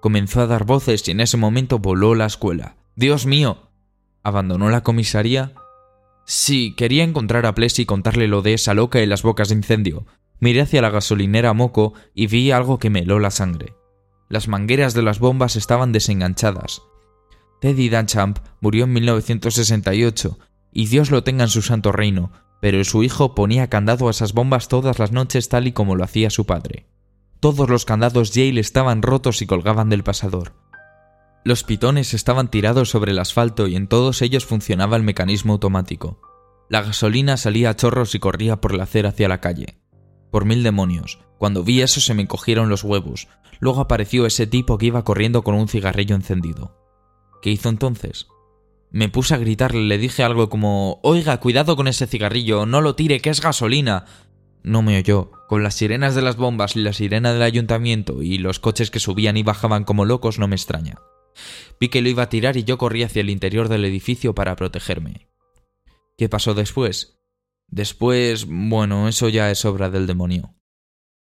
comenzó 0.00 0.40
a 0.40 0.46
dar 0.46 0.64
voces 0.64 1.06
y 1.08 1.10
en 1.10 1.20
ese 1.20 1.36
momento 1.36 1.78
voló 1.78 2.14
la 2.14 2.26
escuela. 2.26 2.76
¡Dios 2.94 3.26
mío! 3.26 3.70
¿Abandonó 4.22 4.70
la 4.70 4.82
comisaría? 4.82 5.54
Sí, 6.28 6.74
quería 6.76 7.04
encontrar 7.04 7.46
a 7.46 7.54
Plessy 7.54 7.82
y 7.82 7.86
contarle 7.86 8.26
lo 8.26 8.42
de 8.42 8.54
esa 8.54 8.74
loca 8.74 9.00
y 9.00 9.06
las 9.06 9.22
bocas 9.22 9.48
de 9.48 9.54
incendio. 9.54 10.06
Miré 10.40 10.60
hacia 10.60 10.82
la 10.82 10.90
gasolinera 10.90 11.52
Moco 11.52 11.94
y 12.14 12.26
vi 12.26 12.50
algo 12.50 12.80
que 12.80 12.90
me 12.90 13.00
heló 13.00 13.20
la 13.20 13.30
sangre. 13.30 13.74
Las 14.28 14.48
mangueras 14.48 14.92
de 14.92 15.02
las 15.02 15.20
bombas 15.20 15.54
estaban 15.54 15.92
desenganchadas. 15.92 16.82
Teddy 17.60 17.88
Dunchamp 17.88 18.40
murió 18.60 18.84
en 18.84 18.92
1968, 18.94 20.38
y 20.72 20.86
Dios 20.86 21.12
lo 21.12 21.22
tenga 21.22 21.44
en 21.44 21.50
su 21.50 21.62
santo 21.62 21.92
reino, 21.92 22.32
pero 22.60 22.82
su 22.82 23.04
hijo 23.04 23.36
ponía 23.36 23.70
candado 23.70 24.08
a 24.08 24.10
esas 24.10 24.32
bombas 24.32 24.66
todas 24.66 24.98
las 24.98 25.12
noches 25.12 25.48
tal 25.48 25.68
y 25.68 25.72
como 25.72 25.94
lo 25.94 26.02
hacía 26.02 26.30
su 26.30 26.44
padre. 26.44 26.86
Todos 27.38 27.70
los 27.70 27.84
candados 27.84 28.32
Yale 28.32 28.60
estaban 28.60 29.02
rotos 29.02 29.42
y 29.42 29.46
colgaban 29.46 29.90
del 29.90 30.02
pasador. 30.02 30.54
Los 31.46 31.62
pitones 31.62 32.12
estaban 32.12 32.50
tirados 32.50 32.90
sobre 32.90 33.12
el 33.12 33.20
asfalto 33.20 33.68
y 33.68 33.76
en 33.76 33.86
todos 33.86 34.20
ellos 34.20 34.44
funcionaba 34.44 34.96
el 34.96 35.04
mecanismo 35.04 35.52
automático. 35.52 36.20
La 36.68 36.82
gasolina 36.82 37.36
salía 37.36 37.70
a 37.70 37.76
chorros 37.76 38.16
y 38.16 38.18
corría 38.18 38.60
por 38.60 38.74
la 38.74 38.82
acera 38.82 39.10
hacia 39.10 39.28
la 39.28 39.40
calle. 39.40 39.78
Por 40.32 40.44
mil 40.44 40.64
demonios, 40.64 41.20
cuando 41.38 41.62
vi 41.62 41.82
eso 41.82 42.00
se 42.00 42.14
me 42.14 42.22
encogieron 42.22 42.68
los 42.68 42.82
huevos. 42.82 43.28
Luego 43.60 43.80
apareció 43.80 44.26
ese 44.26 44.48
tipo 44.48 44.76
que 44.76 44.86
iba 44.86 45.04
corriendo 45.04 45.44
con 45.44 45.54
un 45.54 45.68
cigarrillo 45.68 46.16
encendido. 46.16 46.76
¿Qué 47.40 47.50
hizo 47.50 47.68
entonces? 47.68 48.26
Me 48.90 49.08
puse 49.08 49.36
a 49.36 49.38
gritarle, 49.38 49.84
le 49.84 49.98
dije 49.98 50.24
algo 50.24 50.48
como 50.48 50.98
Oiga, 51.04 51.38
cuidado 51.38 51.76
con 51.76 51.86
ese 51.86 52.08
cigarrillo, 52.08 52.66
no 52.66 52.80
lo 52.80 52.96
tire, 52.96 53.20
que 53.20 53.30
es 53.30 53.40
gasolina. 53.40 54.04
No 54.64 54.82
me 54.82 54.98
oyó. 54.98 55.30
Con 55.46 55.62
las 55.62 55.76
sirenas 55.76 56.16
de 56.16 56.22
las 56.22 56.34
bombas 56.34 56.74
y 56.74 56.80
la 56.80 56.92
sirena 56.92 57.32
del 57.32 57.42
ayuntamiento 57.42 58.20
y 58.20 58.38
los 58.38 58.58
coches 58.58 58.90
que 58.90 58.98
subían 58.98 59.36
y 59.36 59.44
bajaban 59.44 59.84
como 59.84 60.04
locos 60.04 60.40
no 60.40 60.48
me 60.48 60.56
extraña. 60.56 60.96
Vi 61.80 61.88
que 61.88 62.02
lo 62.02 62.08
iba 62.08 62.24
a 62.24 62.28
tirar 62.28 62.56
y 62.56 62.64
yo 62.64 62.78
corrí 62.78 63.02
hacia 63.02 63.20
el 63.20 63.30
interior 63.30 63.68
del 63.68 63.84
edificio 63.84 64.34
para 64.34 64.56
protegerme. 64.56 65.28
¿Qué 66.16 66.28
pasó 66.28 66.54
después? 66.54 67.20
Después, 67.68 68.46
bueno, 68.48 69.08
eso 69.08 69.28
ya 69.28 69.50
es 69.50 69.64
obra 69.64 69.90
del 69.90 70.06
demonio. 70.06 70.54